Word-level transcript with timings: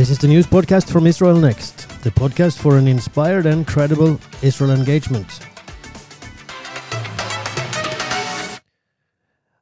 This 0.00 0.08
is 0.08 0.16
the 0.16 0.28
news 0.28 0.46
podcast 0.46 0.90
from 0.90 1.06
Israel 1.06 1.36
Next, 1.36 1.86
the 2.04 2.10
podcast 2.10 2.56
for 2.56 2.78
an 2.78 2.88
inspired 2.88 3.44
and 3.44 3.66
credible 3.66 4.18
Israel 4.40 4.70
engagement. 4.70 5.40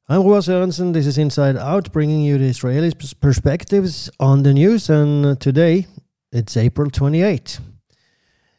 I'm 0.09 0.22
Roa 0.22 0.39
Sørensen. 0.39 0.93
This 0.93 1.09
is 1.09 1.18
Inside 1.18 1.57
Out, 1.57 1.90
bringing 1.90 2.21
you 2.21 2.39
the 2.39 2.45
Israeli 2.45 2.93
perspectives 3.21 4.11
on 4.21 4.45
the 4.45 4.54
news. 4.54 4.89
And 4.89 5.40
today 5.40 5.89
it's 6.30 6.57
April 6.57 6.89
28. 6.89 7.59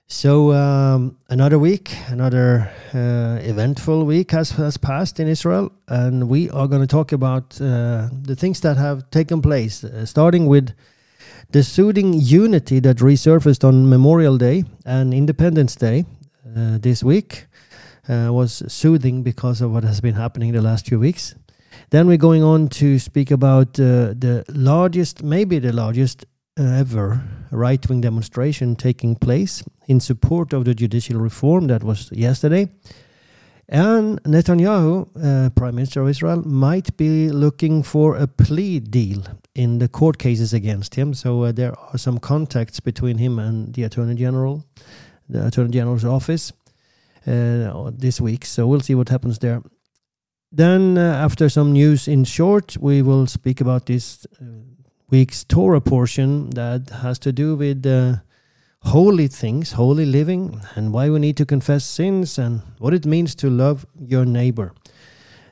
So 0.08 0.52
um, 0.52 1.16
another 1.30 1.60
week, 1.60 1.96
another 2.10 2.70
uh, 2.94 3.40
eventful 3.42 4.04
week 4.04 4.32
has, 4.32 4.52
has 4.52 4.76
passed 4.76 5.22
in 5.22 5.30
Israel, 5.30 5.72
and 5.88 6.28
we 6.28 6.50
are 6.50 6.68
going 6.68 6.82
to 6.82 6.88
talk 6.88 7.14
about 7.14 7.56
uh, 7.62 8.10
the 8.22 8.36
things 8.38 8.60
that 8.60 8.76
have 8.76 9.10
taken 9.12 9.42
place, 9.42 9.86
uh, 9.86 10.06
starting 10.06 10.46
with 10.46 10.76
the 11.52 11.64
soothing 11.64 12.14
unity 12.14 12.80
that 12.80 12.98
resurfaced 12.98 13.64
on 13.64 13.90
Memorial 13.90 14.38
Day 14.38 14.64
and 14.86 15.14
Independence 15.14 15.76
Day 15.76 16.06
uh, 16.56 16.78
this 16.80 17.04
week. 17.04 17.46
Uh, 18.08 18.34
was 18.34 18.64
soothing 18.68 19.22
because 19.22 19.62
of 19.62 19.72
what 19.72 19.84
has 19.84 20.02
been 20.02 20.16
happening 20.16 20.52
the 20.52 20.62
last 20.62 20.88
few 20.88 21.00
weeks. 21.00 21.36
Then 21.92 22.08
we're 22.08 22.18
going 22.18 22.42
on 22.42 22.68
to 22.70 22.98
speak 22.98 23.30
about 23.30 23.80
uh, 23.80 24.16
the 24.18 24.44
largest, 24.50 25.22
maybe 25.22 25.60
the 25.60 25.72
largest 25.74 26.26
ever 26.58 27.22
right 27.52 27.88
wing 27.88 28.02
demonstration 28.02 28.76
taking 28.76 29.16
place 29.16 29.64
in 29.88 30.00
support 30.00 30.54
of 30.54 30.66
the 30.66 30.74
judicial 30.74 31.20
reform 31.20 31.68
that 31.68 31.84
was 31.84 32.12
yesterday. 32.12 32.68
And 33.68 34.22
Netanyahu, 34.24 35.08
uh, 35.16 35.50
Prime 35.52 35.76
Minister 35.76 36.02
of 36.02 36.10
Israel, 36.10 36.42
might 36.48 36.98
be 36.98 37.30
looking 37.30 37.84
for 37.84 38.18
a 38.18 38.26
plea 38.26 38.80
deal 38.80 39.24
in 39.60 39.80
the 39.80 39.90
court 39.90 40.18
cases 40.18 40.54
against 40.54 40.96
him. 40.96 41.14
So 41.14 41.44
uh, 41.44 41.52
there 41.52 41.78
are 41.78 41.98
some 41.98 42.18
contacts 42.18 42.80
between 42.80 43.18
him 43.18 43.40
and 43.40 43.74
the 43.74 43.84
Attorney 43.84 44.16
General, 44.16 44.64
the 45.28 45.48
Attorney 45.48 45.72
General's 45.72 46.06
office 46.06 46.54
uh, 47.28 47.92
this 47.92 48.22
week. 48.22 48.46
So 48.46 48.68
we'll 48.68 48.80
see 48.80 48.96
what 48.96 49.10
happens 49.10 49.40
there. 49.40 49.62
Then, 50.50 50.98
uh, 50.98 51.26
after 51.26 51.50
some 51.50 51.74
news 51.74 52.08
in 52.08 52.24
short, 52.24 52.78
we 52.78 53.02
will 53.02 53.28
speak 53.28 53.60
about 53.60 53.86
this 53.86 54.26
uh, 54.42 54.46
week's 55.10 55.44
Torah 55.44 55.82
portion 55.82 56.52
that 56.52 56.90
has 57.02 57.20
to 57.20 57.32
do 57.34 57.58
with 57.58 57.86
uh, 57.86 58.16
holy 58.84 59.28
things, 59.28 59.74
holy 59.74 60.06
living, 60.06 60.62
and 60.76 60.94
why 60.94 61.10
we 61.10 61.20
need 61.20 61.36
to 61.36 61.46
confess 61.46 61.84
sins 61.84 62.40
and 62.40 62.62
what 62.78 62.94
it 62.94 63.06
means 63.06 63.36
to 63.36 63.50
love 63.50 63.86
your 64.00 64.26
neighbor. 64.26 64.72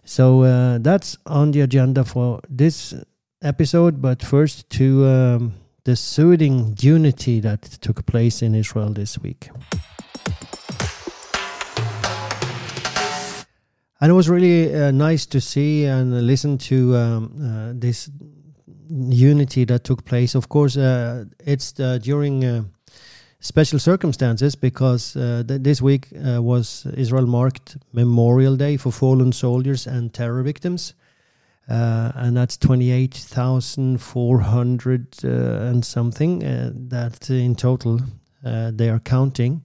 So 0.05 0.43
uh, 0.43 0.77
that's 0.79 1.17
on 1.25 1.51
the 1.51 1.61
agenda 1.61 2.05
for 2.05 2.39
this 2.49 2.95
episode. 3.41 4.01
But 4.01 4.23
first, 4.23 4.69
to 4.71 5.05
um, 5.05 5.53
the 5.83 5.95
soothing 5.95 6.75
unity 6.79 7.39
that 7.39 7.61
took 7.61 8.05
place 8.05 8.41
in 8.41 8.53
Israel 8.55 8.93
this 8.93 9.17
week. 9.17 9.49
And 13.99 14.11
it 14.11 14.13
was 14.13 14.29
really 14.29 14.73
uh, 14.75 14.91
nice 14.91 15.25
to 15.27 15.41
see 15.41 15.85
and 15.85 16.27
listen 16.27 16.57
to 16.59 16.95
um, 16.95 17.31
uh, 17.41 17.73
this 17.73 18.11
unity 18.89 19.65
that 19.65 19.83
took 19.83 20.05
place. 20.05 20.35
Of 20.35 20.49
course, 20.49 20.77
uh, 20.77 21.25
it's 21.39 21.79
uh, 21.79 21.97
during 21.97 22.45
uh, 22.45 22.63
special 23.39 23.79
circumstances 23.79 24.55
because 24.55 25.15
uh, 25.15 25.43
th- 25.47 25.61
this 25.61 25.81
week 25.81 26.09
was 26.13 26.85
Israel 26.95 27.25
marked 27.25 27.77
Memorial 27.91 28.55
Day 28.55 28.77
for 28.77 28.91
fallen 28.91 29.31
soldiers 29.31 29.87
and 29.87 30.13
terror 30.13 30.43
victims. 30.43 30.93
Uh, 31.69 32.13
and 32.15 32.37
that's 32.37 32.55
28,400 32.57 35.23
and 35.23 35.83
something 35.83 36.39
that 36.89 37.29
in 37.29 37.55
total 37.55 37.99
they 38.43 38.89
are 38.89 38.99
counting. 38.99 39.63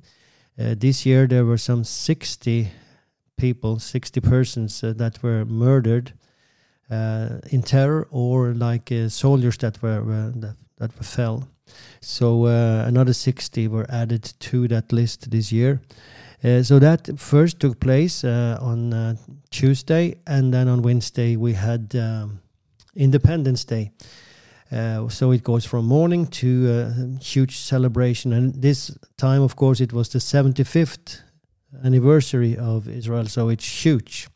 this 0.56 1.06
year 1.06 1.28
there 1.28 1.44
were 1.44 1.59
some 1.59 1.84
60 1.84 2.72
people, 3.37 3.78
60 3.78 4.21
persons 4.21 4.81
that 4.81 5.22
were 5.22 5.44
murdered 5.44 6.12
uh, 6.93 7.38
in 7.50 7.62
terror 7.62 8.06
or 8.10 8.53
like 8.53 8.93
uh, 8.93 9.09
soldiers 9.09 9.56
that 9.59 9.81
were, 9.81 10.03
were 10.03 10.31
that, 10.37 10.56
that 10.76 10.94
were 10.99 11.05
fell. 11.05 11.49
So 12.00 12.44
uh, 12.44 12.84
another 12.87 13.15
60 13.15 13.66
were 13.69 13.87
added 13.88 14.34
to 14.41 14.69
that 14.69 14.93
list 14.93 15.31
this 15.31 15.50
year. 15.50 15.81
Uh, 16.44 16.60
so 16.62 16.78
that 16.80 17.08
first 17.19 17.60
took 17.60 17.78
place 17.78 18.25
uh, 18.25 18.58
on 18.60 18.92
uh, 18.92 19.14
Tuesday, 19.50 20.16
and 20.26 20.53
then 20.53 20.66
on 20.69 20.82
Wednesday 20.82 21.36
we 21.36 21.53
had 21.53 21.94
um, 21.94 22.41
Independence 22.97 23.64
Day. 23.64 23.92
so 25.08 25.31
it 25.32 25.44
goes 25.44 25.64
from 25.64 25.84
morning 25.84 26.26
to 26.26 26.48
a 26.70 27.22
huge 27.22 27.58
celebration, 27.58 28.32
and 28.32 28.60
this 28.60 28.91
time, 29.16 29.42
of 29.42 29.54
course, 29.54 29.81
it 29.81 29.92
was 29.92 30.08
the 30.08 30.19
75th 30.19 31.20
anniversary 31.84 32.56
of 32.56 32.88
Israel, 32.88 33.26
so 33.26 33.48
it's 33.48 33.84
huge. 33.84 34.28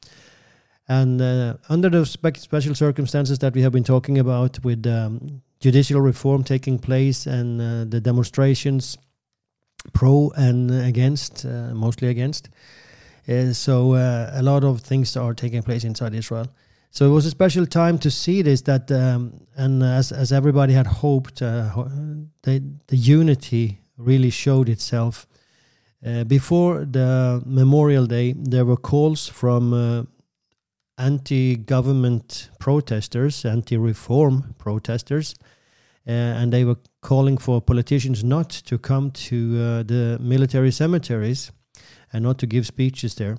And 0.89 1.21
uh, 1.21 1.55
under 1.69 1.91
those 1.91 2.11
spe- 2.11 2.37
special 2.37 2.75
circumstances 2.75 3.39
that 3.41 3.55
we 3.55 3.62
have 3.62 3.72
been 3.72 3.84
talking 3.84 4.19
about, 4.19 4.65
with 4.65 4.87
um, 4.87 5.43
judicial 5.59 6.00
reform 6.00 6.45
taking 6.45 6.78
place 6.78 7.27
and 7.27 7.61
uh, 7.61 7.84
the 7.89 8.00
demonstrations 8.00 8.97
pro 9.93 10.31
and 10.37 10.71
against, 10.71 11.45
uh, 11.45 11.75
mostly 11.75 12.09
against, 12.09 12.49
uh, 13.29 13.53
so 13.53 13.95
uh, 13.95 14.31
a 14.35 14.43
lot 14.43 14.65
of 14.65 14.81
things 14.81 15.17
are 15.17 15.35
taking 15.35 15.63
place 15.63 15.85
inside 15.85 16.15
Israel. 16.15 16.47
So 16.91 17.07
it 17.07 17.11
was 17.11 17.27
a 17.27 17.31
special 17.31 17.67
time 17.67 17.99
to 17.99 18.11
see 18.11 18.43
this. 18.43 18.63
That 18.63 18.91
um, 18.91 19.41
and 19.57 19.83
as 19.83 20.13
as 20.13 20.33
everybody 20.33 20.73
had 20.73 20.87
hoped, 20.87 21.43
uh, 21.43 21.85
the 22.43 22.63
unity 22.89 23.81
really 23.99 24.31
showed 24.31 24.69
itself. 24.69 25.27
before 26.27 26.87
the 26.87 27.43
Memorial 27.45 28.07
Day, 28.07 28.35
there 28.37 28.65
were 28.65 28.77
calls 28.77 29.29
from 29.29 29.73
anti 30.99 31.57
government 31.57 32.51
protesters, 32.59 33.45
anti 33.45 33.77
reform 33.77 34.55
protesters, 34.59 35.35
uh, 35.35 35.45
and 36.06 36.53
they 36.53 36.65
were 36.65 36.78
calling 37.00 37.37
for 37.39 37.61
politicians 37.61 38.22
not 38.22 38.50
to 38.50 38.78
come 38.78 39.11
to 39.11 39.37
uh, 39.37 39.83
the 39.83 40.19
military 40.21 40.71
cemeteries 40.71 41.50
and 42.12 42.22
not 42.22 42.39
to 42.39 42.47
give 42.47 42.67
speeches 42.67 43.15
there. 43.15 43.39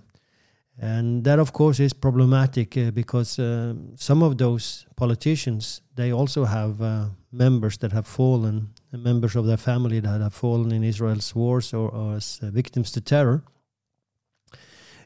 And 0.79 1.23
that, 1.23 1.39
of 1.39 1.53
course, 1.53 1.79
is 1.79 1.93
problematic 1.93 2.77
uh, 2.77 2.91
because 2.91 3.39
uh, 3.39 3.73
some 3.95 4.21
of 4.21 4.37
those 4.37 4.85
politicians 4.95 5.81
they 5.95 6.11
also 6.13 6.45
have 6.45 6.81
uh, 6.81 7.05
members 7.31 7.77
that 7.79 7.91
have 7.91 8.05
fallen, 8.05 8.69
members 8.91 9.35
of 9.35 9.47
their 9.47 9.57
family 9.57 9.99
that 9.99 10.21
have 10.21 10.33
fallen 10.33 10.71
in 10.71 10.83
Israel's 10.83 11.33
wars 11.33 11.73
or, 11.73 11.89
or 11.89 12.15
as 12.15 12.39
uh, 12.43 12.51
victims 12.51 12.91
to 12.91 13.01
terror. 13.01 13.43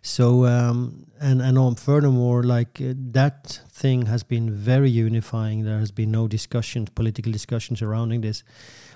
So 0.02 0.46
um, 0.46 1.06
and 1.20 1.42
and 1.42 1.58
on 1.58 1.76
furthermore, 1.76 2.44
like 2.44 2.82
uh, 2.82 2.94
that 3.12 3.62
thing 3.70 4.08
has 4.08 4.24
been 4.24 4.50
very 4.50 4.90
unifying. 4.90 5.64
There 5.64 5.78
has 5.78 5.92
been 5.92 6.12
no 6.12 6.28
discussions, 6.28 6.90
political 6.90 7.32
discussions 7.32 7.80
surrounding 7.80 8.22
this. 8.22 8.44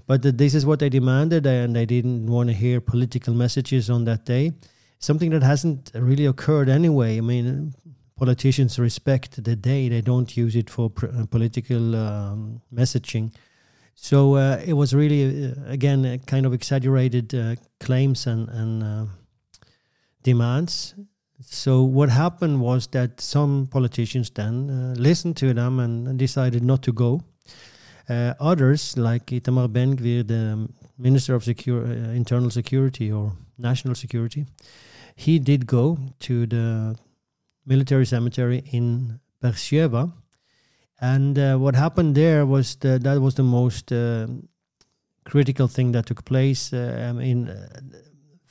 But 0.07 0.25
uh, 0.25 0.31
this 0.33 0.55
is 0.55 0.65
what 0.65 0.79
they 0.79 0.89
demanded, 0.89 1.45
and 1.45 1.75
they 1.75 1.85
didn't 1.85 2.25
want 2.25 2.49
to 2.49 2.53
hear 2.53 2.81
political 2.81 3.33
messages 3.33 3.89
on 3.89 4.05
that 4.05 4.25
day. 4.25 4.53
Something 4.97 5.29
that 5.31 5.43
hasn't 5.43 5.91
really 5.93 6.25
occurred 6.25 6.69
anyway. 6.69 7.17
I 7.17 7.21
mean, 7.21 7.75
politicians 8.17 8.79
respect 8.79 9.43
the 9.43 9.55
day; 9.55 9.89
they 9.89 10.01
don't 10.01 10.35
use 10.35 10.55
it 10.55 10.71
for 10.71 10.91
uh, 11.03 11.25
political 11.27 11.95
um, 11.95 12.61
messaging. 12.73 13.31
So 13.93 14.35
uh, 14.35 14.61
it 14.65 14.73
was 14.73 14.93
really, 14.93 15.45
uh, 15.45 15.53
again, 15.67 16.19
kind 16.25 16.45
of 16.47 16.53
exaggerated 16.53 17.35
uh, 17.35 17.55
claims 17.79 18.25
and 18.25 18.49
and 18.49 19.09
demands. 20.25 20.95
So 21.41 21.83
what 21.83 22.09
happened 22.09 22.59
was 22.59 22.87
that 22.87 23.21
some 23.21 23.67
politicians 23.67 24.29
then 24.31 24.69
uh, 24.69 24.99
listened 24.99 25.37
to 25.37 25.53
them 25.53 25.79
and, 25.79 26.17
decided 26.17 26.63
not 26.63 26.81
to 26.83 26.91
go. 26.91 27.21
Uh, 28.09 28.33
others, 28.39 28.97
like 28.97 29.25
Itamar 29.27 29.71
Ben 29.71 29.95
Gvir, 29.95 30.27
the 30.27 30.67
Minister 30.97 31.35
of 31.35 31.43
Secure, 31.43 31.85
uh, 31.85 32.13
Internal 32.13 32.49
Security 32.49 33.11
or 33.11 33.33
National 33.57 33.95
Security, 33.95 34.45
he 35.15 35.39
did 35.39 35.65
go 35.65 35.97
to 36.19 36.45
the 36.45 36.95
military 37.65 38.05
cemetery 38.05 38.63
in 38.71 39.19
Beersheba. 39.41 40.11
And 41.01 41.37
uh, 41.37 41.57
what 41.57 41.75
happened 41.75 42.15
there 42.15 42.45
was 42.45 42.75
the, 42.75 42.99
that 42.99 43.19
was 43.19 43.35
the 43.35 43.43
most 43.43 43.91
uh, 43.91 44.27
critical 45.25 45.67
thing 45.67 45.91
that 45.91 46.05
took 46.05 46.23
place. 46.23 46.71
Uh, 46.71 47.07
I 47.09 47.11
mean, 47.11 47.49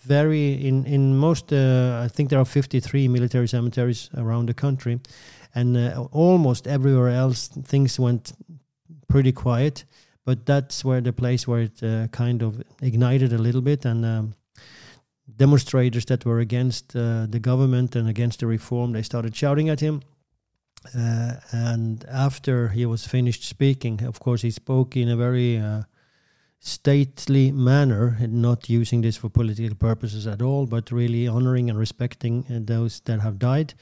very 0.07 0.67
in 0.67 0.87
in 0.87 1.17
most. 1.17 1.53
Uh, 1.53 2.03
I 2.05 2.09
think 2.09 2.31
there 2.31 2.39
are 2.39 2.45
53 2.45 3.09
military 3.09 3.49
cemeteries 3.49 4.11
around 4.17 4.47
the 4.47 4.55
country, 4.55 5.01
and 5.55 5.77
uh, 5.77 6.07
almost 6.13 6.67
everywhere 6.67 7.09
else 7.09 7.49
things 7.49 7.99
went 7.99 8.33
pretty 9.09 9.33
quiet. 9.33 9.85
But 10.25 10.47
that's 10.47 10.85
where 10.85 11.03
the 11.03 11.13
place 11.13 11.47
where 11.47 11.63
it 11.63 11.83
uh, 11.83 12.09
kind 12.09 12.43
of 12.43 12.63
ignited 12.81 13.33
a 13.33 13.39
little 13.39 13.61
bit, 13.61 13.85
and 13.85 14.05
um, 14.05 14.35
demonstrators 15.37 16.05
that 16.07 16.25
were 16.25 16.41
against 16.41 16.97
uh, 16.97 17.27
the 17.29 17.41
government 17.41 17.97
and 17.97 18.09
against 18.09 18.41
the 18.41 18.47
reform 18.47 18.93
they 18.93 19.03
started 19.03 19.35
shouting 19.37 19.69
at 19.69 19.81
him. 19.81 20.01
Uh, 20.97 21.33
and 21.51 22.05
after 22.11 22.69
he 22.69 22.87
was 22.87 23.07
finished 23.07 23.45
speaking, 23.45 24.05
of 24.05 24.21
course, 24.21 24.43
he 24.43 24.51
spoke 24.51 24.97
in 24.97 25.09
a 25.09 25.17
very 25.17 25.59
uh, 25.59 25.83
stately 26.67 27.53
manner, 27.53 28.17
and 28.19 28.41
not 28.41 28.71
using 28.71 29.03
this 29.03 29.19
for 29.19 29.29
political 29.29 29.77
purposes 29.77 30.27
at 30.27 30.41
all, 30.41 30.65
but 30.65 30.91
really 30.91 31.29
honoring 31.29 31.69
and 31.69 31.79
respecting 31.79 32.47
uh, 32.49 32.59
those 32.63 33.01
that 33.01 33.21
have 33.21 33.39
died. 33.39 33.75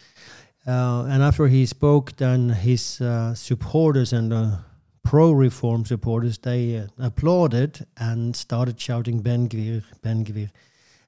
Uh, 0.66 1.04
and 1.04 1.22
after 1.22 1.46
he 1.46 1.64
spoke, 1.64 2.16
then 2.16 2.48
his 2.48 3.00
uh, 3.00 3.34
supporters 3.34 4.12
and 4.12 4.32
uh, 4.32 4.56
pro-reform 5.04 5.84
supporters 5.84 6.38
they 6.38 6.76
uh, 6.76 6.86
applauded 6.98 7.86
and 7.96 8.34
started 8.34 8.80
shouting 8.80 9.22
"Ben 9.22 9.48
Gvir, 9.48 9.84
Ben 10.02 10.24
Gvir," 10.24 10.50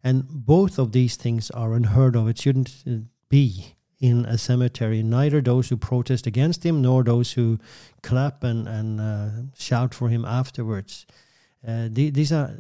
and 0.05 0.29
both 0.29 0.79
of 0.79 0.93
these 0.93 1.17
things 1.17 1.51
are 1.51 1.75
unheard 1.75 2.15
of. 2.15 2.29
It 2.29 2.39
shouldn't 2.39 2.85
uh, 2.87 2.99
be 3.29 3.75
in 3.99 4.25
a 4.27 4.39
cemetery. 4.39 5.03
Neither 5.03 5.41
those 5.41 5.71
who 5.71 5.77
protest 5.77 6.25
against 6.25 6.65
him 6.65 6.83
nor 6.83 7.03
those 7.03 7.33
who 7.33 7.59
clap 8.03 8.45
and 8.45 8.69
and 8.69 9.51
shout 9.57 9.93
for 9.93 10.09
him 10.09 10.25
afterwards. 10.25 11.05
The, 11.65 12.11
these 12.11 12.33
are 12.33 12.51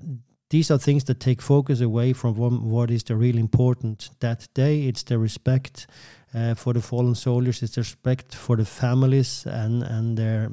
these 0.50 0.70
are 0.70 0.78
things 0.78 1.04
that 1.04 1.20
take 1.20 1.42
focus 1.42 1.80
away 1.80 2.12
from 2.12 2.34
what 2.70 2.90
is 2.90 3.02
the 3.02 3.16
real 3.16 3.38
important 3.38 4.10
that 4.20 4.48
day. 4.54 4.86
It's 4.86 5.02
the 5.02 5.18
respect 5.18 5.86
uh, 6.34 6.54
for 6.54 6.72
the 6.72 6.80
fallen 6.80 7.14
soldiers. 7.14 7.62
It's 7.62 7.74
the 7.74 7.80
respect 7.80 8.34
for 8.34 8.56
the 8.56 8.64
families 8.64 9.46
and 9.46 9.82
and 9.82 10.16
their 10.16 10.50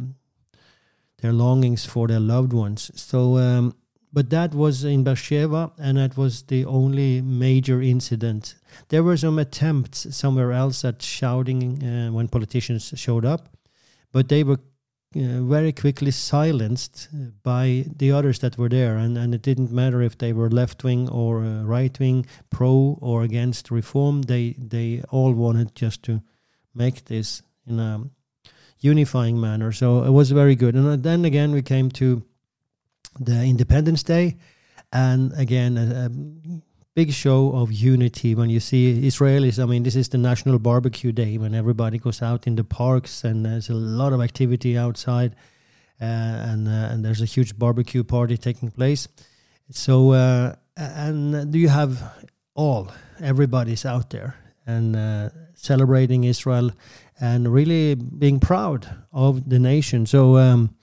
their 1.22 1.34
longings 1.34 1.86
for 1.86 2.08
their 2.08 2.20
loved 2.20 2.54
ones. 2.54 2.92
So, 2.96 3.38
um, 3.38 3.76
but 4.12 4.30
that 4.30 4.54
was 4.54 4.84
in 4.84 5.04
Beersheba, 5.04 5.72
and 5.78 5.98
that 5.98 6.18
was 6.18 6.44
the 6.44 6.66
only 6.66 7.22
major 7.22 7.82
incident. 7.82 8.56
There 8.90 9.04
were 9.04 9.18
some 9.18 9.40
attempts 9.40 10.16
somewhere 10.16 10.52
else 10.52 10.84
at 10.84 11.02
shouting 11.02 11.84
uh, 11.84 12.12
when 12.12 12.28
politicians 12.28 12.92
showed 12.96 13.24
up, 13.24 13.50
but 14.12 14.28
they 14.28 14.44
were 14.44 14.60
uh, 15.16 15.42
very 15.42 15.74
quickly 15.74 16.12
silenced 16.12 17.10
by 17.44 17.86
the 17.98 18.12
others 18.12 18.40
that 18.40 18.58
were 18.58 18.70
there, 18.70 18.96
and, 18.96 19.18
and 19.18 19.36
it 19.36 19.42
didn't 19.42 19.72
matter 19.72 20.02
if 20.02 20.18
they 20.18 20.32
were 20.32 20.50
left 20.50 20.84
wing 20.84 21.10
or 21.10 21.44
uh, 21.44 21.64
right 21.64 22.00
wing, 22.00 22.26
pro 22.50 22.98
or 23.02 23.24
against 23.24 23.72
reform. 23.72 24.22
They 24.22 24.56
they 24.58 25.04
all 25.10 25.34
wanted 25.34 25.76
just 25.76 26.04
to 26.04 26.22
make 26.74 27.06
this 27.06 27.44
in 27.68 27.80
a 27.80 28.10
unifying 28.80 29.40
manner. 29.40 29.72
So 29.72 30.04
it 30.04 30.12
was 30.12 30.32
very 30.32 30.56
good. 30.56 30.76
And 30.76 30.88
uh, 30.88 30.96
then 30.96 31.26
again, 31.26 31.52
we 31.52 31.62
came 31.62 31.90
to 31.92 32.24
the 33.20 33.44
Independence 33.44 34.04
Day, 34.04 34.38
and 34.94 35.34
again 35.34 35.78
a, 35.78 36.06
a 36.06 36.10
big 36.96 37.14
show 37.14 37.54
of 37.54 37.72
unity 37.72 38.36
when 38.36 38.50
you 38.50 38.60
see 38.60 39.02
Israelis. 39.08 39.62
I 39.62 39.66
mean, 39.66 39.84
this 39.84 39.96
is 39.96 40.10
the 40.10 40.18
National 40.18 40.60
Barbecue 40.60 41.12
Day 41.12 41.38
when 41.38 41.56
everybody 41.56 41.98
goes 41.98 42.22
out 42.22 42.48
in 42.48 42.56
the 42.56 42.64
parks 42.64 43.24
and 43.24 43.46
there's 43.46 43.70
a 43.70 43.74
lot 43.74 44.14
of 44.14 44.22
activity 44.22 44.78
outside, 44.78 45.36
uh, 46.02 46.06
and 46.06 46.68
uh, 46.68 46.92
and 46.92 47.06
there's 47.06 47.22
a 47.22 47.26
huge 47.26 47.58
barbecue 47.58 48.04
party 48.04 48.38
taking 48.38 48.72
place. 48.72 49.08
So 49.70 50.12
uh, 50.12 50.56
and 50.76 51.52
do 51.52 51.60
you 51.60 51.70
have 51.70 52.02
all 52.56 52.92
everybody's 53.22 53.86
out 53.86 54.10
there 54.10 54.36
and 54.66 54.96
uh, 54.96 55.30
celebrating 55.54 56.26
Israel 56.26 56.72
and 57.20 57.54
really 57.54 57.96
being 57.96 58.40
proud 58.40 58.88
of 59.14 59.50
the 59.50 59.60
nation. 59.60 60.06
So. 60.06 60.38
Um, 60.38 60.76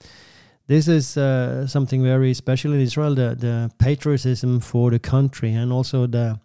this 0.69 0.87
is 0.87 1.17
uh, 1.17 1.65
something 1.65 2.03
very 2.03 2.33
special 2.33 2.73
in 2.73 2.79
Israel 2.79 3.15
the, 3.15 3.35
the 3.35 3.71
patriotism 3.79 4.59
for 4.59 4.91
the 4.91 4.99
country 4.99 5.51
and 5.53 5.73
also 5.73 6.07
the 6.07 6.39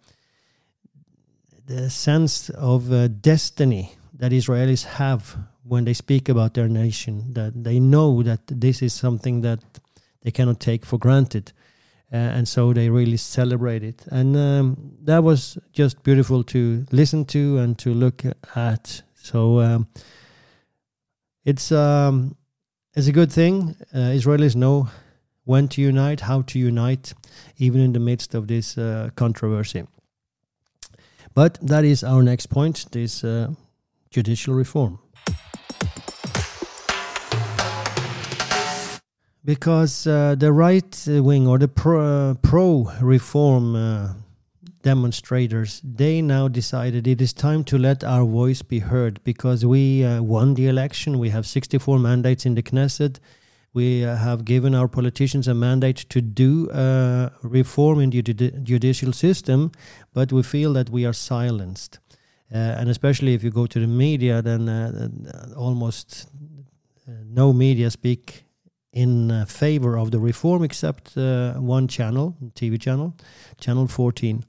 the 1.67 1.89
sense 1.89 2.49
of 2.49 2.91
uh, 2.91 3.07
destiny 3.07 3.93
that 4.13 4.31
Israelis 4.31 4.83
have 4.83 5.37
when 5.63 5.85
they 5.85 5.93
speak 5.93 6.29
about 6.29 6.53
their 6.53 6.67
nation 6.67 7.33
that 7.33 7.51
they 7.63 7.79
know 7.79 8.23
that 8.23 8.41
this 8.47 8.81
is 8.81 8.93
something 8.93 9.41
that 9.41 9.59
they 10.23 10.31
cannot 10.31 10.59
take 10.59 10.85
for 10.85 10.97
granted 10.97 11.53
uh, 12.13 12.17
and 12.17 12.47
so 12.47 12.71
they 12.71 12.89
really 12.89 13.17
celebrate 13.17 13.83
it. 13.83 14.05
And 14.11 14.37
um, 14.37 14.93
that 15.03 15.23
was 15.23 15.57
just 15.73 16.03
beautiful 16.03 16.43
to 16.45 16.85
listen 16.91 17.25
to 17.25 17.57
and 17.57 17.77
to 17.79 17.93
look 17.93 18.23
at. 18.55 19.01
So 19.15 19.59
um, 19.59 19.87
it's 21.43 21.71
um, 21.71 22.37
it's 22.95 23.07
a 23.07 23.11
good 23.11 23.31
thing. 23.31 23.75
Uh, 23.93 24.13
Israelis 24.13 24.55
know 24.55 24.89
when 25.43 25.67
to 25.67 25.81
unite, 25.81 26.21
how 26.21 26.41
to 26.43 26.59
unite, 26.59 27.13
even 27.57 27.81
in 27.81 27.93
the 27.93 27.99
midst 27.99 28.33
of 28.33 28.47
this 28.47 28.77
uh, 28.77 29.09
controversy. 29.15 29.85
But 31.33 31.59
that 31.61 31.83
is 31.83 32.03
our 32.03 32.23
next 32.23 32.47
point 32.47 32.85
this 32.91 33.23
uh, 33.23 33.49
judicial 34.09 34.53
reform. 34.53 34.99
Because 39.43 40.07
uh, 40.07 40.35
the 40.35 40.51
right 40.51 41.03
wing 41.07 41.47
or 41.47 41.59
the 41.59 41.67
pro, 41.67 42.35
pro 42.41 42.91
reform 43.01 43.75
uh, 43.75 44.13
demonstrators, 44.85 45.81
they 45.83 46.21
now 46.21 46.47
decided 46.47 47.07
it 47.07 47.19
is 47.19 47.33
time 47.33 47.63
to 47.63 47.77
let 47.77 48.03
our 48.03 48.23
voice 48.23 48.61
be 48.61 48.79
heard 48.79 49.19
because 49.23 49.65
we 49.65 50.03
uh, 50.05 50.21
won 50.21 50.53
the 50.53 50.67
election. 50.67 51.17
We 51.17 51.29
have 51.31 51.47
64 51.47 51.97
mandates 51.97 52.45
in 52.45 52.53
the 52.53 52.61
Knesset. 52.61 53.17
We 53.73 54.05
uh, 54.05 54.15
have 54.15 54.45
given 54.45 54.75
our 54.75 54.87
politicians 54.87 55.47
a 55.47 55.55
mandate 55.55 55.97
to 56.09 56.21
do 56.21 56.69
uh, 56.69 57.29
reform 57.41 57.99
in 57.99 58.11
the 58.11 58.21
judicial 58.21 59.11
system, 59.11 59.71
but 60.13 60.31
we 60.31 60.43
feel 60.43 60.71
that 60.73 60.91
we 60.91 61.03
are 61.03 61.13
silenced. 61.13 61.97
Uh, 62.53 62.57
and 62.79 62.87
especially 62.87 63.33
if 63.33 63.43
you 63.43 63.49
go 63.49 63.65
to 63.65 63.79
the 63.79 63.87
media, 63.87 64.43
then 64.43 64.69
uh, 64.69 65.09
uh, 65.33 65.59
almost 65.59 66.29
no 67.07 67.51
media 67.51 67.89
speak 67.89 68.43
in 68.93 69.45
favor 69.47 69.97
of 69.97 70.11
the 70.11 70.19
reform 70.19 70.63
except 70.63 71.15
one 71.15 71.87
channel, 71.87 72.35
TV 72.53 72.79
channel, 72.79 73.13
Channel 73.59 73.87
14. 73.87 74.45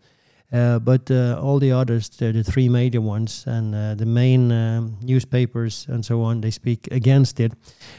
Uh, 0.52 0.78
but 0.78 1.10
uh, 1.10 1.38
all 1.42 1.58
the 1.58 1.72
others, 1.72 2.08
the, 2.08 2.42
three 2.44 2.68
major 2.68 3.00
ones 3.00 3.44
and 3.46 3.74
uh, 3.74 3.94
the 3.96 4.06
main 4.06 4.48
newspapers 5.02 5.86
and 5.88 6.04
so 6.04 6.22
on, 6.22 6.40
they 6.40 6.50
speak 6.50 6.86
against 6.92 7.40
it. 7.40 7.52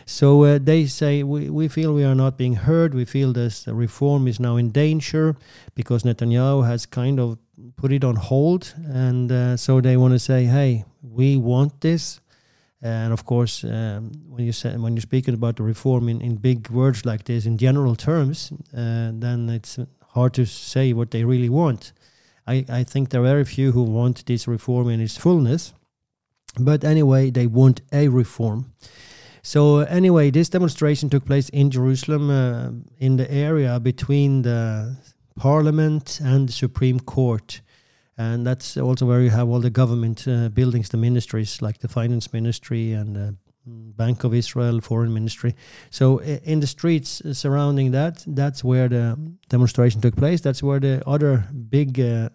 So 0.05 0.43
uh, 0.43 0.59
they 0.61 0.85
say, 0.85 1.23
we, 1.23 1.49
we 1.49 1.67
feel 1.67 1.93
we 1.93 2.05
are 2.05 2.15
not 2.15 2.37
being 2.37 2.55
heard. 2.55 2.93
We 2.93 3.03
feel 3.03 3.33
this 3.33 3.67
reform 3.67 4.27
is 4.27 4.39
now 4.39 4.55
in 4.55 4.71
danger 4.71 5.35
because 5.75 6.03
Netanyahu 6.03 6.65
has 6.65 6.85
kind 6.85 7.19
of 7.19 7.37
put 7.75 7.91
it 7.91 8.03
on 8.03 8.15
hold. 8.15 8.73
And 8.85 9.29
uh, 9.29 9.57
so 9.57 9.81
they 9.81 9.97
want 9.97 10.13
to 10.13 10.19
say, 10.19 10.45
hey, 10.45 10.85
we 11.01 11.35
want 11.35 11.81
this. 11.81 12.21
And 12.81 13.11
of 13.11 13.25
course, 13.25 13.65
um, 13.65 14.11
when 14.29 14.45
you 14.45 14.53
say, 14.53 14.77
when 14.77 14.95
you're 14.95 15.01
speaking 15.01 15.33
about 15.33 15.57
the 15.57 15.63
reform 15.63 16.07
in, 16.07 16.21
in 16.21 16.35
big 16.35 16.69
words 16.69 17.05
like 17.05 17.25
this, 17.25 17.45
in 17.45 17.57
general 17.57 17.95
terms, 17.95 18.53
then 18.71 19.49
it's 19.49 19.79
hard 20.11 20.33
to 20.35 20.45
say 20.45 20.93
what 20.93 21.11
they 21.11 21.23
really 21.25 21.49
want. 21.49 21.91
I, 22.47 22.65
I 22.69 22.83
think 22.83 23.09
there 23.09 23.21
are 23.21 23.25
very 23.25 23.45
few 23.45 23.71
who 23.71 23.83
want 23.83 24.25
this 24.25 24.47
reform 24.47 24.89
in 24.89 25.01
its 25.01 25.17
fullness. 25.17 25.73
But 26.59 26.83
anyway, 26.83 27.29
they 27.29 27.47
want 27.47 27.81
a 27.91 28.07
reform. 28.07 28.73
So 29.43 29.79
anyway, 29.79 30.31
this 30.31 30.49
demonstration 30.49 31.09
took 31.09 31.25
place 31.25 31.49
in 31.49 31.71
Jerusalem, 31.71 32.29
uh, 32.29 32.71
in 32.99 33.17
the 33.17 33.31
area 33.31 33.79
between 33.79 34.41
the 34.41 34.97
Parliament 35.37 36.19
and 36.21 36.49
the 36.49 36.53
Supreme 36.53 36.99
Court, 36.99 37.61
and 38.17 38.45
that's 38.45 38.75
also 38.75 39.05
where 39.05 39.21
you 39.21 39.29
have 39.29 39.47
all 39.47 39.59
the 39.59 39.69
government 39.69 40.27
uh, 40.27 40.49
buildings, 40.49 40.89
the 40.89 40.97
ministries 40.97 41.61
like 41.61 41.79
the 41.79 41.87
Finance 41.87 42.33
Ministry 42.33 42.91
and 42.91 43.15
the 43.15 43.35
Bank 43.67 44.23
of 44.23 44.33
Israel, 44.33 44.81
Foreign 44.81 45.13
Ministry. 45.13 45.55
So 45.89 46.19
in 46.21 46.59
the 46.59 46.67
streets 46.67 47.21
surrounding 47.33 47.91
that, 47.91 48.23
that's 48.27 48.63
where 48.63 48.87
the 48.87 49.17
demonstration 49.49 50.01
took 50.01 50.15
place. 50.15 50.41
That's 50.41 50.63
where 50.63 50.79
the 50.79 51.03
other 51.07 51.47
big 51.69 51.99
uh, 51.99 52.29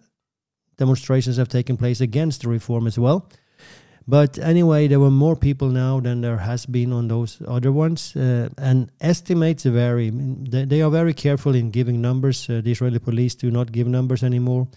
demonstrations 0.77 1.37
have 1.37 1.49
taken 1.49 1.77
place 1.77 2.01
against 2.01 2.41
the 2.41 2.49
reform 2.49 2.87
as 2.87 2.99
well. 2.99 3.29
But 4.05 4.37
anyway, 4.37 4.87
there 4.87 4.99
were 4.99 5.11
more 5.11 5.37
people 5.37 5.69
now 5.69 6.01
than 6.01 6.21
there 6.21 6.37
has 6.37 6.65
been 6.65 6.91
on 6.91 7.07
those 7.07 7.41
other 7.47 7.71
ones, 7.71 8.15
uh, 8.17 8.49
and 8.57 8.91
estimates 8.99 9.63
vary. 9.63 10.09
They, 10.09 10.65
they, 10.65 10.81
are 10.81 10.91
very 10.91 11.13
careful 11.13 11.55
in 11.55 11.71
giving 11.71 12.01
numbers. 12.01 12.49
Uh, 12.49 12.59
the 12.61 12.71
Israeli 12.71 12.99
police 12.99 13.33
do 13.33 13.49
not 13.49 13.71
give 13.71 13.87
numbers 13.87 14.21
anymore 14.21 14.67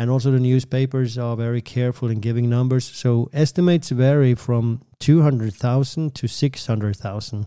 and 0.00 0.08
also 0.08 0.30
the 0.30 0.40
newspapers 0.40 1.18
are 1.18 1.36
very 1.36 1.60
careful 1.60 2.08
in 2.08 2.20
giving 2.20 2.48
numbers. 2.48 2.86
So 2.86 3.28
estimates 3.34 3.90
vary 3.90 4.34
from 4.34 4.80
200,000 5.00 6.14
to 6.14 6.28
600,000. 6.28 7.46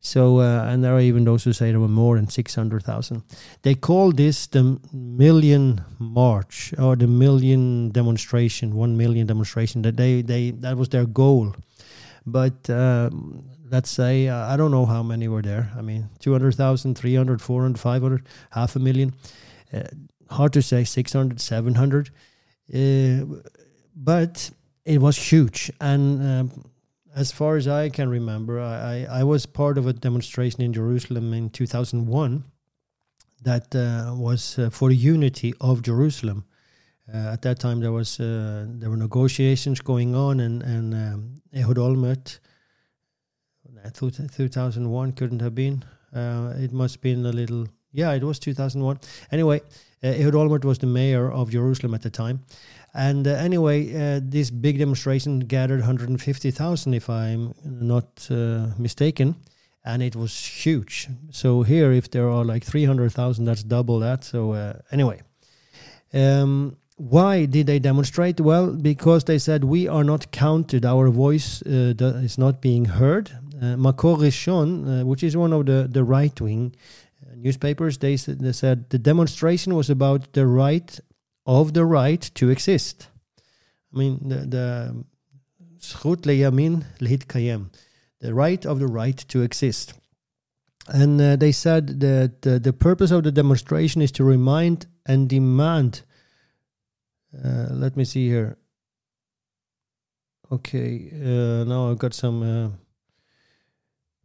So, 0.00 0.38
uh, 0.38 0.64
and 0.68 0.84
there 0.84 0.94
are 0.94 1.00
even 1.00 1.24
those 1.24 1.42
who 1.42 1.52
say 1.52 1.70
there 1.70 1.80
were 1.80 1.88
more 1.88 2.16
than 2.16 2.28
600,000. 2.28 3.22
They 3.62 3.74
call 3.74 4.12
this 4.12 4.46
the 4.46 4.78
Million 4.92 5.84
March 5.98 6.72
or 6.78 6.94
the 6.94 7.08
Million 7.08 7.90
Demonstration, 7.90 8.76
one 8.76 8.96
million 8.96 9.26
demonstration. 9.26 9.82
That 9.82 9.96
they, 9.96 10.22
they 10.22 10.52
that 10.52 10.76
was 10.76 10.90
their 10.90 11.06
goal. 11.06 11.56
But 12.24 12.70
um, 12.70 13.50
let's 13.68 13.90
say, 13.90 14.28
uh, 14.28 14.46
I 14.46 14.56
don't 14.56 14.70
know 14.70 14.86
how 14.86 15.02
many 15.02 15.26
were 15.26 15.42
there. 15.42 15.72
I 15.76 15.82
mean, 15.82 16.08
200,000, 16.20 16.94
300, 16.96 17.42
400, 17.42 17.80
500, 17.80 18.26
half 18.50 18.76
a 18.76 18.78
million. 18.78 19.14
Uh, 19.72 19.82
hard 20.30 20.52
to 20.52 20.62
say 20.62 20.84
600 20.84 21.40
700 21.40 22.10
uh, 22.74 23.24
but 23.94 24.50
it 24.86 25.00
was 25.00 25.16
huge 25.32 25.70
and 25.80 26.22
um, 26.22 26.64
as 27.14 27.30
far 27.32 27.56
as 27.56 27.68
i 27.68 27.90
can 27.90 28.08
remember 28.08 28.60
I, 28.60 29.06
I, 29.20 29.24
was 29.24 29.44
part 29.46 29.78
of 29.78 29.86
a 29.86 29.92
demonstration 29.92 30.62
in 30.62 30.72
jerusalem 30.72 31.34
in 31.34 31.50
2001 31.50 32.44
that 33.42 33.74
uh, 33.74 34.14
was 34.14 34.58
uh, 34.58 34.70
for 34.70 34.88
the 34.88 34.96
unity 34.96 35.54
of 35.60 35.82
Jerusalem. 35.82 36.44
Uh, 37.12 37.32
at 37.32 37.42
that 37.42 37.58
time, 37.60 37.80
there 37.80 37.92
was 37.92 38.18
uh, 38.18 38.66
there 38.68 38.90
were 38.90 38.96
negotiations 38.96 39.80
going 39.80 40.14
on, 40.14 40.40
and 40.40 40.62
and 40.62 40.94
um, 40.94 41.42
Ehud 41.54 41.76
Olmert, 41.76 42.40
2001 43.94 45.12
couldn't 45.12 45.40
have 45.40 45.54
been. 45.54 45.84
Uh, 46.12 46.54
it 46.58 46.72
must 46.72 46.96
have 46.96 47.02
been 47.02 47.24
a 47.26 47.32
little. 47.32 47.66
Yeah, 47.92 48.12
it 48.12 48.24
was 48.24 48.38
2001. 48.38 48.98
Anyway, 49.30 49.60
uh, 50.02 50.08
Ehud 50.08 50.34
Olmert 50.34 50.64
was 50.64 50.78
the 50.78 50.86
mayor 50.86 51.30
of 51.30 51.50
Jerusalem 51.50 51.94
at 51.94 52.02
the 52.02 52.10
time, 52.10 52.44
and 52.96 53.26
uh, 53.28 53.32
anyway, 53.32 53.92
uh, 53.94 54.20
this 54.22 54.50
big 54.50 54.78
demonstration 54.78 55.40
gathered 55.40 55.80
150,000, 55.80 56.94
if 56.94 57.10
I'm 57.10 57.54
not 57.62 58.26
uh, 58.30 58.68
mistaken, 58.78 59.36
and 59.84 60.02
it 60.02 60.16
was 60.16 60.34
huge. 60.64 61.08
So 61.30 61.62
here, 61.62 61.92
if 61.92 62.10
there 62.10 62.30
are 62.30 62.42
like 62.42 62.64
300,000, 62.64 63.44
that's 63.44 63.62
double 63.62 63.98
that. 63.98 64.24
So 64.24 64.52
uh, 64.52 64.78
anyway. 64.90 65.20
Um, 66.14 66.78
why 66.96 67.44
did 67.44 67.66
they 67.66 67.78
demonstrate? 67.78 68.40
Well, 68.40 68.72
because 68.72 69.24
they 69.24 69.38
said 69.38 69.64
we 69.64 69.86
are 69.86 70.04
not 70.04 70.30
counted, 70.32 70.86
our 70.86 71.10
voice 71.10 71.60
uh, 71.66 71.92
is 72.24 72.38
not 72.38 72.62
being 72.62 72.86
heard. 72.86 73.30
Uh, 73.60 73.76
Makor 73.76 74.16
Rishon, 74.16 75.02
uh, 75.02 75.04
which 75.04 75.22
is 75.22 75.36
one 75.36 75.52
of 75.52 75.66
the, 75.66 75.86
the 75.90 76.02
right 76.02 76.40
wing 76.40 76.74
newspapers, 77.36 77.98
they, 77.98 78.16
they 78.16 78.52
said 78.52 78.88
the 78.88 78.98
demonstration 78.98 79.74
was 79.74 79.90
about 79.90 80.32
the 80.32 80.46
right 80.46 80.98
of 81.46 81.72
the 81.72 81.84
right 81.84 82.20
to 82.34 82.50
exist. 82.50 83.08
I 83.94 83.98
mean, 83.98 84.28
the, 84.28 84.36
the 84.36 85.04
leyamin 85.80 86.84
lehitkayem, 87.00 87.72
the 88.20 88.34
right 88.34 88.66
of 88.66 88.80
the 88.80 88.88
right 88.88 89.16
to 89.28 89.42
exist. 89.42 89.94
And 90.88 91.20
uh, 91.20 91.36
they 91.36 91.52
said 91.52 92.00
that 92.00 92.46
uh, 92.46 92.58
the 92.58 92.72
purpose 92.72 93.10
of 93.10 93.24
the 93.24 93.32
demonstration 93.32 94.02
is 94.02 94.12
to 94.12 94.24
remind 94.24 94.86
and 95.06 95.28
demand 95.28 96.02
uh, 97.44 97.68
let 97.70 97.96
me 97.96 98.04
see 98.04 98.28
here. 98.28 98.56
Okay, 100.50 101.10
uh, 101.12 101.64
now 101.64 101.90
I've 101.90 101.98
got 101.98 102.14
some 102.14 102.42
uh, 102.42 102.70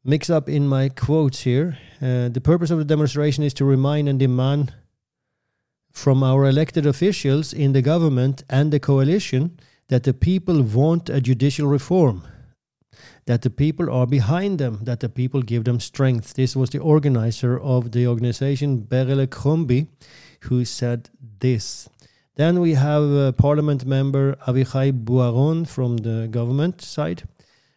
mix 0.03 0.29
up 0.29 0.47
in 0.47 0.67
my 0.67 0.89
quotes 0.89 1.41
here. 1.41 1.77
Uh, 2.01 2.29
the 2.29 2.41
purpose 2.41 2.69
of 2.69 2.77
the 2.77 2.85
demonstration 2.85 3.43
is 3.43 3.53
to 3.55 3.65
remind 3.65 4.07
and 4.07 4.19
demand 4.19 4.73
from 5.91 6.23
our 6.23 6.45
elected 6.45 6.85
officials 6.85 7.53
in 7.53 7.73
the 7.73 7.81
government 7.81 8.43
and 8.49 8.71
the 8.71 8.79
coalition 8.79 9.57
that 9.89 10.03
the 10.03 10.13
people 10.13 10.63
want 10.63 11.09
a 11.09 11.19
judicial 11.19 11.67
reform, 11.67 12.23
that 13.25 13.41
the 13.41 13.49
people 13.49 13.91
are 13.91 14.07
behind 14.07 14.57
them, 14.57 14.79
that 14.83 15.01
the 15.01 15.09
people 15.09 15.41
give 15.41 15.65
them 15.65 15.79
strength. 15.79 16.33
This 16.33 16.55
was 16.55 16.69
the 16.69 16.79
organizer 16.79 17.59
of 17.59 17.91
the 17.91 18.07
organization, 18.07 18.81
Berele 18.81 19.27
Krombi, 19.27 19.87
who 20.41 20.63
said 20.65 21.09
this. 21.39 21.89
Then 22.35 22.61
we 22.61 22.75
have 22.75 23.03
uh, 23.03 23.31
Parliament 23.33 23.85
member 23.85 24.35
Avichai 24.47 24.91
Boaron 25.03 25.67
from 25.67 25.97
the 25.97 26.27
government 26.31 26.81
side. 26.81 27.23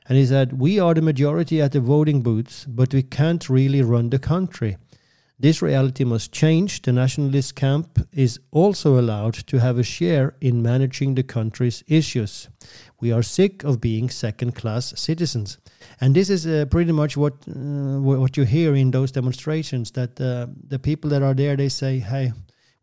And 0.09 0.17
he 0.17 0.27
said, 0.27 0.61
We 0.61 0.79
are 0.79 0.95
the 0.95 1.03
majority 1.03 1.61
at 1.61 1.73
the 1.73 1.81
voting 1.81 2.23
booths, 2.23 2.65
but 2.67 2.95
we 2.95 3.03
can't 3.03 3.49
really 3.51 3.83
run 3.83 4.11
the 4.11 4.19
country. 4.19 4.77
This 5.39 5.61
reality 5.61 6.05
must 6.05 6.33
change. 6.33 6.83
The 6.83 6.93
nationalist 6.93 7.57
camp 7.57 8.07
is 8.13 8.39
also 8.53 9.01
allowed 9.01 9.35
to 9.49 9.59
have 9.59 9.79
a 9.79 9.83
share 9.83 10.37
in 10.41 10.63
managing 10.63 11.17
the 11.17 11.25
country's 11.25 11.83
issues. 11.89 12.49
We 13.01 13.11
are 13.11 13.23
sick 13.23 13.65
of 13.65 13.81
being 13.81 14.11
second 14.11 14.55
class 14.55 14.95
citizens. 14.97 15.59
And 16.01 16.15
this 16.15 16.31
is 16.31 16.47
uh, 16.47 16.67
pretty 16.71 16.93
much 16.93 17.17
what, 17.17 17.35
uh, 17.49 18.01
what 18.01 18.37
you 18.37 18.45
hear 18.45 18.77
in 18.77 18.93
those 18.93 19.11
demonstrations 19.11 19.91
that 19.93 20.21
uh, 20.21 20.47
the 20.69 20.79
people 20.79 21.11
that 21.11 21.23
are 21.23 21.35
there, 21.35 21.57
they 21.57 21.69
say, 21.69 21.99
Hey, 21.99 22.33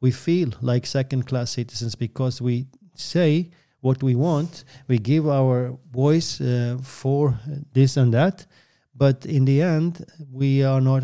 we 0.01 0.11
feel 0.11 0.49
like 0.61 0.85
second 0.85 1.27
class 1.27 1.51
citizens 1.51 1.95
because 1.95 2.41
we 2.41 2.65
say 2.95 3.49
what 3.79 4.03
we 4.03 4.13
want, 4.15 4.65
we 4.87 4.97
give 4.99 5.27
our 5.27 5.77
voice 5.91 6.41
uh, 6.41 6.77
for 6.83 7.39
this 7.73 7.97
and 7.97 8.13
that, 8.13 8.45
but 8.93 9.25
in 9.25 9.45
the 9.45 9.61
end, 9.61 10.05
we 10.31 10.63
are 10.63 10.81
not 10.81 11.03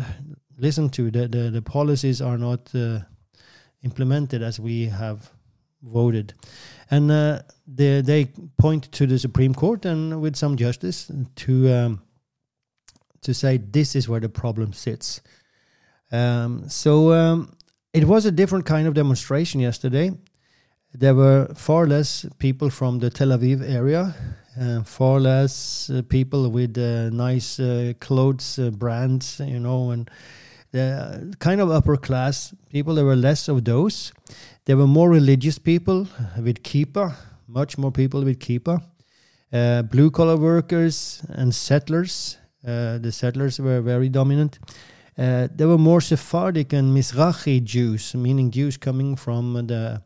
listened 0.58 0.92
to. 0.94 1.10
The, 1.10 1.28
the, 1.28 1.50
the 1.50 1.62
policies 1.62 2.20
are 2.20 2.36
not 2.36 2.74
uh, 2.74 3.00
implemented 3.82 4.42
as 4.42 4.60
we 4.60 4.86
have 4.86 5.30
voted. 5.82 6.34
And 6.90 7.10
uh, 7.10 7.42
they, 7.66 8.00
they 8.00 8.26
point 8.58 8.90
to 8.92 9.06
the 9.06 9.18
Supreme 9.18 9.54
Court 9.54 9.84
and 9.84 10.20
with 10.20 10.36
some 10.36 10.56
justice 10.56 11.10
to 11.36 11.72
um, 11.72 12.02
to 13.22 13.34
say 13.34 13.56
this 13.56 13.96
is 13.96 14.08
where 14.08 14.20
the 14.20 14.28
problem 14.28 14.72
sits. 14.72 15.20
Um, 16.10 16.68
so 16.68 17.12
um, 17.12 17.52
it 17.92 18.04
was 18.04 18.26
a 18.26 18.30
different 18.30 18.64
kind 18.64 18.86
of 18.86 18.94
demonstration 18.94 19.60
yesterday. 19.60 20.12
There 20.94 21.14
were 21.14 21.48
far 21.54 21.86
less 21.86 22.24
people 22.38 22.70
from 22.70 22.98
the 22.98 23.10
Tel 23.10 23.28
Aviv 23.28 23.68
area, 23.68 24.14
uh, 24.58 24.82
far 24.82 25.20
less 25.20 25.90
uh, 25.90 26.02
people 26.08 26.48
with 26.50 26.78
uh, 26.78 27.10
nice 27.10 27.60
uh, 27.60 27.92
clothes 28.00 28.58
uh, 28.58 28.70
brands, 28.70 29.40
you 29.44 29.60
know, 29.60 29.90
and 29.90 30.10
the 30.72 31.34
kind 31.38 31.60
of 31.60 31.70
upper 31.70 31.96
class 31.96 32.54
people. 32.70 32.94
There 32.94 33.04
were 33.04 33.16
less 33.16 33.48
of 33.48 33.64
those. 33.64 34.12
There 34.64 34.76
were 34.76 34.86
more 34.86 35.10
religious 35.10 35.58
people 35.58 36.06
with 36.36 36.62
kippah, 36.62 37.14
much 37.46 37.78
more 37.78 37.92
people 37.92 38.22
with 38.24 38.38
kippah. 38.38 38.82
Uh, 39.52 39.82
blue 39.82 40.10
collar 40.10 40.36
workers 40.36 41.22
and 41.30 41.54
settlers. 41.54 42.38
the 42.62 43.10
settlers 43.12 43.58
were 43.58 43.80
very 43.80 44.08
dominant. 44.08 44.58
Uh, 45.18 45.48
there 45.52 45.66
were 45.66 45.78
more 45.78 46.00
Sephardic 46.00 46.72
and 46.72 46.96
Mizrahi 46.96 47.64
Jews, 47.64 48.14
meaning 48.14 48.52
Jews 48.52 48.76
coming 48.76 49.16
from 49.16 49.66
the 49.66 50.00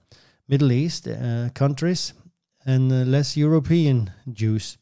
Middle 0.48 0.72
East 0.72 1.06
uh, 1.06 1.50
countries, 1.54 2.14
and 2.64 2.90
uh, 2.90 3.04
less 3.04 3.36
European 3.36 4.10
Jews. 4.32 4.78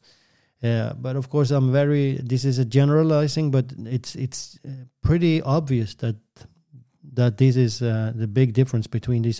Uh, 0.63 0.93
but 0.93 1.15
of 1.15 1.29
course, 1.29 1.51
I'm 1.51 1.71
very. 1.71 2.19
This 2.23 2.45
is 2.45 2.59
a 2.59 2.65
generalizing, 2.65 3.51
but 3.51 3.65
it's 3.85 4.15
it's 4.15 4.59
uh, 4.65 4.69
pretty 5.01 5.41
obvious 5.41 5.95
that 5.95 6.15
that 7.13 7.37
this 7.37 7.55
is 7.55 7.79
the 7.79 8.29
big 8.31 8.53
difference 8.53 8.87
between 8.87 9.23
these 9.23 9.39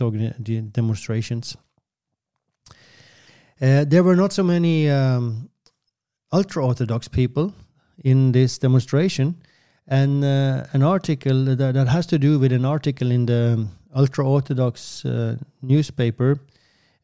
demonstrations. 0.71 1.55
there 3.59 4.03
were 4.03 4.15
not 4.15 4.33
so 4.33 4.43
many 4.43 4.89
um, 4.89 5.49
ultra 6.33 6.65
Orthodox 6.65 7.07
people 7.07 7.53
in 8.03 8.31
this 8.31 8.57
demonstration 8.57 9.35
and 9.87 10.23
uh, 10.23 10.65
an 10.73 10.83
article 10.83 11.45
that, 11.45 11.73
that 11.73 11.87
has 11.87 12.05
to 12.07 12.17
do 12.17 12.39
with 12.39 12.51
an 12.51 12.65
article 12.65 13.11
in 13.11 13.25
the 13.25 13.67
ultra 13.95 14.25
orthodox 14.25 15.05
uh, 15.05 15.35
newspaper 15.61 16.39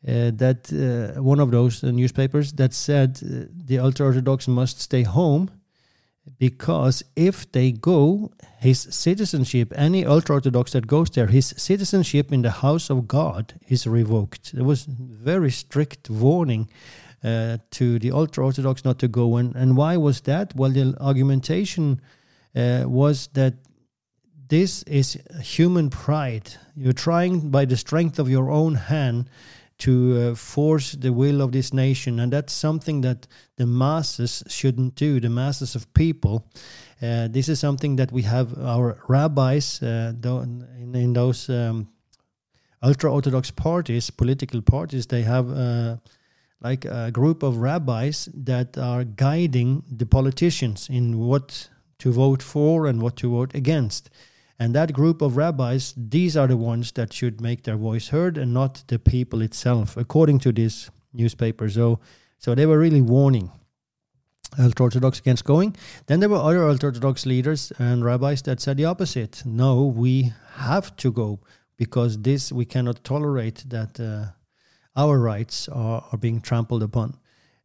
uh, 0.07 0.31
that 0.33 0.71
uh, 0.71 1.21
one 1.21 1.39
of 1.39 1.51
those 1.51 1.83
uh, 1.83 1.91
newspapers 1.91 2.53
that 2.53 2.73
said 2.73 3.19
uh, 3.21 3.45
the 3.65 3.77
ultra 3.77 4.05
orthodox 4.05 4.47
must 4.47 4.79
stay 4.79 5.03
home 5.03 5.51
because 6.39 7.03
if 7.15 7.51
they 7.51 7.73
go 7.73 8.31
his 8.59 8.79
citizenship 8.89 9.73
any 9.75 10.05
ultra 10.05 10.35
orthodox 10.35 10.71
that 10.71 10.87
goes 10.87 11.09
there 11.09 11.27
his 11.27 11.53
citizenship 11.57 12.31
in 12.31 12.41
the 12.41 12.51
house 12.51 12.89
of 12.89 13.07
god 13.07 13.53
is 13.67 13.85
revoked. 13.85 14.53
There 14.53 14.63
was 14.63 14.85
very 14.85 15.51
strict 15.51 16.09
warning 16.09 16.69
to 17.21 17.99
the 17.99 18.11
ultra 18.11 18.45
orthodox 18.45 18.85
not 18.85 18.99
to 18.99 19.09
go 19.09 19.35
and 19.35 19.55
and 19.55 19.75
why 19.75 19.97
was 19.97 20.21
that? 20.21 20.55
Well 20.55 20.71
the 20.71 20.95
argumentation 21.01 21.99
uh, 22.55 22.83
was 22.85 23.27
that 23.33 23.55
this 24.47 24.83
is 24.83 25.17
human 25.41 25.89
pride. 25.89 26.53
You're 26.75 26.93
trying 26.93 27.49
by 27.51 27.65
the 27.65 27.75
strength 27.75 28.19
of 28.19 28.29
your 28.29 28.49
own 28.49 28.75
hand 28.75 29.29
to 29.79 30.31
uh, 30.31 30.36
force 30.36 30.93
the 30.93 31.13
will 31.13 31.41
of 31.41 31.51
this 31.51 31.74
nation, 31.74 32.19
and 32.19 32.34
that's 32.34 32.53
something 32.53 33.01
that 33.01 33.27
the 33.57 33.65
masses 33.65 34.43
shouldn't 34.48 34.96
do. 34.96 35.19
The 35.19 35.29
masses 35.29 35.75
of 35.75 35.93
people. 35.93 36.48
Uh, 37.01 37.27
this 37.27 37.48
is 37.48 37.60
something 37.60 37.96
that 37.98 38.12
we 38.12 38.24
have 38.24 38.57
our 38.57 38.98
rabbis 39.07 39.81
uh, 39.84 40.13
in, 40.24 40.96
in, 40.96 41.13
those 41.13 41.48
um, 41.48 41.88
ultra 42.81 43.13
orthodox 43.13 43.51
parties, 43.51 44.10
political 44.10 44.62
parties. 44.63 45.05
They 45.05 45.22
have 45.22 45.51
uh, 45.51 45.98
like 46.62 46.86
a 46.86 47.12
group 47.12 47.43
of 47.43 47.57
rabbis 47.57 48.29
that 48.34 48.77
are 48.79 49.03
guiding 49.03 49.84
the 49.91 50.07
politicians 50.07 50.89
in 50.89 51.19
what 51.19 51.69
to 52.00 52.12
vote 52.12 52.41
for 52.41 52.88
and 52.88 53.01
what 53.01 53.15
to 53.17 53.29
vote 53.29 53.53
against. 53.53 54.10
And 54.59 54.73
that 54.73 54.93
group 54.93 55.21
of 55.21 55.37
rabbis, 55.37 55.93
these 55.95 56.35
are 56.35 56.47
the 56.47 56.57
ones 56.57 56.91
that 56.93 57.13
should 57.13 57.41
make 57.41 57.63
their 57.63 57.77
voice 57.77 58.07
heard 58.07 58.37
and 58.37 58.53
not 58.53 58.83
the 58.87 58.97
people 58.97 59.41
itself, 59.41 59.95
according 59.95 60.39
to 60.39 60.51
this 60.51 60.89
newspaper. 61.13 61.69
So, 61.69 61.99
so 62.39 62.55
they 62.55 62.65
were 62.65 62.79
really 62.79 63.01
warning 63.01 63.51
ultra 64.57 64.85
Orthodox 64.85 65.19
against 65.19 65.45
going. 65.45 65.75
Then 66.07 66.19
there 66.19 66.29
were 66.29 66.37
other 66.37 66.67
ultra 66.67 66.89
Orthodox 66.89 67.25
leaders 67.25 67.71
and 67.77 68.03
rabbis 68.03 68.41
that 68.43 68.59
said 68.59 68.77
the 68.77 68.85
opposite. 68.85 69.43
No, 69.45 69.85
we 69.85 70.33
have 70.55 70.95
to 70.97 71.11
go 71.11 71.39
because 71.77 72.21
this 72.21 72.51
we 72.51 72.65
cannot 72.65 73.03
tolerate 73.03 73.63
that 73.67 73.99
uh, 73.99 74.31
our 74.95 75.19
rights 75.19 75.69
are, 75.69 76.05
are 76.11 76.17
being 76.17 76.41
trampled 76.41 76.81
upon. 76.81 77.17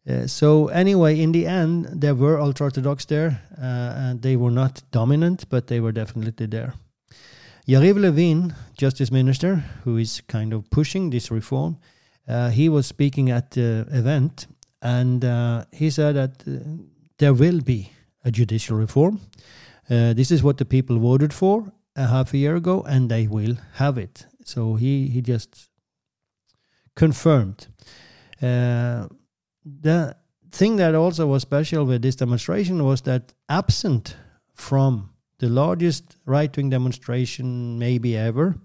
Uh, 0.08 0.26
so 0.26 0.68
anyway, 0.68 1.20
in 1.20 1.32
the 1.32 1.46
end, 1.46 1.86
there 1.92 2.14
were 2.14 2.40
ultra 2.40 2.66
orthodox 2.66 3.04
there, 3.04 3.40
uh, 3.56 3.94
and 3.96 4.22
they 4.22 4.36
were 4.36 4.50
not 4.50 4.82
dominant, 4.90 5.48
but 5.48 5.68
they 5.68 5.80
were 5.80 5.92
definitely 5.92 6.46
there. 6.46 6.74
Yariv 7.68 8.00
Levin, 8.00 8.54
Justice 8.76 9.12
Minister, 9.12 9.64
who 9.84 9.96
is 9.96 10.20
kind 10.22 10.52
of 10.52 10.68
pushing 10.70 11.10
this 11.10 11.30
reform, 11.30 11.78
uh, 12.26 12.50
he 12.50 12.68
was 12.68 12.86
speaking 12.86 13.30
at 13.30 13.52
the 13.52 13.86
event 13.92 14.46
and 14.80 15.24
uh, 15.24 15.64
he 15.72 15.90
said 15.90 16.16
that 16.16 16.42
uh, 16.46 16.58
there 17.18 17.32
will 17.32 17.60
be 17.60 17.92
a 18.24 18.30
judicial 18.30 18.76
reform. 18.76 19.20
This 19.88 20.30
is 20.30 20.42
what 20.42 20.56
the 20.56 20.64
people 20.64 20.98
voted 20.98 21.32
for 21.34 21.72
a 21.96 22.06
half 22.06 22.32
a 22.32 22.38
year 22.38 22.56
ago, 22.56 22.82
and 22.88 23.10
they 23.10 23.26
will 23.26 23.56
have 23.74 23.98
it. 23.98 24.26
So 24.44 24.76
he, 24.76 25.08
he 25.08 25.20
just 25.20 25.68
confirmed. 26.96 27.66
The 29.64 30.16
thing 30.50 30.76
that 30.76 30.94
also 30.94 31.26
was 31.26 31.42
special 31.42 31.84
with 31.84 32.02
this 32.02 32.16
demonstration 32.16 32.84
was 32.84 33.02
that 33.02 33.32
absent 33.48 34.16
from 34.54 35.10
the 35.38 35.48
largest 35.48 36.16
right 36.26 36.54
wing 36.56 36.70
demonstration 36.70 37.78
maybe 37.78 38.16
ever 38.16 38.56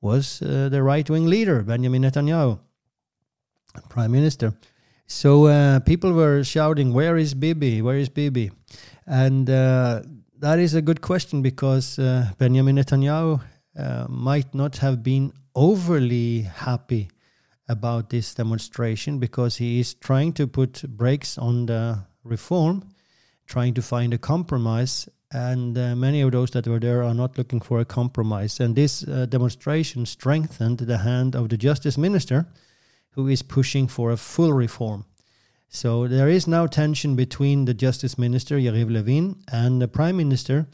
was 0.00 0.42
uh, 0.42 0.68
the 0.68 0.82
right 0.82 1.08
wing 1.08 1.26
leader, 1.26 1.62
Benjamin 1.62 2.02
Netanyahu, 2.02 2.58
prime 3.88 4.12
minister. 4.12 4.54
So 5.06 5.46
uh, 5.46 5.80
people 5.80 6.12
were 6.12 6.44
shouting, 6.44 6.92
Where 6.92 7.16
is 7.16 7.34
Bibi? 7.34 7.82
Where 7.82 7.96
is 7.96 8.08
Bibi? 8.08 8.50
And 9.06 9.48
uh, 9.48 10.02
that 10.38 10.58
is 10.58 10.74
a 10.74 10.82
good 10.82 11.00
question 11.00 11.42
because 11.42 11.98
uh, 11.98 12.30
Benjamin 12.38 12.76
Netanyahu 12.76 13.40
uh, 13.78 14.06
might 14.08 14.54
not 14.54 14.76
have 14.78 15.02
been 15.02 15.32
overly 15.54 16.42
happy 16.42 17.08
about 17.68 18.10
this 18.10 18.34
demonstration 18.34 19.18
because 19.18 19.56
he 19.56 19.80
is 19.80 19.94
trying 19.94 20.32
to 20.34 20.46
put 20.46 20.82
brakes 20.96 21.36
on 21.38 21.66
the 21.66 21.98
reform, 22.24 22.82
trying 23.46 23.74
to 23.74 23.82
find 23.82 24.14
a 24.14 24.18
compromise. 24.18 25.08
And 25.30 25.76
uh, 25.76 25.94
many 25.94 26.22
of 26.22 26.32
those 26.32 26.50
that 26.52 26.66
were 26.66 26.78
there 26.78 27.02
are 27.02 27.14
not 27.14 27.36
looking 27.36 27.60
for 27.60 27.80
a 27.80 27.84
compromise. 27.84 28.60
And 28.60 28.74
this 28.74 29.06
uh, 29.06 29.26
demonstration 29.26 30.06
strengthened 30.06 30.78
the 30.78 30.98
hand 30.98 31.36
of 31.36 31.50
the 31.50 31.58
justice 31.58 31.98
minister 31.98 32.46
who 33.10 33.28
is 33.28 33.42
pushing 33.42 33.88
for 33.88 34.10
a 34.10 34.16
full 34.16 34.52
reform. 34.52 35.04
So 35.68 36.08
there 36.08 36.28
is 36.28 36.46
now 36.46 36.66
tension 36.66 37.14
between 37.14 37.66
the 37.66 37.74
justice 37.74 38.16
minister, 38.16 38.56
Yariv 38.56 38.90
Levin, 38.90 39.36
and 39.52 39.82
the 39.82 39.88
prime 39.88 40.16
minister, 40.16 40.66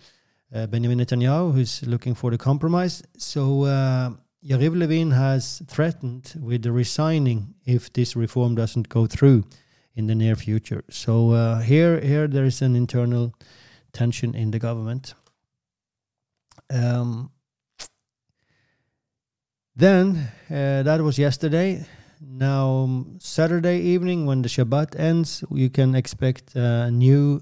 uh, 0.55 0.69
Benjamin 0.69 0.99
Netanyahu, 0.99 1.53
who's 1.53 1.83
looking 1.85 2.15
for 2.15 2.31
the 2.31 2.39
compromise. 2.39 3.03
So 3.19 3.65
uh, 3.65 4.11
Yariv 4.45 4.79
Levin 4.79 5.13
has 5.13 5.63
threatened 5.67 6.35
with 6.39 6.67
resigning 6.67 7.55
if 7.65 7.91
this 7.95 8.15
reform 8.15 8.55
doesn't 8.55 8.91
go 8.91 9.07
through 9.07 9.45
in 9.97 10.07
the 10.07 10.15
near 10.15 10.37
future. 10.37 10.85
So 10.91 11.31
uh, 11.31 11.61
here, 11.61 11.99
here 12.01 12.29
there 12.29 12.45
is 12.45 12.61
an 12.61 12.77
internal 12.77 13.33
tension 13.95 14.35
in 14.35 14.51
the 14.51 14.59
government. 14.59 15.15
Um, 16.69 17.31
then 19.75 20.29
uh, 20.51 20.83
that 20.83 21.01
was 21.01 21.19
yesterday. 21.19 21.87
Now, 22.21 23.07
Saturday 23.19 23.81
evening, 23.81 24.27
when 24.27 24.43
the 24.43 24.49
Shabbat 24.49 24.99
ends, 24.99 25.43
you 25.51 25.71
can 25.71 25.95
expect 25.95 26.55
a 26.55 26.91
new 26.91 27.41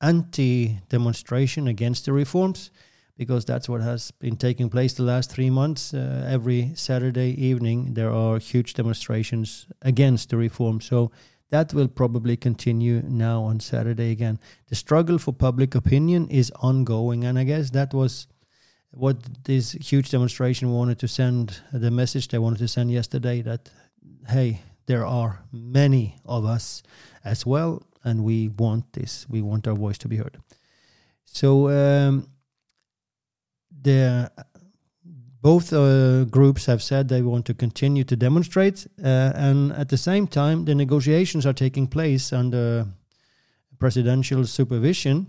anti 0.00 0.80
demonstration 0.88 1.66
against 1.66 2.04
the 2.04 2.12
reforms 2.12 2.70
because 3.16 3.44
that's 3.44 3.68
what 3.68 3.80
has 3.80 4.10
been 4.10 4.36
taking 4.36 4.68
place 4.68 4.94
the 4.94 5.02
last 5.02 5.30
three 5.30 5.50
months. 5.50 5.94
Uh, 5.94 6.26
every 6.28 6.72
Saturday 6.74 7.30
evening, 7.30 7.94
there 7.94 8.10
are 8.10 8.38
huge 8.38 8.74
demonstrations 8.74 9.66
against 9.82 10.30
the 10.30 10.36
reform. 10.36 10.80
So 10.80 11.12
that 11.50 11.72
will 11.72 11.88
probably 11.88 12.36
continue 12.36 13.02
now 13.02 13.42
on 13.42 13.60
Saturday 13.60 14.10
again. 14.10 14.38
The 14.68 14.74
struggle 14.74 15.18
for 15.18 15.32
public 15.32 15.74
opinion 15.74 16.28
is 16.28 16.50
ongoing, 16.56 17.24
and 17.24 17.38
I 17.38 17.44
guess 17.44 17.70
that 17.70 17.94
was 17.94 18.26
what 18.90 19.44
this 19.44 19.72
huge 19.72 20.10
demonstration 20.10 20.72
wanted 20.72 20.98
to 21.00 21.08
send 21.08 21.60
the 21.72 21.90
message 21.90 22.28
they 22.28 22.38
wanted 22.38 22.58
to 22.58 22.68
send 22.68 22.90
yesterday 22.90 23.42
that 23.42 23.70
hey, 24.28 24.62
there 24.86 25.06
are 25.06 25.44
many 25.52 26.16
of 26.24 26.44
us 26.44 26.82
as 27.24 27.46
well, 27.46 27.82
and 28.02 28.24
we 28.24 28.48
want 28.48 28.92
this. 28.92 29.26
We 29.28 29.42
want 29.42 29.66
our 29.66 29.74
voice 29.74 29.98
to 29.98 30.08
be 30.08 30.16
heard. 30.16 30.38
So 31.24 31.68
um, 31.70 32.28
the 33.84 34.30
both 35.40 35.72
uh, 35.72 36.24
groups 36.24 36.66
have 36.66 36.82
said 36.82 37.08
they 37.08 37.22
want 37.22 37.44
to 37.46 37.54
continue 37.54 38.04
to 38.04 38.16
demonstrate, 38.16 38.86
uh, 39.02 39.32
and 39.34 39.72
at 39.72 39.88
the 39.88 39.96
same 39.96 40.26
time, 40.26 40.64
the 40.64 40.74
negotiations 40.74 41.46
are 41.46 41.52
taking 41.52 41.86
place 41.86 42.32
under 42.32 42.86
presidential 43.78 44.46
supervision 44.46 45.26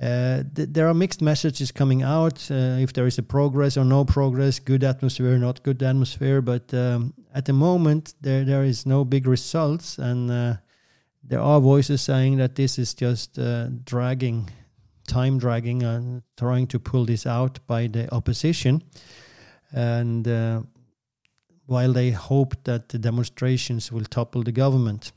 uh, 0.00 0.42
th- 0.54 0.68
there 0.72 0.88
are 0.88 0.94
mixed 0.94 1.20
messages 1.20 1.70
coming 1.70 2.02
out 2.02 2.50
uh, 2.50 2.80
if 2.80 2.92
there 2.94 3.06
is 3.06 3.18
a 3.18 3.22
progress 3.22 3.76
or 3.76 3.84
no 3.84 4.02
progress, 4.02 4.58
good 4.58 4.82
atmosphere, 4.82 5.36
not 5.36 5.62
good 5.62 5.82
atmosphere. 5.82 6.40
But 6.40 6.72
um, 6.72 7.12
at 7.34 7.44
the 7.44 7.52
moment, 7.52 8.14
there 8.22 8.44
there 8.44 8.64
is 8.64 8.86
no 8.86 9.04
big 9.04 9.26
results, 9.26 9.98
and 9.98 10.30
uh, 10.30 10.54
there 11.22 11.40
are 11.40 11.60
voices 11.60 12.00
saying 12.00 12.38
that 12.38 12.54
this 12.54 12.78
is 12.78 12.94
just 12.94 13.38
uh, 13.38 13.68
dragging, 13.84 14.48
time 15.10 15.38
dragging, 15.38 15.82
and 15.82 16.22
trying 16.36 16.66
to 16.68 16.78
pull 16.78 17.04
this 17.04 17.26
out 17.26 17.58
by 17.66 17.88
the 17.88 18.12
opposition. 18.14 18.82
And 19.72 20.26
uh, 20.26 20.62
while 21.66 21.92
they 21.92 22.10
hope 22.10 22.54
that 22.64 22.88
the 22.88 22.98
demonstrations 22.98 23.92
will 23.92 24.04
topple 24.04 24.42
the 24.42 24.52
government. 24.52 25.12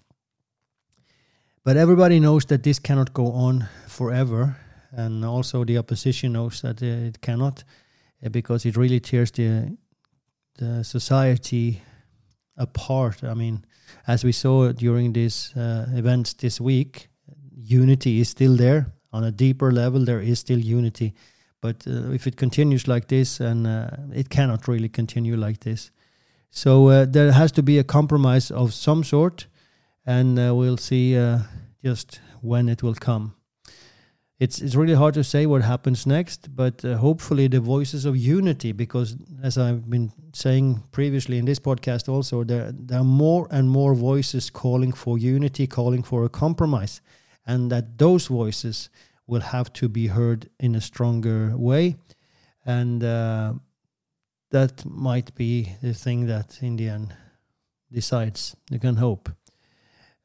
But 1.63 1.77
everybody 1.77 2.19
knows 2.19 2.45
that 2.45 2.63
this 2.63 2.79
cannot 2.79 3.13
go 3.13 3.31
on 3.31 3.67
forever 3.87 4.55
and 4.91 5.25
also 5.25 5.63
the 5.63 5.77
opposition 5.77 6.33
knows 6.33 6.61
that 6.61 6.81
uh, 6.81 6.85
it 6.85 7.21
cannot 7.21 7.63
uh, 8.23 8.29
because 8.29 8.65
it 8.65 8.77
really 8.77 8.99
tears 8.99 9.31
the 9.31 9.77
the 10.59 10.83
society 10.83 11.81
apart. 12.57 13.23
I 13.23 13.33
mean, 13.33 13.65
as 14.05 14.23
we 14.23 14.31
saw 14.31 14.71
during 14.71 15.13
these 15.13 15.51
uh, 15.55 15.87
events 15.97 16.33
this 16.33 16.61
week, 16.61 17.09
unity 17.55 18.19
is 18.19 18.29
still 18.29 18.55
there 18.55 18.85
on 19.13 19.23
a 19.23 19.31
deeper 19.31 19.71
level. 19.71 20.05
There 20.05 20.19
is 20.19 20.39
still 20.39 20.59
unity, 20.59 21.13
but 21.61 21.87
uh, 21.87 22.11
if 22.11 22.27
it 22.27 22.35
continues 22.35 22.87
like 22.87 23.07
this, 23.07 23.39
and 23.39 23.65
uh, 23.65 23.87
it 24.13 24.29
cannot 24.29 24.67
really 24.67 24.89
continue 24.89 25.37
like 25.37 25.59
this, 25.59 25.91
so 26.49 26.89
uh, 26.89 27.05
there 27.09 27.31
has 27.31 27.51
to 27.51 27.63
be 27.63 27.79
a 27.79 27.83
compromise 27.83 28.51
of 28.51 28.73
some 28.73 29.03
sort, 29.03 29.47
and 30.05 30.35
we'll 30.35 30.77
see 30.77 31.15
just 31.83 32.19
when 32.41 32.69
it 32.69 32.83
will 32.83 32.95
come. 32.95 33.35
It's 34.39 34.61
it's 34.61 34.75
really 34.75 34.95
hard 34.95 35.13
to 35.13 35.23
say 35.23 35.45
what 35.45 35.61
happens 35.61 36.05
next, 36.05 36.55
but 36.55 36.83
uh, 36.83 36.97
hopefully 36.97 37.47
the 37.47 37.59
voices 37.61 38.05
of 38.05 38.17
unity, 38.17 38.73
because 38.73 39.15
as 39.41 39.57
I've 39.57 39.89
been 39.89 40.11
saying 40.33 40.83
previously 40.91 41.37
in 41.37 41.45
this 41.45 41.59
podcast, 41.59 42.09
also 42.09 42.43
there 42.43 42.73
there 42.87 42.99
are 42.99 43.05
more 43.05 43.47
and 43.51 43.69
more 43.69 43.95
voices 43.95 44.49
calling 44.49 44.91
for 44.95 45.17
unity, 45.17 45.67
calling 45.67 46.03
for 46.03 46.25
a 46.25 46.29
compromise, 46.29 47.01
and 47.45 47.71
that 47.71 47.97
those 47.97 48.27
voices 48.27 48.89
will 49.27 49.41
have 49.41 49.71
to 49.73 49.87
be 49.87 50.07
heard 50.07 50.49
in 50.59 50.75
a 50.75 50.81
stronger 50.81 51.55
way, 51.57 51.95
and 52.65 53.03
uh, 53.03 53.53
that 54.51 54.85
might 54.85 55.33
be 55.35 55.75
the 55.81 55.93
thing 55.93 56.27
that 56.27 56.59
in 56.61 56.75
the 56.75 56.89
end 56.89 57.15
decides. 57.91 58.55
You 58.69 58.79
can 58.79 58.95
hope. 58.95 59.29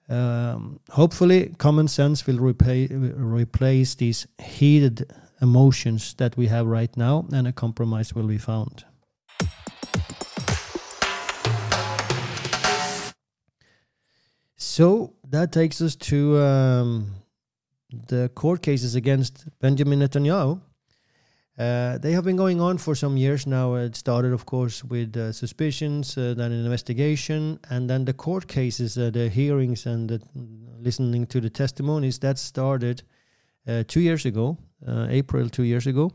Um, 0.09 0.81
hopefully, 0.90 1.54
common 1.59 1.88
sense 1.88 2.26
will 2.26 2.38
repay, 2.38 2.87
replace 2.87 3.94
these 3.94 4.26
heated 4.38 5.11
emotions 5.40 6.14
that 6.14 6.37
we 6.37 6.46
have 6.46 6.66
right 6.66 6.96
now, 6.96 7.26
and 7.33 7.46
a 7.46 7.52
compromise 7.52 8.14
will 8.14 8.26
be 8.26 8.38
found. 8.38 8.85
So 14.58 15.14
that 15.30 15.52
takes 15.52 15.80
us 15.80 15.94
to 15.96 16.36
um, 16.38 17.14
the 18.08 18.28
court 18.34 18.60
cases 18.60 18.96
against 18.96 19.46
Benjamin 19.60 20.00
Netanyahu. 20.00 20.60
Uh, 21.56 21.98
they 21.98 22.12
have 22.12 22.24
been 22.24 22.36
going 22.36 22.60
on 22.60 22.78
for 22.78 22.94
some 22.94 23.16
years 23.16 23.46
now. 23.46 23.74
It 23.74 23.94
started, 23.94 24.32
of 24.32 24.46
course, 24.46 24.82
with 24.84 25.16
uh, 25.16 25.32
suspicions, 25.32 26.16
uh, 26.18 26.34
then 26.36 26.52
an 26.52 26.64
investigation, 26.64 27.58
and 27.70 27.88
then 27.88 28.04
the 28.04 28.12
court 28.12 28.48
cases, 28.48 28.98
uh, 28.98 29.10
the 29.10 29.28
hearings, 29.28 29.86
and 29.86 30.08
the, 30.08 30.20
listening 30.80 31.26
to 31.26 31.40
the 31.40 31.50
testimonies. 31.50 32.18
That 32.18 32.38
started 32.38 33.02
uh, 33.66 33.84
two 33.86 34.00
years 34.00 34.24
ago, 34.24 34.56
uh, 34.86 35.06
April 35.08 35.48
two 35.48 35.64
years 35.64 35.86
ago. 35.86 36.12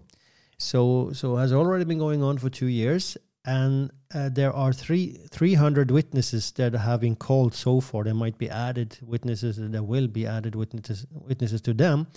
So, 0.57 1.11
so 1.13 1.35
has 1.37 1.51
already 1.51 1.85
been 1.85 1.99
going 1.99 2.23
on 2.23 2.37
for 2.37 2.49
two 2.49 2.67
years, 2.67 3.17
and 3.45 3.91
there 4.11 4.53
are 4.53 4.71
three 4.71 5.19
three 5.31 5.55
hundred 5.55 5.91
witnesses 5.91 6.51
that 6.51 6.73
have 6.73 7.01
been 7.01 7.15
called 7.15 7.53
so 7.53 7.81
far. 7.81 8.03
There 8.03 8.13
might 8.13 8.37
be 8.37 8.49
added 8.49 8.97
witnesses. 9.01 9.57
There 9.59 9.83
will 9.83 10.07
be 10.07 10.25
added 10.25 10.55
witnesses 10.55 11.05
witnesses 11.11 11.61
to 11.61 11.73
them 11.73 12.07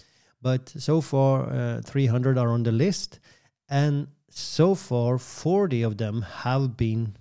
but 0.42 0.68
so 0.68 1.00
far, 1.00 1.50
uh, 1.50 1.80
300 1.82 2.38
are 2.38 2.50
on 2.50 2.62
the 2.62 2.72
list, 2.72 3.18
and 3.68 4.08
so 4.30 4.74
far, 4.74 5.18
40 5.18 5.82
of 5.82 5.96
them 5.96 6.22
have 6.22 6.76
been 6.76 7.16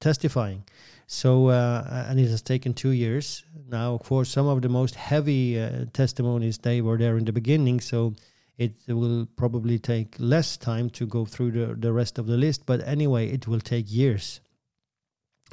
testifying. 0.00 0.64
So, 1.06 1.48
uh, 1.48 2.06
and 2.08 2.20
it 2.20 2.28
has 2.28 2.42
taken 2.42 2.74
two 2.74 2.90
years. 2.90 3.44
Now, 3.68 3.94
of 3.94 4.02
course, 4.02 4.28
some 4.28 4.46
of 4.46 4.62
the 4.62 4.68
most 4.68 4.94
heavy 4.94 5.60
uh, 5.60 5.86
testimonies, 5.92 6.58
they 6.58 6.80
were 6.80 6.98
there 6.98 7.16
in 7.16 7.24
the 7.24 7.32
beginning. 7.32 7.80
So 7.80 8.14
it 8.60 8.74
will 8.88 9.26
probably 9.36 9.78
take 9.78 10.14
less 10.18 10.58
time 10.58 10.90
to 10.90 11.06
go 11.06 11.24
through 11.24 11.50
the, 11.52 11.74
the 11.74 11.94
rest 11.94 12.18
of 12.18 12.26
the 12.26 12.36
list, 12.36 12.66
but 12.66 12.86
anyway, 12.86 13.26
it 13.30 13.48
will 13.48 13.58
take 13.58 13.90
years 13.90 14.42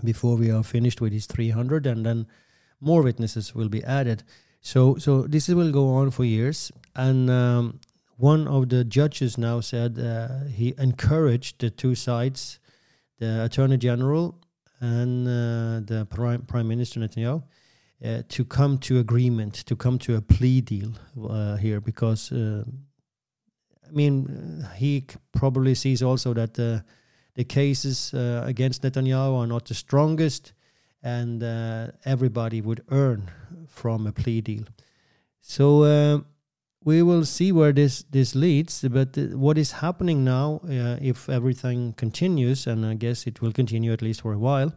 before 0.03 0.35
we 0.35 0.51
are 0.51 0.61
finished 0.61 0.99
with 0.99 1.13
these 1.13 1.25
300, 1.25 1.87
and 1.87 2.05
then 2.05 2.27
more 2.81 3.01
witnesses 3.01 3.55
will 3.55 3.69
be 3.69 3.81
added. 3.85 4.23
So, 4.59 4.97
so 4.97 5.21
this 5.21 5.47
will 5.47 5.71
go 5.71 5.87
on 5.87 6.11
for 6.11 6.25
years, 6.25 6.69
and 6.95 7.29
um, 7.29 7.79
one 8.17 8.45
of 8.45 8.67
the 8.67 8.83
judges 8.83 9.37
now 9.37 9.61
said 9.61 9.97
uh, 9.97 10.43
he 10.49 10.73
encouraged 10.77 11.61
the 11.61 11.69
two 11.69 11.95
sides, 11.95 12.59
the 13.19 13.45
attorney 13.45 13.77
general 13.77 14.35
and 14.81 15.27
uh, 15.27 15.79
the 15.85 16.05
prime, 16.09 16.41
prime 16.41 16.67
minister 16.67 16.99
Netanyahu, 16.99 17.41
uh, 18.03 18.21
to 18.27 18.43
come 18.43 18.77
to 18.79 18.99
agreement, 18.99 19.53
to 19.53 19.77
come 19.77 19.97
to 19.99 20.17
a 20.17 20.21
plea 20.21 20.59
deal 20.59 20.91
uh, 21.29 21.55
here, 21.55 21.79
because 21.79 22.33
uh, 22.33 22.65
I 23.87 23.91
mean, 23.91 24.63
uh, 24.63 24.73
he 24.75 25.05
probably 25.31 25.75
sees 25.75 26.03
also 26.03 26.33
that 26.33 26.59
uh, 26.59 26.81
the 27.35 27.43
cases 27.43 28.13
uh, 28.13 28.43
against 28.45 28.81
Netanyahu 28.81 29.37
are 29.37 29.47
not 29.47 29.65
the 29.65 29.73
strongest, 29.73 30.53
and 31.03 31.43
uh, 31.43 31.87
everybody 32.05 32.61
would 32.61 32.83
earn 32.89 33.29
from 33.67 34.07
a 34.07 34.11
plea 34.11 34.41
deal. 34.41 34.63
So 35.41 35.83
uh, 35.83 36.19
we 36.83 37.01
will 37.01 37.25
see 37.25 37.51
where 37.51 37.71
this 37.71 38.03
this 38.11 38.35
leads. 38.35 38.81
But 38.81 39.17
uh, 39.17 39.37
what 39.37 39.57
is 39.57 39.71
happening 39.71 40.23
now, 40.23 40.61
if 41.01 41.29
everything 41.29 41.93
continues, 41.93 42.67
and 42.67 42.85
I 42.85 42.95
guess 42.95 43.27
it 43.27 43.41
will 43.41 43.53
continue 43.53 43.93
at 43.93 44.01
least 44.01 44.21
for 44.21 44.33
a 44.33 44.39
while, 44.39 44.73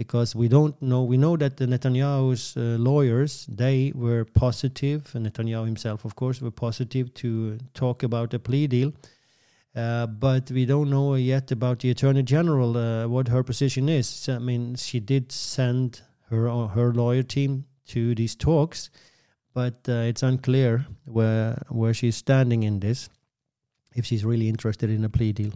because 0.00 0.34
we 0.34 0.48
don't 0.48 0.80
know. 0.80 1.04
We 1.04 1.18
know 1.18 1.36
that 1.36 1.58
the 1.58 1.66
Netanyahu's 1.66 2.56
uh, 2.56 2.78
lawyers 2.78 3.44
they 3.50 3.92
were 3.94 4.24
positive, 4.24 5.14
and 5.14 5.26
Netanyahu 5.26 5.66
himself, 5.66 6.06
of 6.06 6.14
course, 6.14 6.40
were 6.40 6.50
positive 6.50 7.12
to 7.16 7.58
talk 7.74 8.02
about 8.02 8.32
a 8.32 8.38
plea 8.38 8.66
deal. 8.66 8.94
Uh, 9.76 10.06
but 10.06 10.50
we 10.50 10.64
don't 10.64 10.88
know 10.88 11.16
yet 11.16 11.52
about 11.52 11.80
the 11.80 11.90
attorney 11.90 12.22
general 12.22 12.78
uh, 12.78 13.06
what 13.08 13.28
her 13.28 13.42
position 13.42 13.90
is. 13.90 14.08
So, 14.08 14.36
I 14.36 14.38
mean, 14.38 14.74
she 14.76 15.00
did 15.00 15.30
send 15.32 16.00
her 16.30 16.48
her 16.68 16.94
lawyer 16.94 17.22
team 17.22 17.66
to 17.88 18.14
these 18.14 18.34
talks, 18.34 18.88
but 19.52 19.86
uh, 19.86 20.08
it's 20.08 20.22
unclear 20.22 20.86
where 21.04 21.62
where 21.68 21.92
she's 21.92 22.16
standing 22.16 22.62
in 22.62 22.80
this. 22.80 23.10
If 23.94 24.06
she's 24.06 24.24
really 24.24 24.48
interested 24.48 24.88
in 24.88 25.04
a 25.04 25.10
plea 25.10 25.32
deal. 25.32 25.52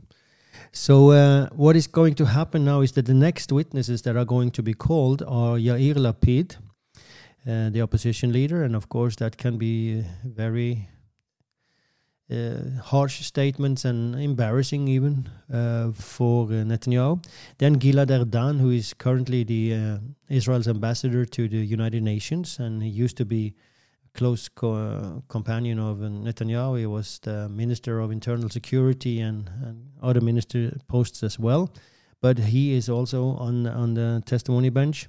So 0.72 1.10
uh, 1.10 1.48
what 1.50 1.76
is 1.76 1.86
going 1.86 2.14
to 2.14 2.26
happen 2.26 2.64
now 2.64 2.80
is 2.80 2.92
that 2.92 3.06
the 3.06 3.14
next 3.14 3.52
witnesses 3.52 4.02
that 4.02 4.16
are 4.16 4.24
going 4.24 4.50
to 4.52 4.62
be 4.62 4.74
called 4.74 5.22
are 5.22 5.56
Yair 5.56 5.94
Lapid, 5.94 6.56
uh, 7.46 7.70
the 7.70 7.82
opposition 7.82 8.32
leader, 8.32 8.62
and 8.62 8.74
of 8.74 8.88
course 8.88 9.16
that 9.16 9.36
can 9.36 9.58
be 9.58 10.04
very 10.24 10.88
uh, 12.30 12.80
harsh 12.82 13.20
statements 13.20 13.84
and 13.84 14.14
embarrassing 14.14 14.88
even 14.88 15.28
uh, 15.52 15.92
for 15.92 16.46
uh, 16.46 16.64
Netanyahu. 16.64 17.24
Then 17.58 17.78
Gilad 17.78 18.08
Erdan, 18.08 18.60
who 18.60 18.70
is 18.70 18.94
currently 18.94 19.44
the 19.44 19.74
uh, 19.74 19.98
Israel's 20.28 20.68
ambassador 20.68 21.24
to 21.26 21.48
the 21.48 21.58
United 21.58 22.02
Nations, 22.02 22.58
and 22.58 22.82
he 22.82 22.88
used 22.88 23.16
to 23.18 23.24
be 23.24 23.54
close 24.14 24.48
co- 24.48 25.22
companion 25.28 25.78
of 25.78 25.98
Netanyahu. 25.98 26.78
He 26.78 26.86
was 26.86 27.18
the 27.20 27.48
Minister 27.48 28.00
of 28.00 28.10
Internal 28.10 28.48
Security 28.48 29.20
and, 29.20 29.50
and, 29.62 29.90
other 30.02 30.20
minister 30.20 30.76
posts 30.86 31.22
as 31.22 31.38
well. 31.38 31.72
But 32.20 32.38
he 32.38 32.74
is 32.74 32.88
also 32.88 33.36
on 33.38 33.66
on 33.66 33.94
the 33.94 34.22
testimony 34.26 34.70
bench 34.70 35.08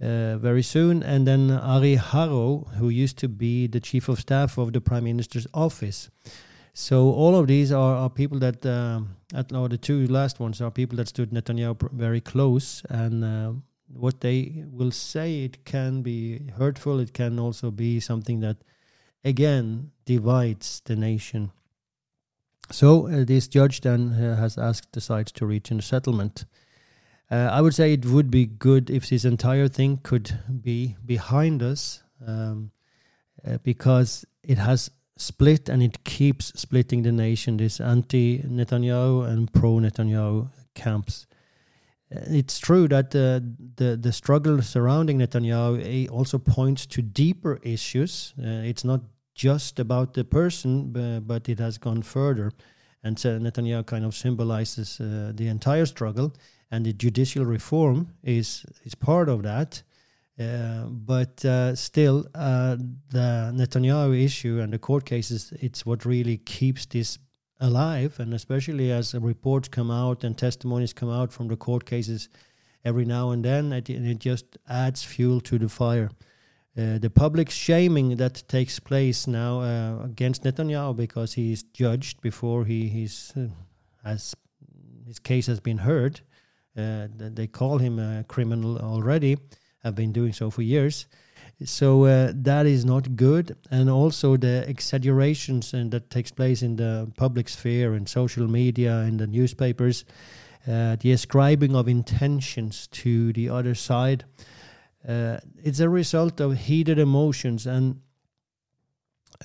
uh, 0.00 0.38
very 0.38 0.62
soon. 0.62 1.02
And 1.02 1.26
then 1.26 1.50
Ari 1.50 1.96
Harow, 1.96 2.66
who 2.74 2.88
used 2.88 3.18
to 3.18 3.28
be 3.28 3.66
the 3.66 3.80
chief 3.80 4.08
of 4.08 4.18
staff 4.18 4.58
of 4.58 4.72
the 4.72 4.80
Prime 4.80 5.04
Minister's 5.04 5.46
office. 5.52 6.10
So 6.72 7.12
all 7.12 7.36
of 7.36 7.46
these 7.46 7.72
are, 7.72 7.96
are 7.96 8.10
people 8.10 8.38
that, 8.38 8.64
uh, 8.64 9.00
at, 9.34 9.52
or 9.52 9.68
the 9.68 9.76
two 9.76 10.06
last 10.06 10.40
ones 10.40 10.60
are 10.60 10.70
people 10.70 10.96
that 10.96 11.08
stood 11.08 11.30
Netanyahu 11.30 11.90
very 11.92 12.20
close 12.20 12.82
and 12.88 13.24
uh, 13.24 13.52
what 13.92 14.20
they 14.20 14.64
will 14.70 14.90
say 14.90 15.44
it 15.44 15.64
can 15.64 16.02
be 16.02 16.50
hurtful. 16.58 17.00
It 17.00 17.12
can 17.12 17.38
also 17.38 17.70
be 17.70 18.00
something 18.00 18.40
that 18.40 18.56
again 19.24 19.90
divides 20.04 20.82
the 20.84 20.96
nation. 20.96 21.52
So 22.70 23.08
uh, 23.08 23.24
this 23.24 23.48
judge 23.48 23.80
then 23.80 24.12
uh, 24.12 24.36
has 24.36 24.56
asked 24.56 24.92
the 24.92 25.00
sides 25.00 25.32
to 25.32 25.46
reach 25.46 25.70
a 25.70 25.82
settlement. 25.82 26.44
Uh, 27.32 27.48
i 27.52 27.60
would 27.60 27.74
say 27.74 27.92
it 27.92 28.06
would 28.06 28.30
be 28.30 28.44
good 28.46 28.90
if 28.90 29.08
this 29.08 29.24
entire 29.24 29.68
thing 29.68 30.00
could 30.02 30.40
be 30.62 30.96
behind 31.06 31.62
us 31.62 32.02
um, 32.26 32.72
uh, 33.46 33.58
because 33.62 34.24
it 34.42 34.58
has 34.58 34.90
split 35.16 35.68
and 35.68 35.82
it 35.82 36.02
keeps 36.04 36.46
splitting 36.60 37.02
the 37.02 37.12
nation. 37.12 37.56
This 37.56 37.80
anti 37.80 38.38
netanyahu 38.42 39.28
and 39.28 39.52
pro 39.52 39.74
netanyahu 39.74 40.50
camps 40.74 41.26
it's 42.10 42.58
true 42.58 42.88
that 42.88 43.14
uh, 43.14 43.40
the 43.76 43.96
the 43.96 44.12
struggle 44.12 44.62
surrounding 44.62 45.18
Netanyahu 45.18 46.10
also 46.10 46.38
points 46.38 46.86
to 46.86 47.02
deeper 47.02 47.58
issues. 47.62 48.34
Uh, 48.38 48.62
it's 48.64 48.84
not 48.84 49.00
just 49.34 49.78
about 49.78 50.14
the 50.14 50.24
person, 50.24 50.92
but 51.26 51.48
it 51.48 51.58
has 51.60 51.78
gone 51.78 52.02
further. 52.02 52.52
And 53.02 53.18
so 53.18 53.38
Netanyahu 53.38 53.86
kind 53.86 54.04
of 54.04 54.14
symbolizes 54.14 55.00
uh, 55.00 55.32
the 55.34 55.48
entire 55.48 55.86
struggle, 55.86 56.34
and 56.70 56.84
the 56.84 56.92
judicial 56.92 57.44
reform 57.44 58.08
is 58.22 58.66
is 58.84 58.94
part 58.94 59.28
of 59.28 59.42
that. 59.42 59.82
Uh, 60.38 60.84
but 60.86 61.44
uh, 61.44 61.74
still, 61.74 62.26
uh, 62.34 62.76
the 63.10 63.52
Netanyahu 63.54 64.24
issue 64.24 64.58
and 64.60 64.72
the 64.72 64.78
court 64.78 65.04
cases, 65.04 65.52
it's 65.60 65.84
what 65.84 66.06
really 66.06 66.38
keeps 66.38 66.86
this 66.86 67.18
alive, 67.60 68.18
and 68.18 68.32
especially 68.34 68.90
as 68.90 69.14
reports 69.14 69.68
come 69.68 69.90
out 69.90 70.24
and 70.24 70.36
testimonies 70.36 70.92
come 70.92 71.10
out 71.10 71.32
from 71.32 71.48
the 71.48 71.56
court 71.56 71.84
cases 71.84 72.28
every 72.84 73.04
now 73.04 73.30
and 73.30 73.44
then, 73.44 73.72
it, 73.72 73.90
it 73.90 74.18
just 74.18 74.56
adds 74.68 75.04
fuel 75.04 75.40
to 75.42 75.58
the 75.58 75.68
fire. 75.68 76.10
Uh, 76.78 76.98
the 76.98 77.10
public 77.10 77.50
shaming 77.50 78.16
that 78.16 78.42
takes 78.48 78.78
place 78.78 79.26
now 79.26 79.60
uh, 79.60 80.04
against 80.04 80.44
Netanyahu 80.44 80.96
because 80.96 81.34
he 81.34 81.52
is 81.52 81.62
judged 81.62 82.20
before 82.20 82.64
he 82.64 82.88
he's 82.88 83.32
uh, 83.36 83.48
has 84.04 84.34
his 85.06 85.18
case 85.18 85.46
has 85.46 85.60
been 85.60 85.78
heard. 85.78 86.20
Uh, 86.76 87.08
they 87.16 87.48
call 87.48 87.78
him 87.78 87.98
a 87.98 88.24
criminal 88.28 88.78
already. 88.78 89.36
Have 89.82 89.96
been 89.96 90.12
doing 90.12 90.32
so 90.32 90.50
for 90.50 90.62
years. 90.62 91.06
So 91.64 92.04
uh, 92.04 92.32
that 92.36 92.64
is 92.64 92.86
not 92.86 93.16
good, 93.16 93.54
and 93.70 93.90
also 93.90 94.38
the 94.38 94.64
exaggerations 94.66 95.74
and 95.74 95.90
that 95.90 96.08
takes 96.08 96.30
place 96.30 96.62
in 96.62 96.76
the 96.76 97.12
public 97.18 97.50
sphere 97.50 97.92
and 97.92 98.08
social 98.08 98.48
media 98.48 99.00
and 99.00 99.20
the 99.20 99.26
newspapers, 99.26 100.06
uh, 100.66 100.96
the 101.00 101.12
ascribing 101.12 101.76
of 101.76 101.86
intentions 101.86 102.86
to 102.88 103.34
the 103.34 103.50
other 103.50 103.74
side. 103.74 104.24
Uh, 105.06 105.38
it's 105.62 105.80
a 105.80 105.88
result 105.88 106.40
of 106.40 106.56
heated 106.56 106.98
emotions, 106.98 107.66
and 107.66 108.00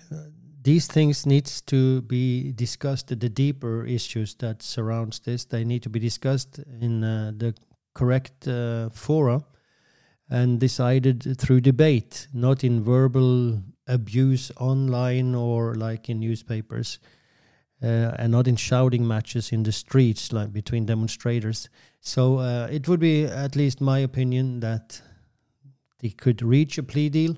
uh, 0.09 0.15
these 0.61 0.87
things 0.87 1.25
needs 1.25 1.61
to 1.63 2.01
be 2.03 2.53
discussed. 2.53 3.07
The 3.07 3.29
deeper 3.29 3.85
issues 3.85 4.35
that 4.35 4.63
surrounds 4.63 5.19
this, 5.19 5.43
they 5.43 5.65
need 5.65 5.83
to 5.83 5.89
be 5.89 5.99
discussed 5.99 6.59
in 6.79 7.03
uh, 7.03 7.33
the 7.35 7.55
correct 7.93 8.47
uh, 8.47 8.89
fora 8.89 9.43
and 10.29 10.59
decided 10.59 11.37
through 11.37 11.61
debate, 11.61 12.27
not 12.33 12.63
in 12.63 12.83
verbal 12.83 13.61
abuse 13.87 14.51
online 14.57 15.35
or 15.35 15.75
like 15.75 16.09
in 16.09 16.19
newspapers, 16.19 16.99
uh, 17.83 18.11
and 18.17 18.31
not 18.31 18.47
in 18.47 18.55
shouting 18.55 19.07
matches 19.07 19.51
in 19.51 19.63
the 19.63 19.71
streets 19.71 20.33
like 20.33 20.51
between 20.51 20.85
demonstrators. 20.85 21.69
So 21.99 22.37
uh, 22.39 22.67
it 22.71 22.87
would 22.87 22.99
be, 22.99 23.25
at 23.25 23.55
least 23.55 23.81
my 23.81 23.99
opinion, 23.99 24.59
that 24.61 25.01
they 25.99 26.09
could 26.09 26.41
reach 26.41 26.77
a 26.77 26.83
plea 26.83 27.09
deal, 27.09 27.35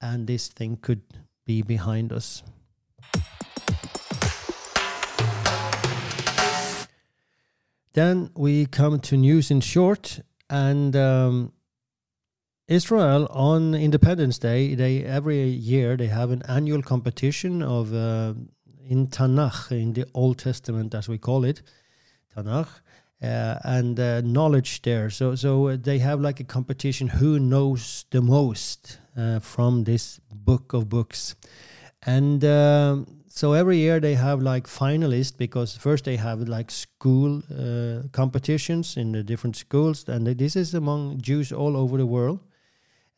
and 0.00 0.26
this 0.26 0.48
thing 0.48 0.76
could 0.76 1.02
be 1.44 1.62
behind 1.62 2.12
us. 2.12 2.42
Then 7.92 8.30
we 8.34 8.66
come 8.66 8.98
to 8.98 9.16
news 9.16 9.50
in 9.52 9.60
short, 9.60 10.20
and 10.50 10.96
um, 10.96 11.52
Israel 12.66 13.26
on 13.30 13.74
Independence 13.74 14.38
Day, 14.38 14.74
they 14.74 15.04
every 15.04 15.42
year 15.44 15.96
they 15.96 16.06
have 16.06 16.30
an 16.30 16.42
annual 16.48 16.82
competition 16.82 17.62
of 17.62 17.92
uh, 17.92 18.32
in 18.88 19.08
Tanakh, 19.08 19.70
in 19.70 19.92
the 19.92 20.06
Old 20.14 20.38
Testament 20.38 20.94
as 20.94 21.06
we 21.06 21.18
call 21.18 21.44
it, 21.44 21.60
Tanakh, 22.34 22.68
uh, 23.22 23.58
and 23.64 24.00
uh, 24.00 24.22
knowledge 24.22 24.80
there. 24.80 25.10
So 25.10 25.34
so 25.34 25.76
they 25.76 25.98
have 25.98 26.20
like 26.20 26.40
a 26.40 26.44
competition 26.44 27.08
who 27.08 27.38
knows 27.38 28.06
the 28.10 28.22
most 28.22 28.98
uh, 29.14 29.40
from 29.40 29.84
this 29.84 30.20
book 30.32 30.72
of 30.72 30.88
books, 30.88 31.34
and. 32.02 32.44
Um, 32.44 33.06
so 33.36 33.52
every 33.52 33.78
year 33.78 33.98
they 33.98 34.14
have 34.14 34.40
like 34.40 34.68
finalists 34.68 35.36
because 35.36 35.76
first 35.76 36.04
they 36.04 36.14
have 36.14 36.48
like 36.48 36.70
school 36.70 37.42
uh, 37.50 38.06
competitions 38.12 38.96
in 38.96 39.10
the 39.10 39.24
different 39.24 39.56
schools 39.56 40.08
and 40.08 40.24
this 40.24 40.54
is 40.54 40.72
among 40.72 41.20
Jews 41.20 41.50
all 41.50 41.76
over 41.76 41.98
the 41.98 42.06
world 42.06 42.38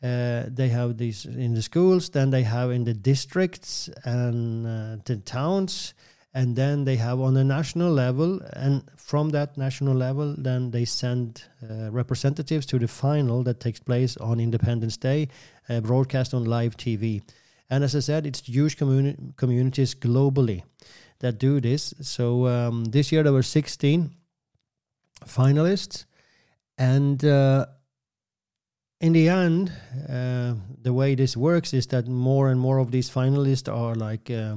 Uh, 0.03 0.45
they 0.49 0.69
have 0.69 0.99
these 0.99 1.25
in 1.25 1.55
the 1.55 1.63
schools, 1.63 2.11
then 2.11 2.31
they 2.31 2.43
have 2.43 2.71
in 2.71 2.85
the 2.85 2.93
districts 2.95 3.89
and 4.05 4.67
uh, 4.67 4.97
the 5.05 5.17
towns, 5.17 5.95
and 6.35 6.55
then 6.55 6.85
they 6.85 6.97
have 6.97 7.19
on 7.19 7.37
a 7.37 7.45
national 7.45 7.91
level. 7.91 8.41
And 8.53 8.83
from 8.97 9.31
that 9.31 9.57
national 9.57 9.95
level, 9.95 10.35
then 10.37 10.71
they 10.71 10.85
send 10.85 11.45
uh, 11.63 11.91
representatives 11.91 12.67
to 12.67 12.79
the 12.79 12.89
final 12.89 13.43
that 13.45 13.59
takes 13.59 13.81
place 13.81 14.19
on 14.19 14.39
Independence 14.39 14.99
Day, 14.99 15.29
uh, 15.69 15.81
broadcast 15.81 16.35
on 16.35 16.45
live 16.45 16.77
TV. 16.77 17.23
And 17.71 17.83
as 17.83 17.97
I 17.97 18.01
said, 18.01 18.27
it's 18.27 18.41
huge 18.47 18.77
communi- 18.77 19.35
communities 19.37 19.95
globally 19.95 20.63
that 21.21 21.39
do 21.39 21.61
this. 21.61 21.95
So 22.03 22.47
um, 22.47 22.85
this 22.85 23.11
year 23.11 23.23
there 23.23 23.33
were 23.33 23.43
16 23.43 24.11
finalists, 25.25 26.05
and 26.79 27.25
uh, 27.25 27.67
in 29.01 29.13
the 29.13 29.29
end, 29.29 29.73
uh, 30.09 30.55
the 30.83 30.93
way 30.93 31.15
this 31.15 31.37
works 31.37 31.75
is 31.75 31.87
that 31.89 32.09
more 32.09 32.49
and 32.49 32.59
more 32.59 32.79
of 32.79 32.91
these 32.91 33.11
finalists 33.11 33.73
are 33.73 33.95
like 33.95 34.31
uh, 34.31 34.57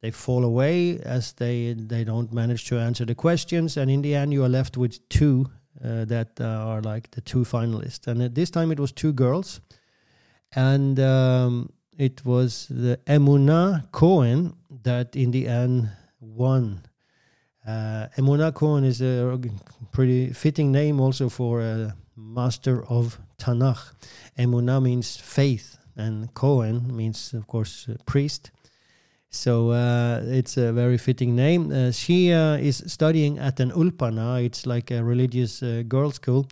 they 0.00 0.10
fall 0.10 0.44
away 0.44 0.98
as 1.00 1.32
they 1.34 1.74
they 1.74 2.04
don't 2.04 2.32
manage 2.32 2.66
to 2.68 2.78
answer 2.78 3.04
the 3.04 3.14
questions, 3.14 3.76
and 3.76 3.90
in 3.90 4.02
the 4.02 4.14
end, 4.14 4.32
you 4.32 4.44
are 4.44 4.48
left 4.48 4.76
with 4.76 5.08
two 5.08 5.50
uh, 5.84 6.04
that 6.06 6.40
are 6.40 6.80
like 6.80 7.10
the 7.12 7.20
two 7.20 7.44
finalists. 7.44 8.06
And 8.06 8.22
at 8.22 8.34
this 8.34 8.50
time, 8.50 8.72
it 8.72 8.80
was 8.80 8.92
two 8.92 9.12
girls, 9.12 9.60
and 10.52 10.98
um, 10.98 11.70
it 11.96 12.24
was 12.24 12.66
the 12.68 12.98
Emuna 13.06 13.90
Cohen 13.92 14.54
that 14.82 15.14
in 15.14 15.30
the 15.30 15.46
end 15.46 15.90
won. 16.20 16.82
Uh, 17.66 18.06
Emuna 18.16 18.52
Cohen 18.52 18.84
is 18.84 19.02
a 19.02 19.38
pretty 19.92 20.32
fitting 20.32 20.72
name 20.72 21.00
also 21.00 21.28
for 21.28 21.60
a 21.60 21.94
master 22.16 22.84
of 22.86 23.18
Tanakh. 23.38 23.92
Emuna 24.38 24.82
means 24.82 25.16
faith, 25.16 25.78
and 25.96 26.32
Cohen 26.34 26.94
means, 26.94 27.34
of 27.34 27.46
course, 27.46 27.88
priest. 28.06 28.50
So 29.30 29.70
uh, 29.72 30.22
it's 30.24 30.56
a 30.56 30.72
very 30.72 30.96
fitting 30.96 31.36
name. 31.36 31.70
Uh, 31.70 31.92
she 31.92 32.32
uh, 32.32 32.56
is 32.56 32.82
studying 32.86 33.38
at 33.38 33.60
an 33.60 33.70
ulpana. 33.72 34.42
It's 34.42 34.66
like 34.66 34.90
a 34.90 35.04
religious 35.04 35.62
uh, 35.62 35.82
girls' 35.86 36.14
school 36.14 36.46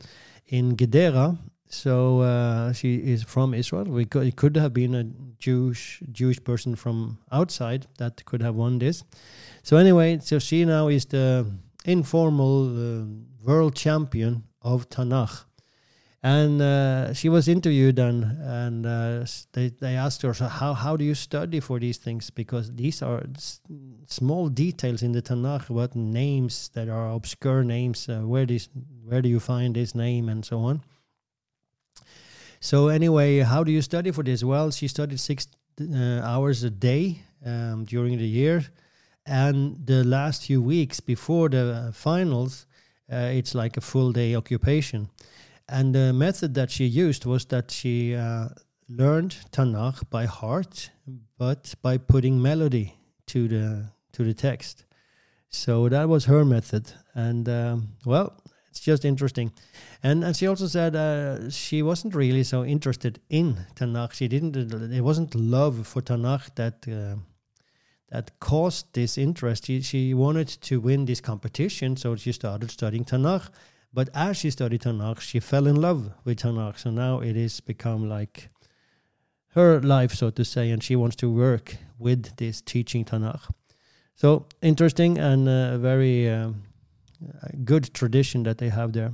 in 0.48 0.76
Gedera, 0.76 1.38
so 1.68 2.20
uh, 2.20 2.72
she 2.72 2.96
is 2.96 3.22
from 3.22 3.54
Israel. 3.54 3.84
We 3.84 4.04
could, 4.04 4.26
it 4.26 4.36
could 4.36 4.56
have 4.56 4.72
been 4.74 4.94
a 4.94 5.04
Jewish 5.38 6.02
Jewish 6.12 6.42
person 6.44 6.76
from 6.76 7.18
outside 7.32 7.86
that 7.98 8.24
could 8.26 8.42
have 8.42 8.54
won 8.54 8.78
this. 8.78 9.04
So 9.62 9.76
anyway, 9.78 10.18
so 10.20 10.38
she 10.38 10.64
now 10.64 10.88
is 10.88 11.06
the 11.06 11.46
informal 11.84 12.68
uh, 12.68 13.04
world 13.42 13.74
champion 13.74 14.44
of 14.60 14.88
Tanakh, 14.90 15.45
and 16.22 16.60
uh, 16.60 17.12
she 17.12 17.28
was 17.28 17.46
interviewed 17.46 17.98
and 17.98 18.24
and 18.42 18.86
uh, 18.86 19.24
they 19.52 19.68
they 19.68 19.96
asked 19.96 20.22
her 20.22 20.34
so 20.34 20.46
how 20.46 20.74
how 20.74 20.96
do 20.96 21.04
you 21.04 21.14
study 21.14 21.60
for 21.60 21.78
these 21.78 21.98
things 21.98 22.30
because 22.30 22.74
these 22.74 23.02
are 23.02 23.22
small 24.06 24.48
details 24.48 25.02
in 25.02 25.12
the 25.12 25.22
Tanakh 25.22 25.68
what 25.68 25.94
names 25.94 26.70
that 26.74 26.88
are 26.88 27.10
obscure 27.10 27.62
names. 27.62 28.08
Uh, 28.08 28.20
where 28.20 28.46
this 28.46 28.68
where 29.04 29.22
do 29.22 29.28
you 29.28 29.40
find 29.40 29.74
this 29.74 29.94
name 29.94 30.28
and 30.28 30.44
so 30.44 30.60
on. 30.60 30.82
So 32.60 32.88
anyway, 32.88 33.40
how 33.40 33.62
do 33.62 33.70
you 33.70 33.82
study 33.82 34.10
for 34.10 34.24
this? 34.24 34.42
Well, 34.42 34.70
she 34.70 34.88
studied 34.88 35.20
six 35.20 35.46
uh, 35.80 36.20
hours 36.22 36.64
a 36.64 36.70
day 36.70 37.22
um, 37.44 37.84
during 37.84 38.18
the 38.18 38.26
year, 38.26 38.64
and 39.26 39.86
the 39.86 40.02
last 40.04 40.46
few 40.46 40.62
weeks 40.62 41.00
before 41.00 41.48
the 41.48 41.90
finals, 41.92 42.66
uh, 43.12 43.30
it's 43.32 43.54
like 43.54 43.76
a 43.76 43.80
full 43.80 44.12
day 44.12 44.34
occupation. 44.34 45.08
And 45.68 45.94
the 45.94 46.12
method 46.12 46.54
that 46.54 46.70
she 46.70 46.84
used 46.84 47.26
was 47.26 47.44
that 47.46 47.70
she 47.70 48.14
uh, 48.14 48.48
learned 48.88 49.36
Tanakh 49.50 50.08
by 50.10 50.26
heart, 50.26 50.90
but 51.38 51.74
by 51.82 51.98
putting 51.98 52.40
melody 52.40 52.94
to 53.26 53.48
the 53.48 53.90
to 54.12 54.24
the 54.24 54.34
text. 54.34 54.84
So 55.48 55.88
that 55.88 56.08
was 56.08 56.26
her 56.26 56.44
method, 56.44 56.92
and 57.14 57.48
um, 57.48 57.88
well, 58.04 58.40
it's 58.70 58.80
just 58.80 59.04
interesting. 59.04 59.52
And 60.02 60.22
and 60.22 60.36
she 60.36 60.46
also 60.46 60.66
said 60.66 60.94
uh, 60.94 61.50
she 61.50 61.82
wasn't 61.82 62.14
really 62.14 62.44
so 62.44 62.64
interested 62.64 63.20
in 63.28 63.56
Tanakh. 63.74 64.12
She 64.12 64.28
didn't. 64.28 64.56
It 64.56 65.00
wasn't 65.02 65.34
love 65.34 65.86
for 65.86 66.02
Tanakh 66.02 66.54
that 66.54 66.86
uh, 66.88 67.16
that 68.10 68.38
caused 68.38 68.92
this 68.92 69.18
interest. 69.18 69.66
She 69.66 69.82
she 69.82 70.14
wanted 70.14 70.48
to 70.48 70.80
win 70.80 71.06
this 71.06 71.20
competition, 71.20 71.96
so 71.96 72.16
she 72.16 72.32
started 72.32 72.70
studying 72.70 73.04
Tanakh. 73.04 73.48
But 73.92 74.08
as 74.14 74.36
she 74.36 74.50
studied 74.50 74.82
Tanakh, 74.82 75.20
she 75.20 75.40
fell 75.40 75.66
in 75.66 75.76
love 75.76 76.10
with 76.24 76.40
Tanakh. 76.40 76.78
So 76.78 76.90
now 76.90 77.20
it 77.20 77.36
has 77.36 77.60
become 77.60 78.08
like 78.08 78.50
her 79.54 79.80
life, 79.80 80.12
so 80.14 80.30
to 80.30 80.44
say, 80.44 80.70
and 80.70 80.82
she 80.82 80.96
wants 80.96 81.16
to 81.16 81.32
work 81.32 81.76
with 81.98 82.36
this 82.36 82.60
teaching 82.60 83.04
Tanakh. 83.04 83.50
So 84.14 84.46
interesting 84.62 85.18
and 85.18 85.48
uh, 85.48 85.78
very 85.78 86.28
um, 86.28 86.62
good 87.64 87.92
tradition 87.94 88.42
that 88.44 88.58
they 88.58 88.68
have 88.68 88.92
there. 88.92 89.12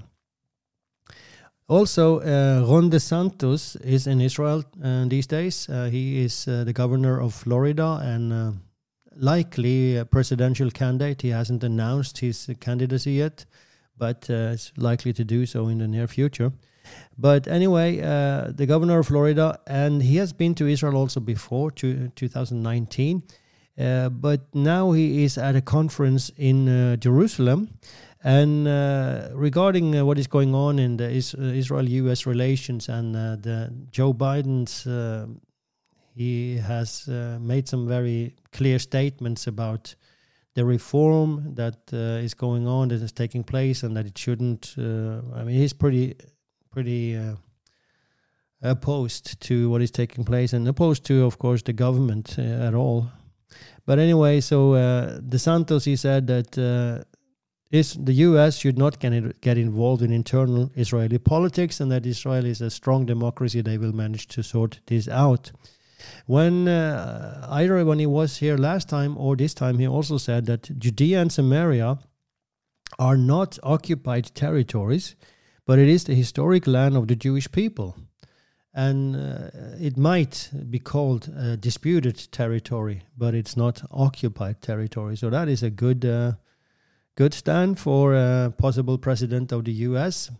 Also, 1.68 2.20
uh, 2.20 2.66
Ron 2.66 2.90
DeSantis 2.90 3.80
is 3.84 4.06
in 4.06 4.20
Israel 4.20 4.64
uh, 4.82 5.04
these 5.06 5.26
days. 5.26 5.68
Uh, 5.68 5.84
he 5.84 6.22
is 6.24 6.46
uh, 6.46 6.64
the 6.64 6.72
governor 6.72 7.20
of 7.20 7.32
Florida 7.32 7.98
and 8.02 8.32
uh, 8.32 8.52
likely 9.16 9.96
a 9.96 10.04
presidential 10.04 10.70
candidate. 10.70 11.22
He 11.22 11.30
hasn't 11.30 11.64
announced 11.64 12.18
his 12.18 12.50
candidacy 12.60 13.12
yet, 13.12 13.46
but 13.96 14.28
uh, 14.30 14.54
is 14.54 14.72
likely 14.76 15.12
to 15.12 15.24
do 15.24 15.46
so 15.46 15.68
in 15.68 15.78
the 15.78 15.88
near 15.88 16.06
future. 16.06 16.52
But 17.16 17.46
anyway, 17.46 17.96
the 17.96 18.66
governor 18.66 18.98
of 18.98 19.06
Florida, 19.06 19.58
and 19.66 20.02
he 20.02 20.16
has 20.16 20.32
been 20.32 20.54
to 20.56 20.66
Israel 20.66 20.96
also 20.96 21.20
before, 21.20 21.70
to 21.70 22.08
2019. 22.16 23.22
Uh, 23.78 24.08
but 24.10 24.54
now 24.54 24.92
he 24.92 25.24
is 25.24 25.38
at 25.38 25.56
a 25.56 25.60
conference 25.60 26.30
in 26.36 26.68
uh, 26.68 26.96
Jerusalem. 26.96 27.68
And 28.24 28.68
uh, 28.68 29.30
regarding 29.32 29.96
uh, 29.96 30.04
what 30.04 30.18
is 30.18 30.26
going 30.26 30.54
on 30.54 30.78
in 30.78 30.96
the 30.96 31.10
is- 31.10 31.34
uh, 31.34 31.42
Israel-U.S. 31.42 32.26
relations 32.26 32.88
and 32.88 33.16
uh, 33.16 33.36
the 33.36 33.72
Joe 33.90 34.14
Biden's, 34.14 34.86
he 36.14 36.58
has 36.58 37.08
made 37.40 37.66
some 37.66 37.88
very 37.88 38.34
clear 38.52 38.78
statements 38.78 39.46
about 39.46 39.94
the 40.54 40.64
reform 40.64 41.54
that 41.54 41.92
is 41.92 42.34
going 42.34 42.66
on, 42.66 42.88
that 42.88 43.02
is 43.02 43.12
taking 43.12 43.44
place, 43.44 43.82
and 43.82 43.96
that 43.96 44.06
it 44.06 44.18
shouldn't. 44.18 44.74
I 44.78 45.44
mean, 45.44 45.56
he's 45.56 45.72
pretty, 45.72 46.14
pretty 46.70 47.18
opposed 48.62 49.40
to 49.40 49.70
what 49.70 49.82
is 49.82 49.90
taking 49.90 50.24
place, 50.24 50.52
and 50.52 50.68
opposed 50.68 51.04
to, 51.06 51.24
of 51.24 51.38
course, 51.38 51.62
the 51.62 51.72
government 51.72 52.38
at 52.38 52.74
all. 52.74 53.10
But 53.84 53.98
anyway, 53.98 54.40
so 54.40 54.74
uh, 54.74 55.18
DeSantis 55.20 55.84
he 55.84 55.96
said 55.96 56.26
that 56.28 56.56
uh, 56.58 57.04
is 57.70 57.94
the 57.94 58.12
U.S. 58.12 58.58
should 58.58 58.78
not 58.78 59.00
get, 59.00 59.40
get 59.40 59.58
involved 59.58 60.02
in 60.02 60.12
internal 60.12 60.70
Israeli 60.76 61.18
politics, 61.18 61.80
and 61.80 61.90
that 61.90 62.06
Israel 62.06 62.46
is 62.46 62.60
a 62.60 62.70
strong 62.70 63.06
democracy. 63.06 63.60
They 63.60 63.78
will 63.78 63.92
manage 63.92 64.28
to 64.28 64.42
sort 64.42 64.80
this 64.86 65.08
out. 65.08 65.50
When 66.26 66.68
uh, 66.68 67.46
either 67.50 67.84
when 67.84 67.98
he 67.98 68.06
was 68.06 68.38
here 68.38 68.56
last 68.56 68.88
time 68.88 69.16
or 69.16 69.36
this 69.36 69.54
time, 69.54 69.78
he 69.78 69.86
also 69.86 70.18
said 70.18 70.46
that 70.46 70.78
Judea 70.78 71.20
and 71.20 71.32
Samaria 71.32 71.98
are 72.98 73.16
not 73.16 73.58
occupied 73.62 74.34
territories, 74.34 75.16
but 75.66 75.78
it 75.78 75.88
is 75.88 76.04
the 76.04 76.14
historic 76.14 76.66
land 76.66 76.96
of 76.96 77.08
the 77.08 77.16
Jewish 77.16 77.50
people 77.50 77.96
and 78.74 79.16
uh, 79.16 79.50
it 79.78 79.96
might 79.96 80.50
be 80.70 80.78
called 80.78 81.28
disputed 81.60 82.30
territory, 82.32 83.02
but 83.16 83.34
it's 83.34 83.56
not 83.56 83.82
occupied 83.90 84.62
territory. 84.62 85.16
So 85.16 85.30
that 85.30 85.48
is 85.48 85.62
a 85.62 85.70
good, 85.70 86.04
uh, 86.04 86.32
good 87.16 87.34
stand 87.34 87.78
for 87.78 88.14
a 88.14 88.52
possible 88.56 88.96
president 88.96 89.52
of 89.52 89.64
the 89.64 89.72
U.S. 89.72 90.30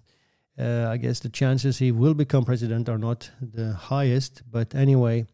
Uh, 0.59 0.87
I 0.89 0.97
guess 0.97 1.21
the 1.21 1.29
chances 1.29 1.79
he 1.79 1.93
will 1.93 2.15
become 2.15 2.45
president 2.45 2.89
are 2.89 2.99
not 2.99 3.31
the 3.41 3.75
highest, 3.75 4.43
but 4.51 4.75
anyway, 4.75 5.27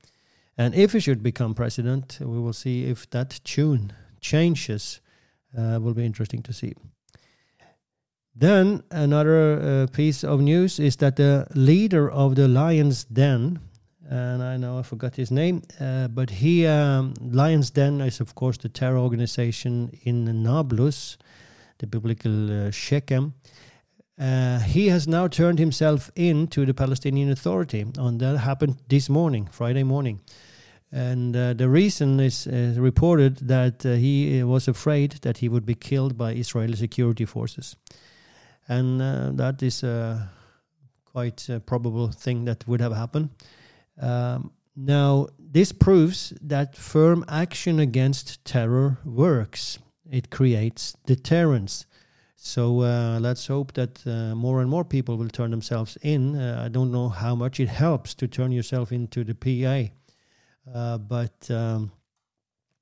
and 0.59 0.75
if 0.75 0.92
he 0.92 1.01
should 1.01 1.23
become 1.23 1.55
president, 1.55 2.18
we 2.21 2.38
will 2.38 2.53
see 2.53 2.85
if 2.85 3.09
that 3.11 3.40
tune 3.44 3.92
changes. 4.21 5.01
Uh, 5.57 5.79
will 5.81 5.94
be 5.94 6.05
interesting 6.05 6.42
to 6.42 6.53
see. 6.53 6.75
Then 8.35 8.83
another 8.90 9.59
uh, 9.59 9.87
piece 9.87 10.23
of 10.23 10.40
news 10.40 10.79
is 10.79 10.97
that 10.97 11.16
the 11.16 11.47
leader 11.55 12.11
of 12.11 12.35
the 12.35 12.47
Lions 12.47 13.05
Den, 13.05 13.59
and 14.09 14.42
I 14.42 14.57
know 14.59 14.79
I 14.79 14.83
forgot 14.83 15.16
his 15.16 15.31
name, 15.31 15.62
uh, 15.81 16.09
but 16.09 16.31
he 16.31 16.66
um, 16.66 17.14
Lions 17.21 17.71
Den 17.71 18.01
is 18.01 18.21
of 18.21 18.35
course 18.35 18.59
the 18.59 18.68
terror 18.68 18.99
organization 18.99 19.90
in 20.05 20.42
Nablus, 20.42 21.16
the 21.79 21.87
biblical 21.87 22.68
uh, 22.68 22.71
Shechem. 22.71 23.35
Uh, 24.21 24.59
he 24.61 24.88
has 24.88 25.09
now 25.09 25.29
turned 25.29 25.59
himself 25.59 26.11
in 26.14 26.47
to 26.49 26.66
the 26.66 26.75
Palestinian 26.75 27.31
Authority, 27.31 27.87
and 27.97 28.21
that 28.21 28.38
happened 28.38 28.77
this 28.88 29.09
morning, 29.09 29.49
Friday 29.51 29.83
morning. 29.83 30.21
And 30.90 31.37
uh, 31.37 31.53
the 31.53 31.68
reason 31.68 32.18
is 32.18 32.46
uh, 32.46 32.74
reported 32.79 33.37
that 33.48 33.85
uh, 33.85 33.94
he 33.94 34.42
was 34.42 34.68
afraid 34.68 35.12
that 35.22 35.38
he 35.38 35.48
would 35.48 35.66
be 35.66 35.74
killed 35.74 36.16
by 36.16 36.33
Israeli 36.33 36.77
security 36.77 37.27
forces 37.27 37.77
and 38.68 39.01
uh, 39.01 39.31
that 39.33 39.62
is 39.62 39.83
a 39.83 40.31
quite 41.05 41.48
a 41.48 41.59
probable 41.59 42.09
thing 42.09 42.44
that 42.44 42.68
would 42.68 42.81
have 42.81 42.92
happened. 42.92 43.31
Um, 44.01 44.53
now, 44.77 45.29
this 45.38 45.72
proves 45.72 46.33
that 46.42 46.77
firm 46.77 47.24
action 47.29 47.81
against 47.81 48.44
terror 48.44 48.98
works. 49.05 49.79
It 50.09 50.31
creates 50.31 50.96
deterrence. 51.07 51.87
So 52.37 52.83
uh, 52.83 53.18
let's 53.20 53.46
hope 53.48 53.72
that 53.72 54.07
uh, 54.07 54.37
more 54.37 54.61
and 54.61 54.70
more 54.70 54.85
people 54.85 55.16
will 55.16 55.29
turn 55.29 55.51
themselves 55.51 55.98
in. 56.03 56.37
Uh, 56.37 56.62
I 56.64 56.68
don't 56.68 56.92
know 56.92 57.09
how 57.09 57.35
much 57.35 57.59
it 57.59 57.68
helps 57.68 58.14
to 58.14 58.29
turn 58.29 58.53
yourself 58.53 58.92
into 58.92 59.24
the 59.24 59.35
PA, 59.35 59.90
uh, 59.90 59.90
but 60.73 61.51
um, 61.51 61.93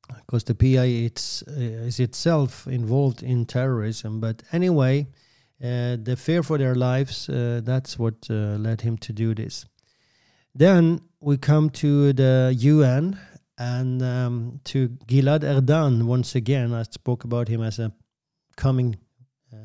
because 0.08 0.44
the 0.44 0.54
PA 0.54 0.82
it's, 0.82 1.42
uh, 1.42 1.86
is 1.86 2.00
itself 2.00 2.66
involved 2.66 3.22
in 3.22 3.46
terrorism. 3.46 4.20
But 4.20 4.42
anyway, 4.52 5.06
uh, 5.62 5.96
the 6.02 6.16
fear 6.16 6.42
for 6.42 6.58
their 6.58 6.74
lives, 6.74 7.28
uh, 7.28 7.60
that's 7.64 7.98
what 7.98 8.14
uh, 8.30 8.56
led 8.58 8.82
him 8.82 8.98
to 8.98 9.12
do 9.12 9.34
this. 9.34 9.66
Then 10.54 11.00
we 11.20 11.36
come 11.36 11.70
to 11.70 12.12
the 12.12 12.54
UN 12.56 13.18
and 13.58 14.02
um, 14.02 14.60
to 14.64 14.88
Gilad 15.06 15.40
Erdan 15.40 16.04
once 16.04 16.34
again. 16.34 16.72
I 16.72 16.82
spoke 16.84 17.24
about 17.24 17.48
him 17.48 17.62
as 17.62 17.78
a 17.78 17.92
coming 18.56 18.96
uh, 19.52 19.56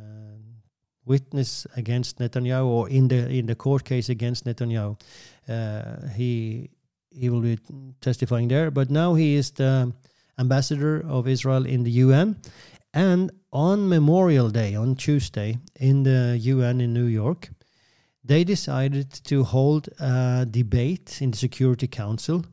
witness 1.06 1.68
against 1.78 2.20
Netanyahu 2.20 2.66
or 2.66 2.90
in 2.90 3.08
the 3.08 3.30
in 3.30 3.46
the 3.46 3.56
court 3.56 3.84
case 3.86 4.10
against 4.10 4.46
Netanyahu. 4.46 5.00
Uh, 5.48 6.08
he 6.16 6.70
he 7.12 7.30
will 7.30 7.42
be 7.42 7.60
testifying 8.00 8.48
there, 8.48 8.72
but 8.72 8.90
now 8.90 9.14
he 9.14 9.36
is 9.36 9.52
the 9.52 9.94
ambassador 10.40 11.04
of 11.08 11.28
Israel 11.28 11.66
in 11.66 11.84
the 11.84 11.92
UN. 11.92 12.38
And 12.94 13.32
on 13.52 13.88
Memorial 13.88 14.50
Day, 14.50 14.76
on 14.76 14.96
Tuesday, 14.96 15.58
in 15.80 16.04
the 16.04 16.38
UN 16.42 16.82
in 16.82 16.94
New 16.94 17.06
York, 17.06 17.50
they 18.24 18.44
decided 18.44 19.12
to 19.26 19.44
hold 19.44 19.90
a 20.00 20.46
debate 20.50 21.22
in 21.22 21.32
the 21.32 21.38
Security 21.38 21.88
Council 21.88 22.46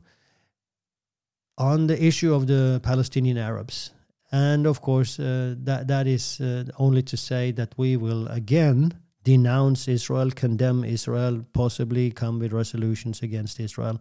on 1.57 1.87
the 1.87 2.03
issue 2.03 2.33
of 2.33 2.47
the 2.47 2.79
Palestinian 2.83 3.37
Arabs. 3.37 3.91
And 4.31 4.65
of 4.65 4.81
course, 4.81 5.19
uh, 5.19 5.55
that 5.63 5.87
that 5.87 6.07
is 6.07 6.39
uh, 6.39 6.65
only 6.77 7.01
to 7.03 7.17
say 7.17 7.51
that 7.51 7.73
we 7.77 7.97
will 7.97 8.27
again 8.27 8.93
denounce 9.23 9.87
Israel, 9.87 10.31
condemn 10.31 10.83
Israel, 10.83 11.43
possibly 11.53 12.11
come 12.11 12.39
with 12.39 12.53
resolutions 12.53 13.21
against 13.21 13.59
Israel. 13.59 13.99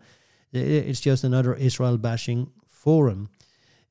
It's 0.53 1.01
just 1.01 1.25
another 1.25 1.55
Israel 1.55 1.99
bashing 1.99 2.51
forum. 2.67 3.29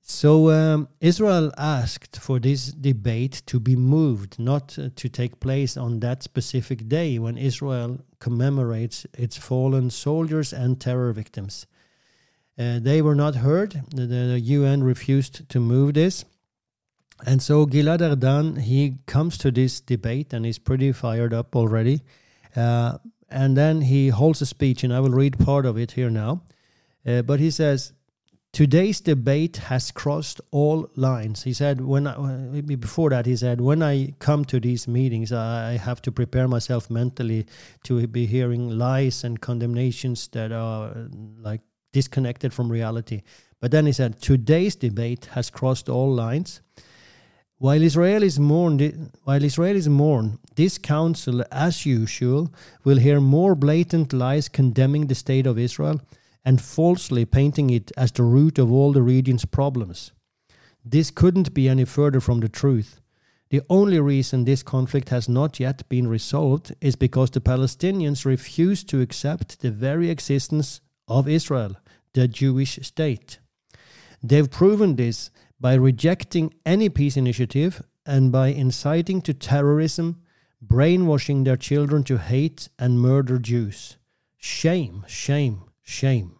So 0.09 0.49
um, 0.51 0.87
Israel 1.01 1.51
asked 1.57 2.17
for 2.21 2.39
this 2.39 2.67
debate 2.67 3.43
to 3.47 3.59
be 3.59 3.75
moved, 3.75 4.39
not 4.39 4.79
uh, 4.79 4.89
to 4.95 5.09
take 5.09 5.41
place 5.41 5.75
on 5.75 5.99
that 5.99 6.23
specific 6.23 6.87
day 6.87 7.19
when 7.19 7.37
Israel 7.37 7.99
commemorates 8.19 9.05
its 9.13 9.35
fallen 9.35 9.89
soldiers 9.89 10.53
and 10.53 10.79
terror 10.79 11.11
victims. 11.11 11.67
Uh, 12.57 12.79
they 12.79 13.01
were 13.01 13.15
not 13.15 13.35
heard. 13.35 13.81
The, 13.93 14.05
the, 14.05 14.39
UN 14.39 14.81
refused 14.81 15.47
to 15.49 15.59
move 15.59 15.93
this. 15.95 16.23
And 17.25 17.41
so 17.41 17.65
Gilad 17.65 17.99
Erdan, 17.99 18.61
he 18.61 18.99
comes 19.07 19.37
to 19.39 19.51
this 19.51 19.81
debate 19.81 20.31
and 20.31 20.45
he's 20.45 20.57
pretty 20.57 20.93
fired 20.93 21.33
up 21.33 21.53
already. 21.53 22.01
Uh, 22.55 22.97
and 23.29 23.57
then 23.57 23.81
he 23.81 24.09
holds 24.09 24.41
a 24.41 24.45
speech, 24.45 24.83
and 24.83 24.93
I 24.93 24.99
will 24.99 25.11
read 25.11 25.37
part 25.39 25.65
of 25.65 25.77
it 25.77 25.91
here 25.91 26.09
now. 26.09 26.41
Uh, 27.05 27.21
but 27.21 27.39
he 27.39 27.51
says, 27.51 27.93
Today's 28.53 29.01
debate 29.01 29.57
has 29.57 29.91
crossed 29.91 30.41
all 30.49 30.89
lines. 30.95 31.43
He 31.43 31.53
said, 31.53 31.79
when 31.81 32.07
I, 32.07 32.61
before 32.61 33.11
that, 33.11 33.27
he 33.27 33.35
said, 33.35 33.61
when 33.61 33.83
I 33.83 34.15
come 34.17 34.45
to 34.45 34.59
these 34.59 34.87
meetings, 34.87 35.31
I 35.31 35.77
have 35.77 36.01
to 36.03 36.11
prepare 36.11 36.47
myself 36.47 36.89
mentally 36.89 37.45
to 37.83 38.07
be 38.07 38.25
hearing 38.25 38.69
lies 38.69 39.23
and 39.23 39.39
condemnations 39.39 40.27
that 40.29 40.51
are 40.51 41.07
like 41.39 41.61
disconnected 41.93 42.51
from 42.51 42.71
reality. 42.71 43.21
But 43.59 43.69
then 43.69 43.85
he 43.85 43.91
said, 43.91 44.21
today's 44.21 44.75
debate 44.75 45.25
has 45.33 45.51
crossed 45.51 45.87
all 45.87 46.11
lines. 46.11 46.61
While 47.59 47.81
Israelis 47.81 48.39
mourn, 48.39 49.11
while 49.23 49.41
Israelis 49.41 49.87
mourn, 49.87 50.39
this 50.57 50.77
council, 50.77 51.43
as 51.51 51.85
usual, 51.85 52.51
will 52.83 52.97
hear 52.97 53.21
more 53.21 53.55
blatant 53.55 54.11
lies 54.11 54.49
condemning 54.49 55.07
the 55.07 55.15
state 55.15 55.47
of 55.47 55.57
Israel 55.57 56.01
and 56.43 56.59
falsely 56.59 57.25
painting 57.25 57.69
it 57.69 57.91
as 57.95 58.11
the 58.11 58.23
root 58.23 58.57
of 58.57 58.71
all 58.71 58.91
the 58.91 59.03
region's 59.03 59.45
problems. 59.45 60.11
This 60.83 61.11
couldn't 61.11 61.53
be 61.53 61.69
any 61.69 61.85
further 61.85 62.19
from 62.19 62.39
the 62.39 62.49
truth. 62.49 62.99
The 63.49 63.61
only 63.69 63.99
reason 63.99 64.45
this 64.45 64.63
conflict 64.63 65.09
has 65.09 65.29
not 65.29 65.59
yet 65.59 65.87
been 65.89 66.07
resolved 66.07 66.73
is 66.81 66.95
because 66.95 67.29
the 67.29 67.39
Palestinians 67.39 68.25
refuse 68.25 68.83
to 68.85 68.99
accept 68.99 69.61
the 69.61 69.71
very 69.71 70.09
existence 70.09 70.81
of 71.07 71.27
Israel, 71.27 71.75
the 72.13 72.27
Jewish 72.27 72.79
state. 72.81 73.37
They've 74.23 74.49
proven 74.49 74.95
this 74.95 75.29
by 75.59 75.75
rejecting 75.75 76.53
any 76.65 76.89
peace 76.89 77.15
initiative 77.15 77.83
and 78.07 78.31
by 78.31 78.47
inciting 78.47 79.21
to 79.21 79.33
terrorism, 79.33 80.21
brainwashing 80.61 81.43
their 81.43 81.57
children 81.57 82.03
to 82.03 82.17
hate 82.17 82.69
and 82.79 82.99
murder 82.99 83.37
Jews. 83.37 83.97
Shame, 84.37 85.03
shame, 85.07 85.63
shame. 85.81 86.39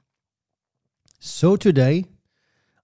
So 1.20 1.56
today, 1.56 2.06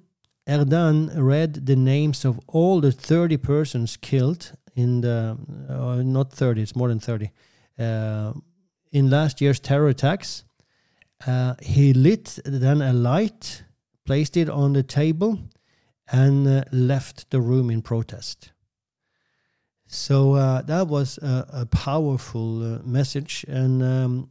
Erdan 0.47 1.11
read 1.15 1.65
the 1.65 1.75
names 1.75 2.25
of 2.25 2.39
all 2.47 2.81
the 2.81 2.91
30 2.91 3.37
persons 3.37 3.97
killed 3.97 4.53
in 4.75 5.01
the, 5.01 5.37
uh, 5.69 6.01
not 6.03 6.31
30, 6.31 6.61
it's 6.61 6.75
more 6.75 6.87
than 6.87 6.99
30, 6.99 7.31
uh, 7.77 8.33
in 8.91 9.09
last 9.09 9.41
year's 9.41 9.59
terror 9.59 9.89
attacks. 9.89 10.43
Uh, 11.27 11.55
he 11.61 11.93
lit 11.93 12.39
then 12.45 12.81
a 12.81 12.93
light, 12.93 13.63
placed 14.05 14.37
it 14.37 14.49
on 14.49 14.73
the 14.73 14.83
table, 14.83 15.39
and 16.11 16.47
uh, 16.47 16.63
left 16.71 17.29
the 17.29 17.41
room 17.41 17.69
in 17.69 17.81
protest. 17.81 18.51
So 19.87 20.33
uh, 20.33 20.61
that 20.63 20.87
was 20.87 21.17
a, 21.17 21.45
a 21.51 21.65
powerful 21.65 22.75
uh, 22.75 22.79
message, 22.83 23.45
and 23.47 23.83
um, 23.83 24.29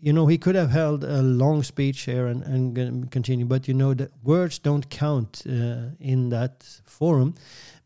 you 0.00 0.12
know 0.12 0.26
he 0.26 0.38
could 0.38 0.54
have 0.54 0.70
held 0.70 1.04
a 1.04 1.22
long 1.22 1.62
speech 1.62 2.02
here 2.02 2.26
and, 2.26 2.42
and 2.42 3.10
continue, 3.10 3.44
but 3.44 3.68
you 3.68 3.74
know 3.74 3.94
the 3.94 4.10
words 4.22 4.58
don't 4.58 4.88
count 4.90 5.42
uh, 5.46 5.90
in 6.00 6.30
that 6.30 6.64
forum. 6.84 7.34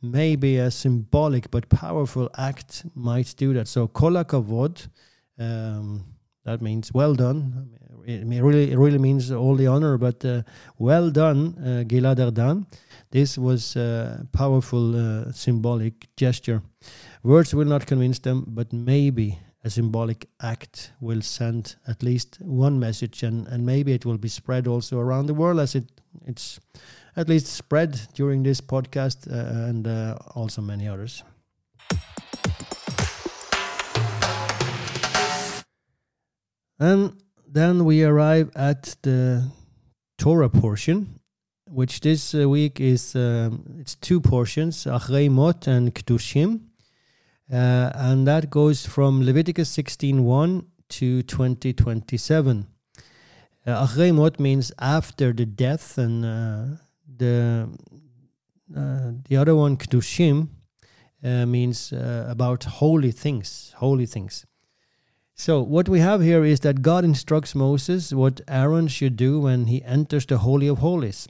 Maybe 0.00 0.59
a 0.59 0.70
symbolic 0.70 1.50
but 1.50 1.68
powerful 1.68 2.31
act 2.37 2.85
might 2.94 3.35
do 3.37 3.53
that. 3.55 3.68
So 3.68 3.88
kolakavod. 3.88 4.88
Um, 5.38 6.05
that 6.44 6.61
means 6.61 6.92
well 6.92 7.14
done. 7.14 7.70
It 8.07 8.27
really, 8.27 8.70
it 8.70 8.77
really 8.77 8.98
means 8.98 9.33
all 9.33 9.57
the 9.57 9.66
honor, 9.66 9.96
but 9.96 10.22
uh, 10.24 10.42
well 10.79 11.11
done, 11.11 11.57
uh, 11.59 11.85
Gilad 11.88 12.18
Erdan. 12.18 12.66
This 13.11 13.38
was 13.38 13.77
a 13.77 14.27
powerful 14.33 14.94
uh, 14.94 15.33
symbolic 15.33 16.14
gesture. 16.16 16.61
Words 17.22 17.55
will 17.55 17.64
not 17.64 17.87
convince 17.87 18.18
them, 18.18 18.44
but 18.46 18.74
maybe 18.74 19.38
a 19.64 19.70
symbolic 19.70 20.29
act 20.42 20.92
will 21.00 21.22
send 21.22 21.77
at 21.88 22.03
least 22.03 22.38
one 22.40 22.79
message, 22.79 23.22
and, 23.22 23.46
and 23.48 23.64
maybe 23.64 23.92
it 23.92 24.05
will 24.05 24.18
be 24.18 24.29
spread 24.29 24.66
also 24.66 25.00
around 25.00 25.27
the 25.27 25.35
world 25.35 25.59
as 25.59 25.75
it 25.75 25.85
it's 26.27 26.60
at 27.17 27.29
least 27.29 27.46
spread 27.46 28.00
during 28.15 28.42
this 28.42 28.60
podcast 28.60 29.27
uh, 29.31 29.69
and 29.69 29.87
uh, 29.87 30.17
also 30.35 30.60
many 30.60 30.88
others. 30.88 31.23
And 36.79 37.12
then 37.46 37.85
we 37.85 38.02
arrive 38.02 38.50
at 38.56 38.96
the 39.02 39.50
Torah 40.19 40.50
portion, 40.50 41.21
which 41.71 42.00
this 42.00 42.35
uh, 42.35 42.48
week 42.48 42.81
is 42.81 43.15
um, 43.15 43.65
it's 43.81 43.94
two 43.94 44.21
portions, 44.21 44.85
Achrei 44.85 45.31
Mot 45.31 45.67
and 45.67 45.94
Kedoshim. 45.94 46.60
Uh, 47.52 47.90
and 47.94 48.26
that 48.26 48.50
goes 48.50 48.86
from 48.86 49.22
Leviticus 49.22 49.74
16.1 49.76 50.64
to 50.88 51.22
2027. 51.22 52.66
Uh, 53.66 53.86
Achrei 53.86 54.14
Mot 54.14 54.38
means 54.38 54.72
after 54.78 55.32
the 55.32 55.46
death, 55.46 55.96
and 55.98 56.24
uh, 56.24 56.64
the 57.16 57.68
uh, 58.74 59.12
the 59.28 59.36
other 59.36 59.54
one, 59.54 59.76
Kedoshim, 59.76 60.48
uh, 61.22 61.46
means 61.46 61.92
uh, 61.92 62.26
about 62.28 62.64
holy 62.64 63.10
things, 63.10 63.72
holy 63.76 64.06
things. 64.06 64.46
So, 65.34 65.62
what 65.62 65.88
we 65.88 66.00
have 66.00 66.22
here 66.22 66.44
is 66.44 66.60
that 66.60 66.82
God 66.82 67.04
instructs 67.04 67.54
Moses 67.54 68.12
what 68.12 68.40
Aaron 68.46 68.88
should 68.88 69.16
do 69.16 69.40
when 69.40 69.66
he 69.66 69.82
enters 69.82 70.26
the 70.26 70.38
Holy 70.38 70.68
of 70.68 70.78
Holies. 70.78 71.26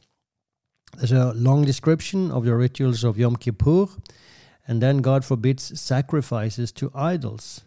There's 0.96 1.12
a 1.12 1.32
long 1.32 1.64
description 1.64 2.30
of 2.30 2.44
the 2.44 2.54
rituals 2.54 3.02
of 3.02 3.18
Yom 3.18 3.36
Kippur, 3.36 3.86
And 4.66 4.80
then 4.80 4.98
God 4.98 5.24
forbids 5.24 5.78
sacrifices 5.80 6.72
to 6.72 6.90
idols. 6.94 7.62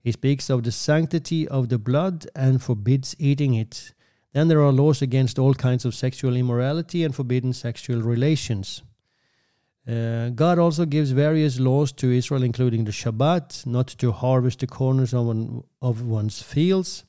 He 0.00 0.12
speaks 0.12 0.48
of 0.48 0.62
the 0.62 0.72
sanctity 0.72 1.46
of 1.46 1.68
the 1.68 1.78
blood 1.78 2.26
and 2.34 2.62
forbids 2.62 3.14
eating 3.18 3.54
it. 3.54 3.92
Then 4.32 4.48
there 4.48 4.62
are 4.62 4.72
laws 4.72 5.02
against 5.02 5.38
all 5.38 5.54
kinds 5.54 5.84
of 5.84 5.94
sexual 5.94 6.36
immorality 6.36 7.04
and 7.04 7.14
forbidden 7.14 7.52
sexual 7.52 8.00
relations. 8.00 8.82
Uh, 9.86 10.28
God 10.28 10.58
also 10.58 10.84
gives 10.84 11.12
various 11.12 11.58
laws 11.58 11.92
to 11.92 12.12
Israel, 12.12 12.42
including 12.42 12.84
the 12.84 12.92
Shabbat, 12.92 13.66
not 13.66 13.88
to 13.88 14.12
harvest 14.12 14.60
the 14.60 14.66
corners 14.66 15.14
of, 15.14 15.26
one, 15.26 15.64
of 15.80 16.02
one's 16.02 16.42
fields, 16.42 17.04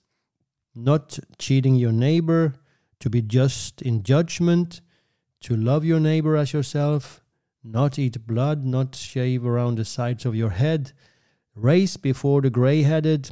not 0.74 1.20
cheating 1.38 1.76
your 1.76 1.92
neighbor, 1.92 2.56
to 3.02 3.10
be 3.10 3.22
just 3.22 3.82
in 3.82 4.04
judgment, 4.04 4.80
to 5.42 5.56
love 5.56 5.84
your 5.84 6.00
neighbor 6.00 6.38
as 6.38 6.54
yourself, 6.54 7.19
not 7.64 8.00
eat 8.00 8.26
blood, 8.26 8.66
not 8.66 8.96
shave 8.96 9.46
around 9.46 9.76
the 9.76 9.86
sides 9.86 10.26
of 10.26 10.36
your 10.36 10.52
head, 10.52 10.94
race 11.56 11.98
before 11.98 12.42
the 12.42 12.50
gray 12.50 12.84
headed, 12.84 13.32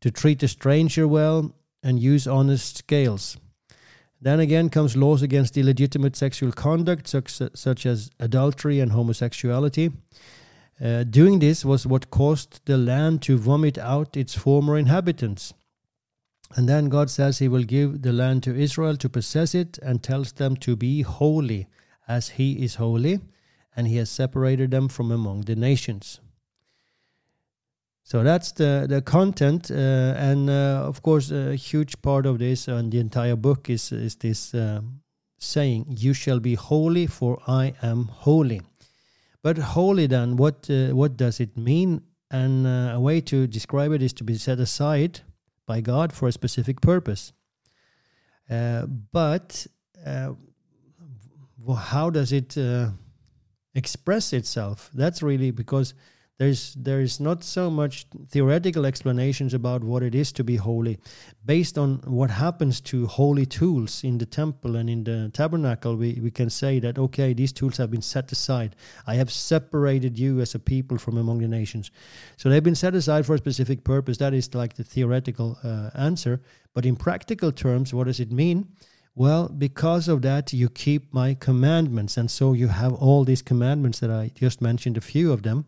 to 0.00 0.10
treat 0.10 0.42
a 0.42 0.48
stranger 0.48 1.06
well, 1.06 1.54
and 1.82 1.98
use 1.98 2.26
honest 2.26 2.78
scales. 2.78 3.36
Then 4.20 4.38
again 4.38 4.68
comes 4.68 4.96
laws 4.96 5.22
against 5.22 5.56
illegitimate 5.56 6.14
sexual 6.14 6.52
conduct, 6.52 7.08
such, 7.08 7.40
such 7.54 7.86
as 7.86 8.10
adultery 8.20 8.80
and 8.80 8.92
homosexuality. 8.92 9.92
Uh, 10.82 11.04
doing 11.04 11.38
this 11.38 11.64
was 11.64 11.86
what 11.86 12.10
caused 12.10 12.64
the 12.66 12.76
land 12.76 13.22
to 13.22 13.38
vomit 13.38 13.78
out 13.78 14.16
its 14.16 14.34
former 14.34 14.76
inhabitants. 14.76 15.54
And 16.56 16.68
then 16.68 16.88
God 16.88 17.10
says 17.10 17.38
He 17.38 17.48
will 17.48 17.62
give 17.62 18.02
the 18.02 18.12
land 18.12 18.42
to 18.44 18.54
Israel 18.54 18.96
to 18.96 19.08
possess 19.08 19.54
it 19.54 19.78
and 19.82 20.02
tells 20.02 20.32
them 20.32 20.56
to 20.56 20.76
be 20.76 21.02
holy 21.02 21.68
as 22.08 22.30
He 22.30 22.64
is 22.64 22.74
holy, 22.74 23.20
and 23.76 23.86
He 23.86 23.96
has 23.96 24.10
separated 24.10 24.70
them 24.70 24.88
from 24.88 25.12
among 25.12 25.42
the 25.42 25.56
nations. 25.56 26.20
So 28.10 28.24
that's 28.24 28.50
the 28.52 28.86
the 28.88 29.02
content, 29.02 29.70
uh, 29.70 29.74
and 29.74 30.50
uh, 30.50 30.88
of 30.88 31.00
course, 31.00 31.30
a 31.30 31.54
huge 31.54 32.02
part 32.02 32.26
of 32.26 32.38
this 32.38 32.66
and 32.66 32.90
the 32.90 32.98
entire 32.98 33.36
book 33.36 33.70
is 33.70 33.92
is 33.92 34.16
this 34.16 34.52
uh, 34.52 34.80
saying, 35.38 35.86
"You 35.88 36.12
shall 36.12 36.40
be 36.40 36.56
holy, 36.56 37.06
for 37.06 37.38
I 37.46 37.74
am 37.82 38.06
holy." 38.06 38.62
But 39.42 39.58
holy, 39.58 40.08
then, 40.08 40.36
what 40.36 40.68
uh, 40.68 40.88
what 40.96 41.16
does 41.16 41.38
it 41.38 41.56
mean? 41.56 42.02
And 42.30 42.66
uh, 42.66 42.96
a 42.96 43.00
way 43.00 43.20
to 43.20 43.46
describe 43.46 43.92
it 43.92 44.02
is 44.02 44.12
to 44.14 44.24
be 44.24 44.34
set 44.34 44.58
aside 44.58 45.20
by 45.66 45.80
God 45.80 46.12
for 46.12 46.26
a 46.26 46.32
specific 46.32 46.80
purpose. 46.80 47.32
Uh, 48.50 48.86
but 49.12 49.68
how 51.76 52.10
does 52.10 52.32
it 52.32 52.56
express 53.74 54.32
itself? 54.32 54.90
That's 54.94 55.22
really 55.22 55.50
because 55.50 55.94
there's 56.40 56.72
there's 56.72 57.20
not 57.20 57.44
so 57.44 57.70
much 57.70 58.06
theoretical 58.28 58.86
explanations 58.86 59.52
about 59.52 59.84
what 59.84 60.02
it 60.02 60.14
is 60.14 60.32
to 60.32 60.42
be 60.42 60.56
holy 60.56 60.98
based 61.44 61.76
on 61.76 62.00
what 62.06 62.30
happens 62.30 62.80
to 62.80 63.06
holy 63.06 63.44
tools 63.44 64.02
in 64.04 64.16
the 64.16 64.24
temple 64.24 64.76
and 64.76 64.88
in 64.88 65.04
the 65.04 65.30
tabernacle. 65.34 65.96
We, 65.96 66.18
we 66.22 66.30
can 66.30 66.48
say 66.48 66.78
that 66.80 66.98
okay 66.98 67.34
these 67.34 67.52
tools 67.52 67.76
have 67.76 67.90
been 67.90 68.00
set 68.00 68.32
aside. 68.32 68.74
I 69.06 69.16
have 69.16 69.30
separated 69.30 70.18
you 70.18 70.40
as 70.40 70.54
a 70.54 70.58
people 70.58 70.96
from 70.96 71.18
among 71.18 71.40
the 71.40 71.48
nations. 71.48 71.90
So 72.38 72.48
they've 72.48 72.64
been 72.64 72.74
set 72.74 72.94
aside 72.94 73.26
for 73.26 73.34
a 73.34 73.38
specific 73.38 73.84
purpose. 73.84 74.16
That 74.16 74.32
is 74.32 74.54
like 74.54 74.76
the 74.76 74.84
theoretical 74.84 75.58
uh, 75.62 75.90
answer. 75.94 76.40
But 76.72 76.86
in 76.86 76.96
practical 76.96 77.52
terms 77.52 77.92
what 77.92 78.06
does 78.06 78.18
it 78.18 78.32
mean 78.32 78.66
well, 79.14 79.48
because 79.48 80.08
of 80.08 80.22
that, 80.22 80.52
you 80.52 80.68
keep 80.68 81.12
my 81.12 81.34
commandments. 81.34 82.16
And 82.16 82.30
so 82.30 82.52
you 82.52 82.68
have 82.68 82.92
all 82.94 83.24
these 83.24 83.42
commandments 83.42 83.98
that 84.00 84.10
I 84.10 84.30
just 84.34 84.60
mentioned, 84.60 84.96
a 84.96 85.00
few 85.00 85.32
of 85.32 85.42
them. 85.42 85.66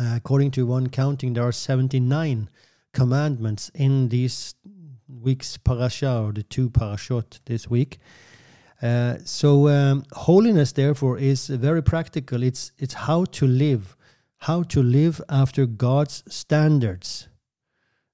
Uh, 0.00 0.14
according 0.16 0.50
to 0.52 0.66
one 0.66 0.88
counting, 0.88 1.34
there 1.34 1.44
are 1.44 1.52
79 1.52 2.48
commandments 2.92 3.70
in 3.74 4.08
this 4.08 4.54
week's 5.08 5.56
parasha, 5.56 6.20
or 6.20 6.32
the 6.32 6.42
two 6.42 6.70
parashot 6.70 7.40
this 7.44 7.68
week. 7.68 7.98
Uh, 8.82 9.16
so 9.24 9.68
um, 9.68 10.04
holiness, 10.12 10.72
therefore, 10.72 11.18
is 11.18 11.48
very 11.48 11.82
practical. 11.82 12.42
It's 12.42 12.72
it's 12.78 12.94
how 12.94 13.24
to 13.26 13.46
live, 13.46 13.96
how 14.38 14.62
to 14.64 14.82
live 14.82 15.20
after 15.28 15.66
God's 15.66 16.22
standards, 16.28 17.28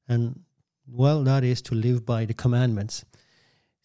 and 0.09 0.41
well, 0.87 1.25
that 1.25 1.45
is 1.45 1.63
to 1.63 1.75
live 1.75 2.05
by 2.05 2.25
the 2.25 2.35
commandments. 2.35 3.05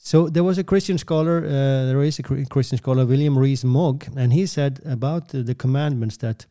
So 0.06 0.30
there 0.30 0.44
was 0.44 0.60
a 0.60 0.64
Christian 0.64 1.00
scholar, 1.00 1.44
uh, 1.44 1.50
there 1.88 2.04
is 2.04 2.20
a 2.20 2.24
Christian 2.24 2.78
scholar, 2.78 3.08
William 3.08 3.40
Rees-Mogg, 3.40 4.06
and 4.16 4.32
he 4.32 4.46
said 4.46 4.80
about 4.86 5.30
the 5.30 5.56
commandments 5.56 6.18
that 6.18 6.46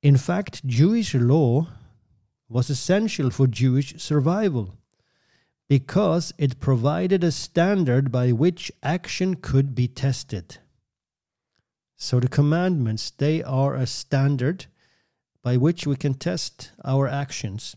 in 0.00 0.16
fact, 0.16 0.66
Jewish 0.66 1.14
law 1.14 1.68
was 2.48 2.70
essential 2.70 3.30
for 3.30 3.46
Jewish 3.46 3.94
survival 3.96 4.78
because 5.68 6.32
it 6.38 6.60
provided 6.60 7.22
a 7.22 7.30
standard 7.32 8.10
by 8.10 8.32
which 8.32 8.72
action 8.82 9.34
could 9.34 9.74
be 9.74 9.86
tested. 9.86 10.58
So 11.96 12.20
the 12.20 12.28
commandments, 12.28 13.10
they 13.10 13.42
are 13.42 13.74
a 13.74 13.86
standard 13.86 14.66
by 15.42 15.58
which 15.58 15.86
we 15.86 15.96
can 15.96 16.14
test 16.14 16.72
our 16.84 17.06
actions. 17.06 17.76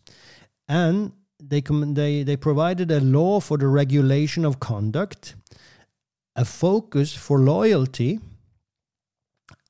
And 0.68 1.12
they, 1.40 1.62
they, 1.62 2.24
they 2.24 2.38
provided 2.38 2.92
a 2.92 3.00
law 3.00 3.40
for 3.40 3.58
the 3.58 3.68
regulation 3.68 4.46
of 4.46 4.60
conduct, 4.60 5.36
a 6.36 6.46
focus 6.46 7.14
for 7.14 7.40
loyalty, 7.40 8.20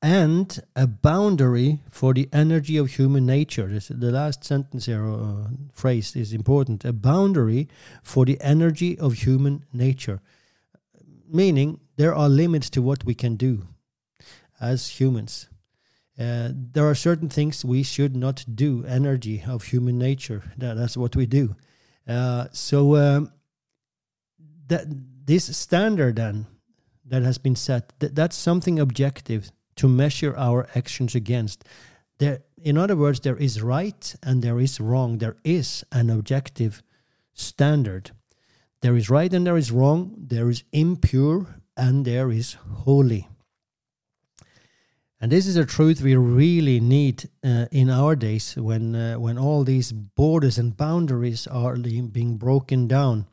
and 0.02 0.60
a 0.76 0.86
boundary 0.86 1.80
for 1.90 2.14
the 2.14 2.30
energy 2.32 2.78
of 2.78 2.92
human 2.92 3.26
nature. 3.26 3.68
This, 3.68 3.88
the 3.88 4.12
last 4.12 4.44
sentence 4.44 4.86
here, 4.86 5.06
uh, 5.06 5.48
phrase 5.72 6.16
is 6.16 6.34
important. 6.34 6.86
A 6.86 6.94
boundary 6.94 7.68
for 8.04 8.24
the 8.24 8.40
energy 8.42 8.98
of 9.00 9.14
human 9.14 9.66
nature. 9.74 10.22
Meaning, 11.28 11.80
there 11.98 12.14
are 12.14 12.30
limits 12.30 12.70
to 12.72 12.82
what 12.82 13.04
we 13.04 13.16
can 13.16 13.36
do 13.36 13.68
as 14.62 15.00
humans. 15.00 15.50
Uh, 16.20 16.50
there 16.54 16.88
are 16.88 16.96
certain 16.96 17.30
things 17.30 17.64
we 17.64 17.84
should 17.84 18.16
not 18.16 18.44
do, 18.56 18.84
energy 18.86 19.44
of 19.48 19.64
human 19.64 19.98
nature. 20.00 20.44
That, 20.58 20.76
that's 20.76 20.98
what 20.98 21.16
we 21.16 21.26
do. 21.28 21.56
Uh, 22.08 22.48
so, 22.52 22.96
um, 22.96 23.32
that 24.68 24.86
this 25.26 25.56
standard 25.56 26.16
then 26.16 26.48
that 27.06 27.24
has 27.24 27.38
been 27.38 27.56
set, 27.56 27.94
that, 28.00 28.16
that's 28.16 28.36
something 28.36 28.80
objective 28.80 29.52
to 29.76 29.88
measure 29.88 30.36
our 30.38 30.68
actions 30.76 31.16
against. 31.16 31.64
There, 32.18 32.40
in 32.58 32.78
other 32.78 32.96
words, 32.96 33.20
there 33.20 33.38
is 33.38 33.62
right 33.62 34.16
and 34.24 34.42
there 34.42 34.60
is 34.60 34.80
wrong. 34.80 35.20
There 35.20 35.38
is 35.44 35.86
an 35.92 36.10
objective 36.10 36.82
standard. 37.34 38.12
There 38.82 38.96
is 38.96 39.10
right 39.10 39.32
and 39.32 39.46
there 39.46 39.58
is 39.58 39.72
wrong. 39.72 40.16
There 40.18 40.50
is 40.50 40.64
impure 40.72 41.62
and 41.76 42.06
there 42.06 42.32
is 42.32 42.54
holy. 42.54 43.28
And 45.20 45.32
this 45.32 45.48
is 45.48 45.58
a 45.58 45.66
truth 45.66 46.02
we 46.02 46.16
really 46.16 46.80
need 46.80 47.28
uh, 47.44 47.66
in 47.72 47.90
our 47.90 48.16
days 48.16 48.56
when 48.56 48.96
uh, 48.96 49.16
when 49.16 49.38
all 49.40 49.64
these 49.64 49.92
borders 49.92 50.60
and 50.60 50.78
boundaries 50.78 51.48
are 51.48 51.76
being 51.76 52.38
broken 52.38 52.88
down. 52.88 53.26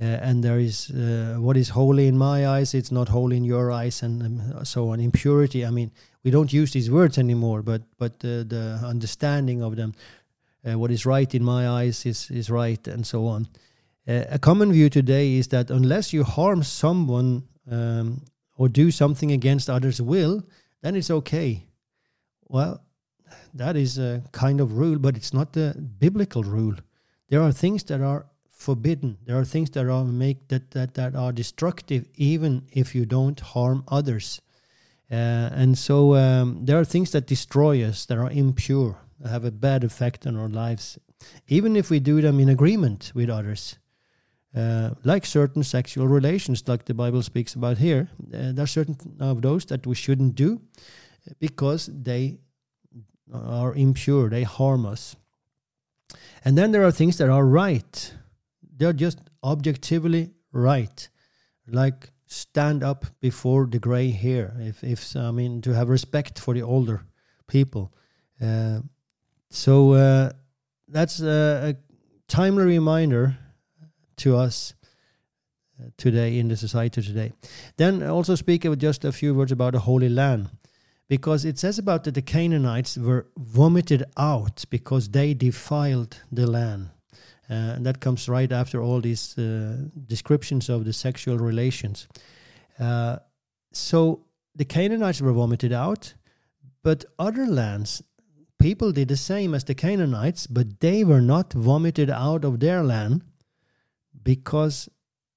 Uh, 0.00 0.04
and 0.04 0.44
there 0.44 0.60
is 0.60 0.90
uh, 0.90 1.36
what 1.38 1.56
is 1.56 1.70
holy 1.70 2.06
in 2.06 2.16
my 2.16 2.46
eyes 2.46 2.72
it's 2.72 2.92
not 2.92 3.08
holy 3.08 3.36
in 3.36 3.42
your 3.42 3.72
eyes 3.72 4.00
and 4.00 4.22
um, 4.22 4.64
so 4.64 4.90
on 4.90 5.00
impurity 5.00 5.66
i 5.66 5.70
mean 5.70 5.90
we 6.22 6.30
don't 6.30 6.52
use 6.52 6.70
these 6.70 6.88
words 6.88 7.18
anymore 7.18 7.62
but 7.62 7.82
but 7.98 8.12
uh, 8.24 8.44
the 8.46 8.78
understanding 8.84 9.60
of 9.60 9.74
them 9.74 9.92
uh, 10.64 10.78
what 10.78 10.92
is 10.92 11.04
right 11.04 11.34
in 11.34 11.42
my 11.42 11.68
eyes 11.68 12.06
is 12.06 12.30
is 12.30 12.48
right 12.48 12.86
and 12.86 13.04
so 13.04 13.26
on 13.26 13.48
a 14.06 14.38
common 14.38 14.72
view 14.72 14.88
today 14.88 15.34
is 15.34 15.48
that 15.48 15.68
unless 15.68 16.12
you 16.12 16.22
harm 16.22 16.62
someone 16.62 17.42
um, 17.68 18.22
or 18.56 18.68
do 18.68 18.92
something 18.92 19.32
against 19.32 19.68
others 19.68 20.00
will 20.00 20.44
then 20.82 20.96
it's 20.96 21.10
okay 21.10 21.64
well 22.48 22.82
that 23.54 23.76
is 23.76 23.98
a 23.98 24.22
kind 24.32 24.60
of 24.60 24.72
rule 24.72 24.98
but 24.98 25.16
it's 25.16 25.32
not 25.32 25.52
the 25.52 25.74
biblical 25.98 26.42
rule 26.42 26.74
there 27.28 27.42
are 27.42 27.52
things 27.52 27.84
that 27.84 28.00
are 28.00 28.26
forbidden. 28.58 29.18
There 29.24 29.38
are 29.38 29.44
things 29.44 29.70
that 29.70 29.88
are 29.88 30.04
make 30.04 30.48
that 30.48 30.72
that, 30.72 30.94
that 30.94 31.14
are 31.14 31.32
destructive, 31.32 32.06
even 32.16 32.66
if 32.72 32.94
you 32.94 33.06
don't 33.06 33.40
harm 33.40 33.84
others. 33.88 34.42
Uh, 35.10 35.48
and 35.54 35.78
so 35.78 36.14
um, 36.16 36.66
there 36.66 36.78
are 36.78 36.84
things 36.84 37.12
that 37.12 37.26
destroy 37.26 37.82
us, 37.82 38.04
that 38.06 38.18
are 38.18 38.30
impure, 38.30 38.98
that 39.20 39.30
have 39.30 39.44
a 39.44 39.50
bad 39.50 39.84
effect 39.84 40.26
on 40.26 40.36
our 40.36 40.48
lives, 40.48 40.98
even 41.46 41.76
if 41.76 41.88
we 41.88 41.98
do 41.98 42.20
them 42.20 42.40
in 42.40 42.48
agreement 42.48 43.12
with 43.14 43.30
others. 43.30 43.78
Uh, 44.56 44.90
like 45.04 45.26
certain 45.26 45.62
sexual 45.62 46.08
relations, 46.08 46.66
like 46.66 46.84
the 46.86 46.94
Bible 46.94 47.22
speaks 47.22 47.54
about 47.54 47.78
here, 47.78 48.08
uh, 48.32 48.52
there 48.52 48.64
are 48.64 48.66
certain 48.66 48.96
of 49.20 49.42
those 49.42 49.66
that 49.66 49.86
we 49.86 49.94
shouldn't 49.94 50.34
do 50.34 50.60
because 51.38 51.90
they 51.92 52.38
are 53.32 53.74
impure, 53.74 54.30
they 54.30 54.44
harm 54.44 54.86
us. 54.86 55.16
And 56.44 56.56
then 56.56 56.72
there 56.72 56.84
are 56.84 56.90
things 56.90 57.18
that 57.18 57.28
are 57.28 57.44
right, 57.44 58.14
they're 58.76 58.94
just 58.94 59.18
objectively 59.44 60.30
right. 60.52 61.08
Like 61.66 62.10
stand 62.26 62.82
up 62.82 63.06
before 63.20 63.66
the 63.66 63.78
gray 63.78 64.10
hair. 64.10 64.54
If 64.60 64.84
if 64.84 65.16
I 65.16 65.30
mean 65.30 65.60
to 65.62 65.72
have 65.72 65.88
respect 65.88 66.38
for 66.38 66.54
the 66.54 66.62
older 66.62 67.04
people. 67.46 67.92
Uh, 68.40 68.80
so 69.50 69.92
uh, 69.92 70.30
that's 70.86 71.20
a, 71.20 71.74
a 71.74 71.76
timely 72.28 72.64
reminder 72.64 73.36
to 74.18 74.36
us 74.36 74.74
uh, 75.80 75.90
today 75.96 76.38
in 76.38 76.48
the 76.48 76.56
society 76.56 77.02
today. 77.02 77.32
Then 77.76 78.02
also 78.02 78.34
speak 78.34 78.64
of 78.64 78.78
just 78.78 79.04
a 79.04 79.12
few 79.12 79.34
words 79.34 79.52
about 79.52 79.72
the 79.72 79.80
Holy 79.80 80.08
Land, 80.08 80.48
because 81.08 81.44
it 81.44 81.58
says 81.58 81.78
about 81.78 82.04
that 82.04 82.14
the 82.14 82.22
Canaanites 82.22 82.96
were 82.96 83.26
vomited 83.38 84.04
out 84.16 84.64
because 84.70 85.08
they 85.10 85.34
defiled 85.34 86.22
the 86.30 86.46
land. 86.46 86.90
Uh, 87.50 87.76
and 87.76 87.86
that 87.86 88.00
comes 88.00 88.28
right 88.28 88.52
after 88.52 88.82
all 88.82 89.00
these 89.00 89.38
uh, 89.38 89.76
descriptions 90.06 90.68
of 90.68 90.84
the 90.84 90.92
sexual 90.92 91.38
relations. 91.38 92.06
Uh, 92.78 93.16
so 93.72 94.26
the 94.54 94.66
Canaanites 94.66 95.22
were 95.22 95.32
vomited 95.32 95.72
out, 95.72 96.14
but 96.82 97.04
other 97.18 97.46
lands, 97.46 98.02
people 98.58 98.92
did 98.92 99.08
the 99.08 99.16
same 99.16 99.54
as 99.54 99.64
the 99.64 99.74
Canaanites, 99.74 100.46
but 100.46 100.80
they 100.80 101.04
were 101.04 101.22
not 101.22 101.52
vomited 101.54 102.10
out 102.10 102.44
of 102.44 102.60
their 102.60 102.82
land 102.82 103.22
because 104.28 104.90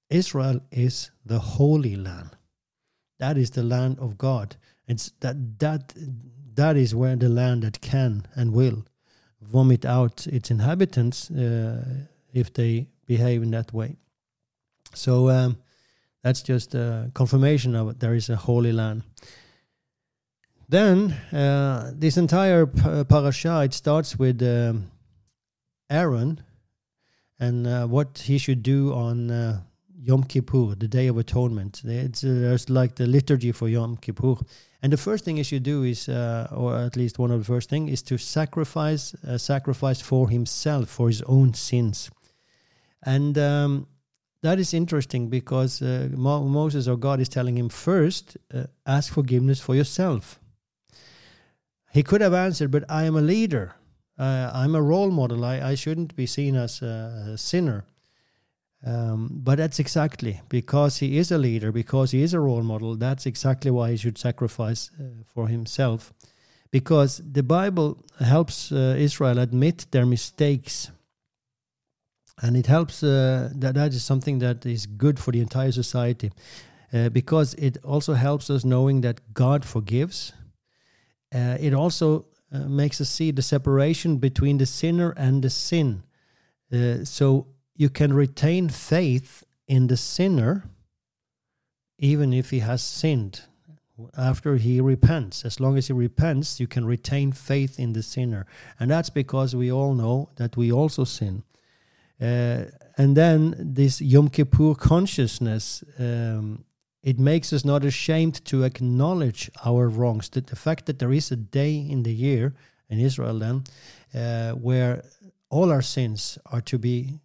Israel 0.10 0.60
is 0.70 1.12
the 1.26 1.40
holy 1.40 1.96
land. 1.96 2.32
That 3.20 3.38
is 3.38 3.52
the 3.52 3.64
land 3.64 4.00
of 4.00 4.18
God. 4.18 4.58
It's 4.86 5.14
that 5.22 5.60
that 5.60 5.94
that 6.56 6.76
is 6.76 6.94
where 6.94 7.16
the 7.16 7.30
land 7.30 7.64
that 7.64 7.80
can 7.80 8.28
and 8.36 8.52
will 8.52 8.84
vomit 9.40 9.86
out 9.86 10.28
its 10.28 10.52
inhabitants 10.52 11.32
uh, 11.32 11.86
if 12.34 12.52
they 12.52 12.90
behave 13.06 13.42
in 13.44 13.52
that 13.52 13.72
way. 13.72 13.96
So 14.94 15.30
um, 15.30 15.56
that's 16.22 16.42
just 16.42 16.76
a 16.76 17.12
confirmation 17.14 17.76
of 17.76 17.92
it. 17.92 18.00
There 18.02 18.16
is 18.16 18.30
a 18.30 18.36
holy 18.36 18.74
land. 18.74 19.04
Then 20.68 21.14
uh, 21.32 21.94
this 21.96 22.18
entire 22.18 22.66
parasha 23.06 23.62
it 23.64 23.74
starts 23.74 24.20
with 24.20 24.42
um, 24.42 24.92
Aaron 25.90 26.42
and 27.42 27.66
uh, 27.66 27.88
what 27.88 28.20
he 28.20 28.38
should 28.38 28.62
do 28.62 28.94
on 28.94 29.32
uh, 29.32 29.60
Yom 30.00 30.24
Kippur, 30.24 30.76
the 30.76 30.88
Day 30.88 31.08
of 31.08 31.18
Atonement. 31.18 31.82
It's, 31.84 32.24
uh, 32.24 32.28
there's 32.28 32.70
like 32.70 32.96
the 32.96 33.08
liturgy 33.08 33.52
for 33.52 33.68
Yom 33.68 33.98
Kippur. 33.98 34.36
And 34.84 34.94
the 34.94 34.98
first 34.98 35.26
thing 35.26 35.38
he 35.38 35.44
should 35.44 35.64
do 35.64 35.84
is, 35.84 36.08
uh, 36.08 36.48
or 36.52 36.78
at 36.78 36.96
least 36.96 37.18
one 37.18 37.32
of 37.32 37.40
the 37.40 37.46
first 37.46 37.68
thing, 37.68 37.90
is 37.90 38.04
to 38.04 38.18
sacrifice, 38.20 39.16
uh, 39.28 39.40
sacrifice 39.40 40.00
for 40.02 40.30
himself, 40.30 40.88
for 40.90 41.08
his 41.08 41.24
own 41.24 41.56
sins. 41.56 42.12
And 43.04 43.36
um, 43.40 43.88
that 44.44 44.60
is 44.60 44.72
interesting 44.74 45.28
because 45.30 45.82
uh, 45.82 46.10
Mo- 46.12 46.44
Moses 46.44 46.88
or 46.88 46.96
God 46.96 47.20
is 47.20 47.30
telling 47.30 47.58
him 47.58 47.70
first, 47.70 48.38
ask 48.86 49.12
forgiveness 49.12 49.60
for 49.60 49.74
yourself. 49.74 50.40
He 51.92 52.04
could 52.04 52.22
have 52.22 52.36
answered, 52.36 52.70
but 52.70 52.86
I 52.88 53.04
am 53.06 53.16
a 53.16 53.22
leader. 53.22 53.76
Uh, 54.18 54.52
I'm 54.54 54.76
a 54.76 54.82
role 54.82 55.12
model. 55.12 55.44
I, 55.46 55.60
I 55.62 55.76
shouldn't 55.76 56.16
be 56.16 56.26
seen 56.26 56.56
as 56.56 56.82
a, 56.82 57.32
a 57.34 57.38
sinner. 57.38 57.86
Um, 58.86 59.30
but 59.32 59.58
that's 59.58 59.80
exactly 59.80 60.42
because 60.50 60.98
he 60.98 61.18
is 61.18 61.32
a 61.32 61.38
leader, 61.38 61.72
because 61.72 62.12
he 62.12 62.24
is 62.24 62.34
a 62.34 62.40
role 62.40 62.64
model. 62.64 62.96
That's 62.96 63.26
exactly 63.26 63.70
why 63.70 63.92
he 63.92 63.98
should 63.98 64.18
sacrifice 64.18 64.90
uh, 65.00 65.24
for 65.34 65.48
himself. 65.48 66.14
Because 66.72 67.22
the 67.24 67.44
Bible 67.44 68.04
helps 68.20 68.72
uh, 68.72 68.96
Israel 68.98 69.38
admit 69.38 69.86
their 69.92 70.06
mistakes 70.06 70.90
and 72.42 72.58
it 72.58 72.66
helps 72.66 73.04
uh, 73.04 73.50
that 73.54 73.76
that 73.76 73.94
is 73.94 74.04
something 74.04 74.40
that 74.40 74.66
is 74.66 74.86
good 74.86 75.20
for 75.20 75.32
the 75.32 75.42
entire 75.42 75.72
society 75.72 76.32
uh, 76.94 77.10
because 77.10 77.54
it 77.56 77.78
also 77.84 78.14
helps 78.14 78.50
us 78.50 78.66
knowing 78.66 79.02
that 79.02 79.34
God 79.34 79.64
forgives. 79.64 80.34
Uh, 81.34 81.58
it 81.60 81.74
also 81.74 82.26
uh, 82.52 82.60
makes 82.68 83.00
us 83.02 83.10
see 83.10 83.32
the 83.32 83.42
separation 83.42 84.18
between 84.18 84.58
the 84.58 84.66
sinner 84.66 85.12
and 85.12 85.44
the 85.44 85.50
sin. 85.50 86.04
Uh, 86.72 87.04
so 87.04 87.48
you 87.76 87.90
can 87.90 88.14
retain 88.14 88.70
faith 88.70 89.44
in 89.68 89.88
the 89.88 89.98
sinner 89.98 90.70
even 92.02 92.34
if 92.34 92.50
he 92.50 92.60
has 92.60 92.82
sinned 92.82 93.42
after 94.18 94.56
he 94.56 94.82
repents. 94.82 95.46
As 95.46 95.60
long 95.60 95.78
as 95.78 95.88
he 95.88 95.94
repents, 95.94 96.60
you 96.60 96.68
can 96.68 96.86
retain 96.86 97.32
faith 97.32 97.80
in 97.80 97.94
the 97.94 98.02
sinner. 98.02 98.46
And 98.80 98.90
that's 98.90 99.12
because 99.12 99.56
we 99.56 99.72
all 99.72 99.94
know 99.94 100.30
that 100.38 100.58
we 100.58 100.72
also 100.72 101.04
sin. 101.04 101.44
Uh, 102.20 102.66
and 102.98 103.16
then 103.16 103.56
this 103.58 104.02
Yom 104.02 104.30
Kippur 104.30 104.76
consciousness, 104.76 105.84
um, 106.00 106.66
it 107.04 107.20
makes 107.20 107.52
us 107.52 107.66
not 107.66 107.84
ashamed 107.84 108.46
to 108.46 108.64
acknowledge 108.64 109.50
our 109.66 109.90
wrongs. 109.90 110.30
That 110.30 110.48
the 110.48 110.56
fact 110.56 110.86
that 110.86 111.00
there 111.00 111.12
is 111.12 111.32
a 111.32 111.36
day 111.36 111.76
in 111.76 112.04
the 112.04 112.14
year 112.14 112.54
in 112.90 113.00
Israel 113.00 113.40
then 113.40 113.64
uh, 114.14 114.52
where 114.52 115.04
all 115.50 115.72
our 115.72 115.82
sins 115.82 116.38
are 116.46 116.62
to 116.62 116.78
be 116.78 117.20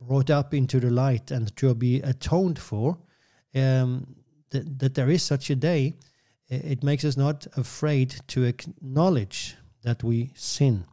brought 0.00 0.30
up 0.30 0.54
into 0.54 0.80
the 0.80 0.90
light 0.90 1.30
and 1.30 1.54
to 1.56 1.74
be 1.74 2.00
atoned 2.00 2.58
for, 2.58 2.98
um, 3.54 4.16
that, 4.50 4.78
that 4.78 4.94
there 4.94 5.10
is 5.10 5.22
such 5.22 5.50
a 5.50 5.54
day, 5.54 5.94
it 6.48 6.82
makes 6.82 7.04
us 7.04 7.16
not 7.16 7.46
afraid 7.56 8.16
to 8.26 8.42
acknowledge 8.44 9.56
that 9.82 10.02
we 10.02 10.32
sin. 10.34 10.84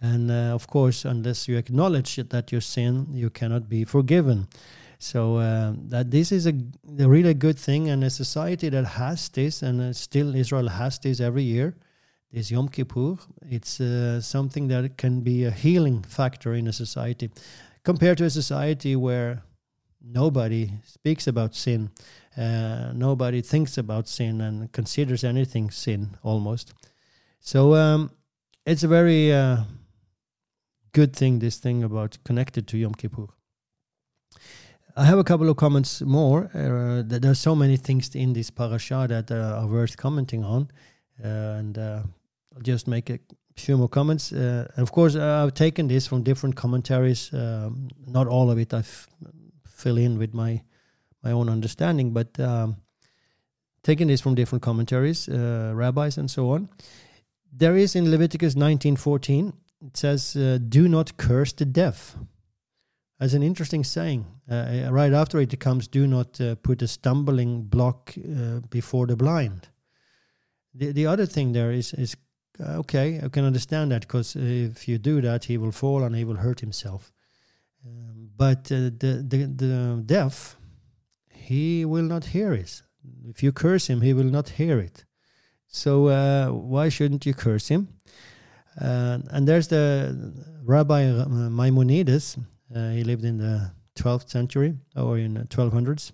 And 0.00 0.30
uh, 0.30 0.54
of 0.54 0.66
course, 0.66 1.04
unless 1.04 1.48
you 1.48 1.56
acknowledge 1.56 2.16
that 2.16 2.52
you 2.52 2.60
sin, 2.60 3.06
you 3.10 3.30
cannot 3.30 3.68
be 3.68 3.84
forgiven. 3.84 4.48
So 5.02 5.38
uh, 5.38 5.72
that 5.88 6.10
this 6.10 6.30
is 6.30 6.46
a, 6.46 6.52
a, 6.98 7.08
really 7.08 7.32
good 7.32 7.58
thing, 7.58 7.88
and 7.88 8.04
a 8.04 8.10
society 8.10 8.68
that 8.68 8.84
has 8.84 9.30
this, 9.30 9.62
and 9.62 9.80
uh, 9.80 9.92
still 9.94 10.34
Israel 10.34 10.68
has 10.68 10.98
this 10.98 11.20
every 11.20 11.42
year, 11.42 11.74
this 12.30 12.50
Yom 12.50 12.68
Kippur. 12.68 13.16
It's 13.50 13.80
uh, 13.80 14.20
something 14.20 14.68
that 14.68 14.98
can 14.98 15.22
be 15.22 15.44
a 15.44 15.50
healing 15.50 16.02
factor 16.02 16.52
in 16.52 16.66
a 16.66 16.72
society, 16.72 17.30
compared 17.82 18.18
to 18.18 18.26
a 18.26 18.30
society 18.30 18.94
where 18.94 19.42
nobody 20.02 20.70
speaks 20.84 21.26
about 21.26 21.54
sin, 21.54 21.90
uh, 22.36 22.92
nobody 22.94 23.40
thinks 23.40 23.78
about 23.78 24.06
sin 24.06 24.42
and 24.42 24.70
considers 24.70 25.24
anything 25.24 25.70
sin 25.70 26.18
almost. 26.22 26.74
So 27.40 27.74
um, 27.74 28.10
it's 28.66 28.82
a 28.82 28.88
very 28.88 29.32
uh, 29.32 29.64
good 30.92 31.16
thing, 31.16 31.38
this 31.38 31.56
thing 31.56 31.84
about 31.84 32.18
connected 32.22 32.68
to 32.68 32.76
Yom 32.76 32.92
Kippur. 32.92 33.28
I 34.96 35.04
have 35.04 35.18
a 35.18 35.24
couple 35.24 35.48
of 35.48 35.56
comments 35.56 36.00
more. 36.02 36.50
Uh, 36.54 37.02
there 37.04 37.30
are 37.30 37.34
so 37.34 37.54
many 37.54 37.76
things 37.76 38.14
in 38.14 38.32
this 38.32 38.50
parasha 38.50 39.06
that 39.08 39.30
uh, 39.30 39.60
are 39.60 39.66
worth 39.66 39.96
commenting 39.96 40.44
on, 40.44 40.70
uh, 41.24 41.28
and 41.58 41.78
uh, 41.78 42.02
I'll 42.54 42.62
just 42.62 42.88
make 42.88 43.10
a 43.10 43.18
few 43.56 43.76
more 43.76 43.88
comments. 43.88 44.32
Uh, 44.32 44.66
of 44.76 44.92
course, 44.92 45.16
uh, 45.16 45.44
I've 45.44 45.54
taken 45.54 45.88
this 45.88 46.06
from 46.06 46.22
different 46.22 46.56
commentaries. 46.56 47.32
Um, 47.32 47.88
not 48.06 48.26
all 48.26 48.50
of 48.50 48.58
it 48.58 48.74
I 48.74 48.82
fill 49.68 49.98
in 49.98 50.18
with 50.18 50.34
my 50.34 50.62
my 51.22 51.32
own 51.32 51.48
understanding, 51.48 52.12
but 52.12 52.40
um, 52.40 52.76
taking 53.82 54.08
this 54.08 54.20
from 54.20 54.34
different 54.34 54.62
commentaries, 54.62 55.28
rabbis, 55.28 56.16
and 56.18 56.30
so 56.30 56.50
on. 56.50 56.68
There 57.52 57.76
is 57.76 57.94
in 57.94 58.10
Leviticus 58.10 58.54
19:14 58.54 59.52
it 59.86 59.96
says, 59.96 60.32
"Do 60.68 60.88
not 60.88 61.16
curse 61.16 61.52
the 61.52 61.66
deaf." 61.66 62.16
As 63.20 63.34
an 63.34 63.42
interesting 63.42 63.84
saying. 63.84 64.24
Uh, 64.50 64.54
uh, 64.54 64.88
right 64.90 65.12
after 65.12 65.38
it 65.40 65.60
comes, 65.60 65.88
"Do 65.88 66.06
not 66.06 66.40
uh, 66.40 66.54
put 66.54 66.82
a 66.82 66.88
stumbling 66.88 67.62
block 67.64 68.14
uh, 68.16 68.60
before 68.70 69.06
the 69.06 69.16
blind." 69.16 69.68
The 70.74 70.92
the 70.92 71.06
other 71.06 71.26
thing 71.26 71.52
there 71.52 71.72
is 71.72 71.92
is 71.92 72.16
uh, 72.58 72.78
okay. 72.78 73.20
I 73.22 73.28
can 73.28 73.44
understand 73.44 73.90
that 73.90 74.00
because 74.00 74.36
if 74.36 74.88
you 74.88 74.98
do 74.98 75.20
that, 75.20 75.44
he 75.44 75.58
will 75.58 75.72
fall 75.72 76.02
and 76.02 76.16
he 76.16 76.24
will 76.24 76.36
hurt 76.38 76.60
himself. 76.60 77.12
Um, 77.86 78.30
but 78.36 78.64
the 78.64 78.90
the 79.28 79.46
the 79.56 80.02
deaf, 80.06 80.56
he 81.28 81.84
will 81.84 82.08
not 82.08 82.24
hear 82.24 82.54
it. 82.54 82.82
If 83.28 83.42
you 83.42 83.52
curse 83.52 83.86
him, 83.86 84.00
he 84.00 84.14
will 84.14 84.30
not 84.30 84.48
hear 84.48 84.78
it. 84.78 85.04
So 85.66 86.08
why 86.52 86.88
shouldn't 86.90 87.26
you 87.26 87.34
curse 87.34 87.68
him? 87.68 87.88
Uh, 88.80 89.18
and 89.30 89.46
there's 89.46 89.68
the 89.68 90.34
Rabbi 90.64 91.04
uh, 91.06 91.28
Maimonides. 91.28 92.38
Uh, 92.74 92.90
he 92.90 93.04
lived 93.04 93.24
in 93.24 93.38
the 93.38 93.72
12th 93.96 94.28
century 94.28 94.76
or 94.96 95.18
in 95.18 95.34
the 95.34 95.44
1200s. 95.44 96.12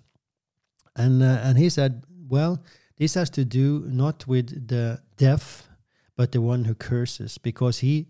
And, 0.95 1.21
and 1.21 1.57
he 1.57 1.69
said, 1.69 2.03
well, 2.27 2.63
this 2.97 3.13
has 3.13 3.29
to 3.31 3.45
do 3.45 3.85
not 3.87 4.27
with 4.27 4.67
the 4.67 5.01
deaf, 5.17 5.69
but 6.15 6.31
the 6.31 6.41
one 6.41 6.65
who 6.65 6.75
curses, 6.75 7.37
because 7.37 7.79
he 7.79 8.07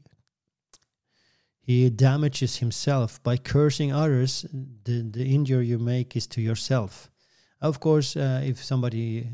he 1.62 1.90
damages 1.90 2.58
himself 2.58 3.22
by 3.24 3.36
cursing 3.36 3.92
others. 3.92 4.46
The 4.86 5.02
the 5.02 5.26
injury 5.26 5.68
you 5.68 5.78
make 5.78 6.16
is 6.16 6.26
to 6.28 6.42
yourself. 6.42 7.12
Of 7.60 7.80
course, 7.82 8.16
uh, 8.16 8.42
if 8.46 8.64
somebody 8.64 9.30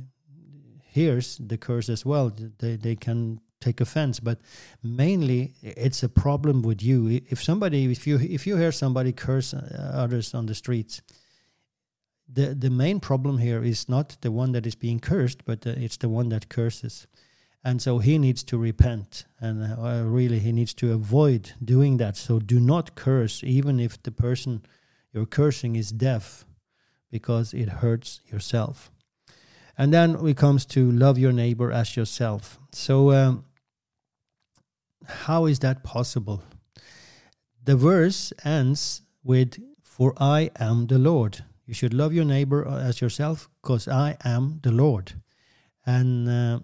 hears 0.82 1.38
the 1.38 1.58
curse 1.58 1.90
as 1.90 2.04
well, 2.04 2.32
they 2.58 2.76
they 2.76 2.96
can 2.96 3.40
take 3.64 3.82
offense 3.82 4.20
but 4.20 4.40
mainly 4.82 5.54
it's 5.62 6.04
a 6.04 6.10
problem 6.10 6.62
with 6.62 6.82
you. 6.82 7.22
If 7.30 7.44
somebody 7.44 7.92
if 7.92 8.08
you 8.08 8.20
if 8.20 8.48
you 8.48 8.58
hear 8.58 8.72
somebody 8.72 9.12
curse 9.12 9.54
uh, 9.54 9.92
others 9.94 10.34
on 10.34 10.46
the 10.46 10.56
streets 10.56 11.02
the 12.28 12.56
the 12.56 12.70
main 12.70 13.00
problem 13.00 13.38
here 13.38 13.64
is 13.64 13.88
not 13.88 14.18
the 14.22 14.32
one 14.32 14.52
that 14.54 14.66
is 14.66 14.76
being 14.76 15.00
cursed 15.00 15.46
but 15.46 15.66
uh, 15.68 15.72
it's 15.78 15.98
the 15.98 16.10
one 16.10 16.30
that 16.30 16.50
curses. 16.50 17.08
And 17.66 17.82
so 17.82 18.00
he 18.00 18.18
needs 18.18 18.44
to 18.44 18.58
repent 18.58 19.26
and 19.40 19.64
uh, 19.64 20.04
really 20.06 20.40
he 20.40 20.52
needs 20.52 20.74
to 20.74 20.92
avoid 20.92 21.54
doing 21.64 21.98
that. 21.98 22.18
So 22.18 22.40
do 22.40 22.60
not 22.60 22.96
curse 22.96 23.42
even 23.44 23.80
if 23.80 24.02
the 24.04 24.12
person 24.12 24.62
you're 25.14 25.26
cursing 25.26 25.76
is 25.76 25.92
deaf 25.92 26.46
because 27.10 27.54
it 27.54 27.70
hurts 27.70 28.22
yourself. 28.26 28.92
And 29.78 29.94
then 29.94 30.20
we 30.20 30.34
comes 30.34 30.66
to 30.68 30.92
love 30.92 31.18
your 31.18 31.32
neighbor 31.32 31.72
as 31.72 31.96
yourself. 31.96 32.60
So 32.72 33.12
um, 33.12 33.46
how 35.08 35.46
is 35.46 35.60
that 35.60 35.84
possible 35.84 36.44
the 37.64 37.76
verse 37.76 38.34
ends 38.44 39.02
with 39.24 39.58
for 39.82 40.14
i 40.18 40.50
am 40.60 40.88
the 40.88 40.98
lord 40.98 41.44
you 41.66 41.74
should 41.74 41.94
love 41.94 42.14
your 42.14 42.26
neighbor 42.26 42.68
as 42.68 43.02
yourself 43.02 43.50
because 43.62 43.88
i 43.88 44.16
am 44.24 44.60
the 44.64 44.72
lord 44.72 45.14
and 45.86 46.30
uh, 46.30 46.60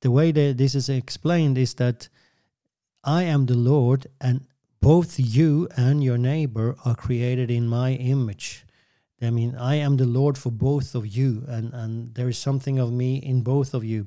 the 0.00 0.10
way 0.10 0.30
that 0.32 0.58
this 0.58 0.74
is 0.74 0.88
explained 0.88 1.58
is 1.58 1.74
that 1.74 2.08
I 3.04 3.22
am 3.24 3.46
the 3.46 3.56
Lord, 3.56 4.06
and 4.20 4.46
both 4.80 5.18
you 5.18 5.68
and 5.76 6.02
your 6.04 6.18
neighbor 6.18 6.76
are 6.84 6.94
created 6.94 7.50
in 7.50 7.66
my 7.66 7.92
image. 7.92 8.64
I 9.20 9.30
mean, 9.30 9.56
I 9.56 9.76
am 9.76 9.96
the 9.96 10.06
Lord 10.06 10.38
for 10.38 10.50
both 10.50 10.94
of 10.94 11.06
you, 11.06 11.44
and, 11.48 11.72
and 11.72 12.14
there 12.14 12.28
is 12.28 12.38
something 12.38 12.78
of 12.78 12.92
me 12.92 13.16
in 13.16 13.42
both 13.42 13.74
of 13.74 13.84
you. 13.84 14.06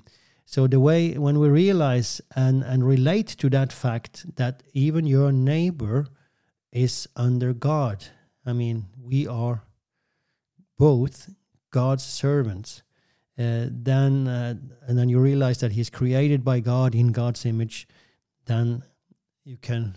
So, 0.52 0.68
the 0.68 0.80
way 0.80 1.18
when 1.18 1.40
we 1.40 1.48
realize 1.48 2.22
and, 2.36 2.64
and 2.64 2.86
relate 2.86 3.28
to 3.28 3.50
that 3.52 3.72
fact 3.72 4.36
that 4.36 4.64
even 4.74 5.06
your 5.06 5.32
neighbor 5.32 6.08
is 6.72 7.08
under 7.16 7.54
God, 7.54 8.06
I 8.46 8.54
mean, 8.54 8.88
we 9.02 9.28
are 9.28 9.64
both 10.78 11.30
God's 11.72 12.04
servants 12.04 12.84
uh, 13.42 13.68
then 13.72 14.28
uh, 14.28 14.56
and 14.88 14.98
then 14.98 15.10
you 15.10 15.20
realize 15.20 15.60
that 15.60 15.72
he's 15.72 15.90
created 15.90 16.44
by 16.44 16.60
God 16.60 16.94
in 16.94 17.12
God's 17.12 17.46
image, 17.46 17.88
then 18.46 18.84
you 19.44 19.58
can 19.58 19.96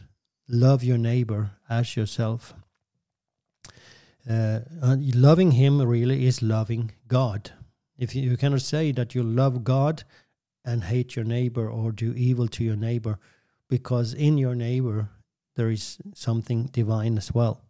love 0.49 0.85
your 0.85 0.99
neighbor 0.99 1.51
as 1.69 1.97
yourself. 1.97 2.55
Uh, 4.29 4.61
loving 4.81 5.51
him 5.51 5.83
really 5.83 6.27
is 6.27 6.41
loving 6.41 6.93
God. 7.09 7.51
If 7.99 8.15
you, 8.15 8.23
you 8.23 8.37
cannot 8.37 8.63
say 8.63 8.93
that 8.93 9.15
you 9.15 9.23
love 9.23 9.65
God 9.65 10.05
and 10.65 10.85
hate 10.85 11.17
your 11.17 11.25
neighbor 11.25 11.69
or 11.69 11.93
do 11.93 12.13
evil 12.15 12.49
to 12.49 12.65
your 12.65 12.77
neighbor, 12.77 13.19
because 13.69 14.15
in 14.15 14.39
your 14.39 14.55
neighbor 14.55 15.11
there 15.57 15.71
is 15.71 15.99
something 16.15 16.67
divine 16.67 17.17
as 17.17 17.33
well. 17.35 17.61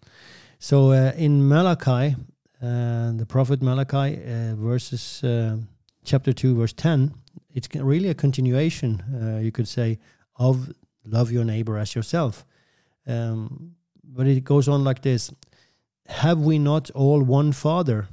So 0.58 0.92
uh, 0.92 1.12
in 1.16 1.46
Malachi, 1.46 2.16
uh, 2.62 3.12
the 3.12 3.26
prophet 3.28 3.62
Malachi, 3.62 4.18
uh, 4.22 4.54
verses 4.54 5.22
uh, 5.22 5.58
chapter 6.04 6.32
2, 6.32 6.54
verse 6.56 6.72
10, 6.72 7.14
it's 7.52 7.68
really 7.74 8.08
a 8.08 8.14
continuation, 8.14 9.02
uh, 9.12 9.40
you 9.40 9.52
could 9.52 9.68
say, 9.68 9.98
of 10.36 10.72
love 11.04 11.30
your 11.30 11.44
neighbor 11.44 11.78
as 11.78 11.94
yourself. 11.94 12.44
Um, 13.06 13.72
but 14.02 14.26
it 14.26 14.44
goes 14.44 14.68
on 14.68 14.84
like 14.84 15.02
this 15.02 15.32
Have 16.06 16.40
we 16.40 16.58
not 16.58 16.90
all 16.92 17.22
one 17.22 17.52
Father? 17.52 18.08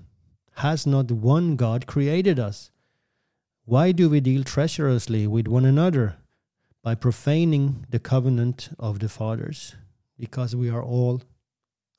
Has 0.56 0.86
not 0.86 1.12
one 1.12 1.56
God 1.56 1.88
created 1.88 2.40
us? 2.40 2.71
Why 3.66 3.92
do 3.92 4.10
we 4.10 4.20
deal 4.20 4.44
treacherously 4.44 5.28
with 5.28 5.48
one 5.48 5.66
another? 5.66 6.18
By 6.84 6.96
profaning 6.96 7.86
the 7.90 8.00
covenant 8.00 8.70
of 8.80 9.00
the 9.00 9.10
fathers. 9.10 9.76
Because 10.18 10.56
we 10.56 10.70
are 10.70 10.84
all 10.84 11.22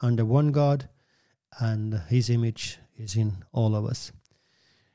under 0.01 0.25
one 0.25 0.53
God 0.53 0.89
and 1.59 1.95
his 2.09 2.31
image 2.31 2.79
is 2.97 3.17
in 3.17 3.45
all 3.53 3.75
of 3.75 3.85
us. 3.85 4.13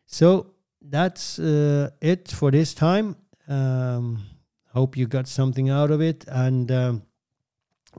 So 0.06 0.54
that's 0.82 1.40
uh, 1.40 1.90
it 2.02 2.30
for 2.30 2.52
this 2.52 2.74
time. 2.74 3.16
Um, 3.48 4.26
hope 4.74 4.98
you 4.98 5.08
got 5.08 5.28
something 5.28 5.70
out 5.70 5.92
of 5.92 6.02
it, 6.02 6.26
and 6.28 6.72
um, 6.72 7.04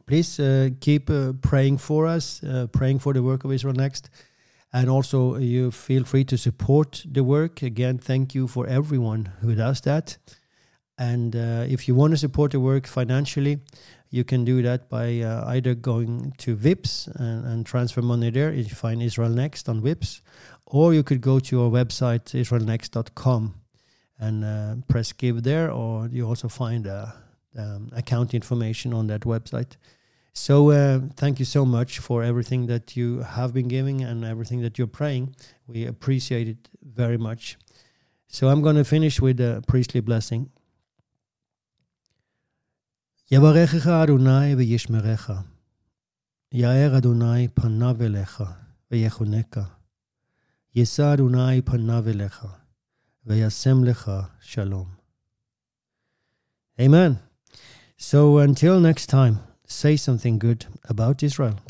please 0.06 0.38
uh, 0.38 0.70
keep 0.80 1.10
uh, 1.10 1.32
praying 1.40 1.78
for 1.78 2.06
us, 2.06 2.42
uh, 2.42 2.66
praying 2.72 2.98
for 2.98 3.12
the 3.12 3.22
work 3.22 3.44
of 3.44 3.52
Israel 3.52 3.74
Next, 3.74 4.10
and 4.72 4.90
also 4.90 5.36
you 5.36 5.70
feel 5.70 6.04
free 6.04 6.24
to 6.24 6.36
support 6.36 7.04
the 7.10 7.24
work. 7.24 7.62
Again, 7.62 7.98
thank 7.98 8.34
you 8.34 8.46
for 8.46 8.66
everyone 8.66 9.32
who 9.40 9.54
does 9.54 9.80
that. 9.82 10.18
And 10.98 11.34
uh, 11.36 11.64
if 11.68 11.86
you 11.86 11.94
want 11.94 12.12
to 12.12 12.16
support 12.16 12.52
the 12.52 12.60
work 12.60 12.86
financially, 12.86 13.60
you 14.10 14.24
can 14.24 14.44
do 14.44 14.62
that 14.62 14.88
by 14.88 15.20
uh, 15.20 15.44
either 15.48 15.74
going 15.74 16.32
to 16.38 16.56
Vipps 16.56 17.08
and, 17.14 17.46
and, 17.46 17.66
transfer 17.66 18.02
money 18.02 18.30
there. 18.30 18.52
You 18.52 18.64
find 18.64 19.02
Israel 19.02 19.30
Next 19.30 19.68
on 19.68 19.82
Vipps, 19.82 20.22
or 20.66 20.94
you 20.94 21.02
could 21.02 21.20
go 21.20 21.38
to 21.40 21.64
our 21.64 21.70
website 21.70 22.24
israelnext.com 22.34 23.54
and 24.18 24.44
uh, 24.44 24.74
press 24.88 25.12
give 25.12 25.42
there, 25.42 25.70
or 25.70 26.08
you 26.08 26.26
also 26.26 26.48
find 26.48 26.86
uh, 26.86 27.06
um, 27.56 27.90
account 27.94 28.34
information 28.34 28.92
on 28.92 29.06
that 29.08 29.20
website. 29.22 29.76
So 30.37 30.71
uh, 30.71 30.99
thank 31.15 31.39
you 31.39 31.45
so 31.45 31.63
much 31.63 31.99
for 31.99 32.23
everything 32.23 32.65
that 32.65 32.97
you 32.97 33.21
have 33.21 33.53
been 33.53 33.67
giving 33.67 34.01
and 34.01 34.25
everything 34.25 34.61
that 34.61 34.77
you're 34.77 34.87
praying. 34.87 35.35
We 35.67 35.85
appreciate 35.85 36.47
it 36.47 36.69
very 36.81 37.17
much. 37.17 37.57
So 38.27 38.49
I'm 38.49 38.61
going 38.61 38.77
to 38.77 38.83
finish 38.83 39.21
with 39.21 39.39
a 39.39 39.61
priestly 39.67 40.01
blessing. 40.01 40.49
יברכך 43.31 43.87
אדוני 43.87 44.55
וישמרך. 44.55 45.31
יאר 46.51 46.97
אדוני 46.97 47.47
פניו 47.47 47.95
אליך 48.01 48.43
ויחונקה. 48.91 49.63
יישא 50.75 51.13
אדוני 51.13 51.61
פניו 51.61 52.09
אליך 52.09 52.45
וישם 53.25 53.83
לך 53.83 54.11
שלום. 54.41 54.87
Amen. 56.79 57.19
So 57.97 58.39
until 58.39 58.79
next 58.79 59.05
time, 59.07 59.46
say 59.68 59.96
something 59.96 60.38
good 60.38 60.66
about 60.88 61.22
Israel. 61.22 61.60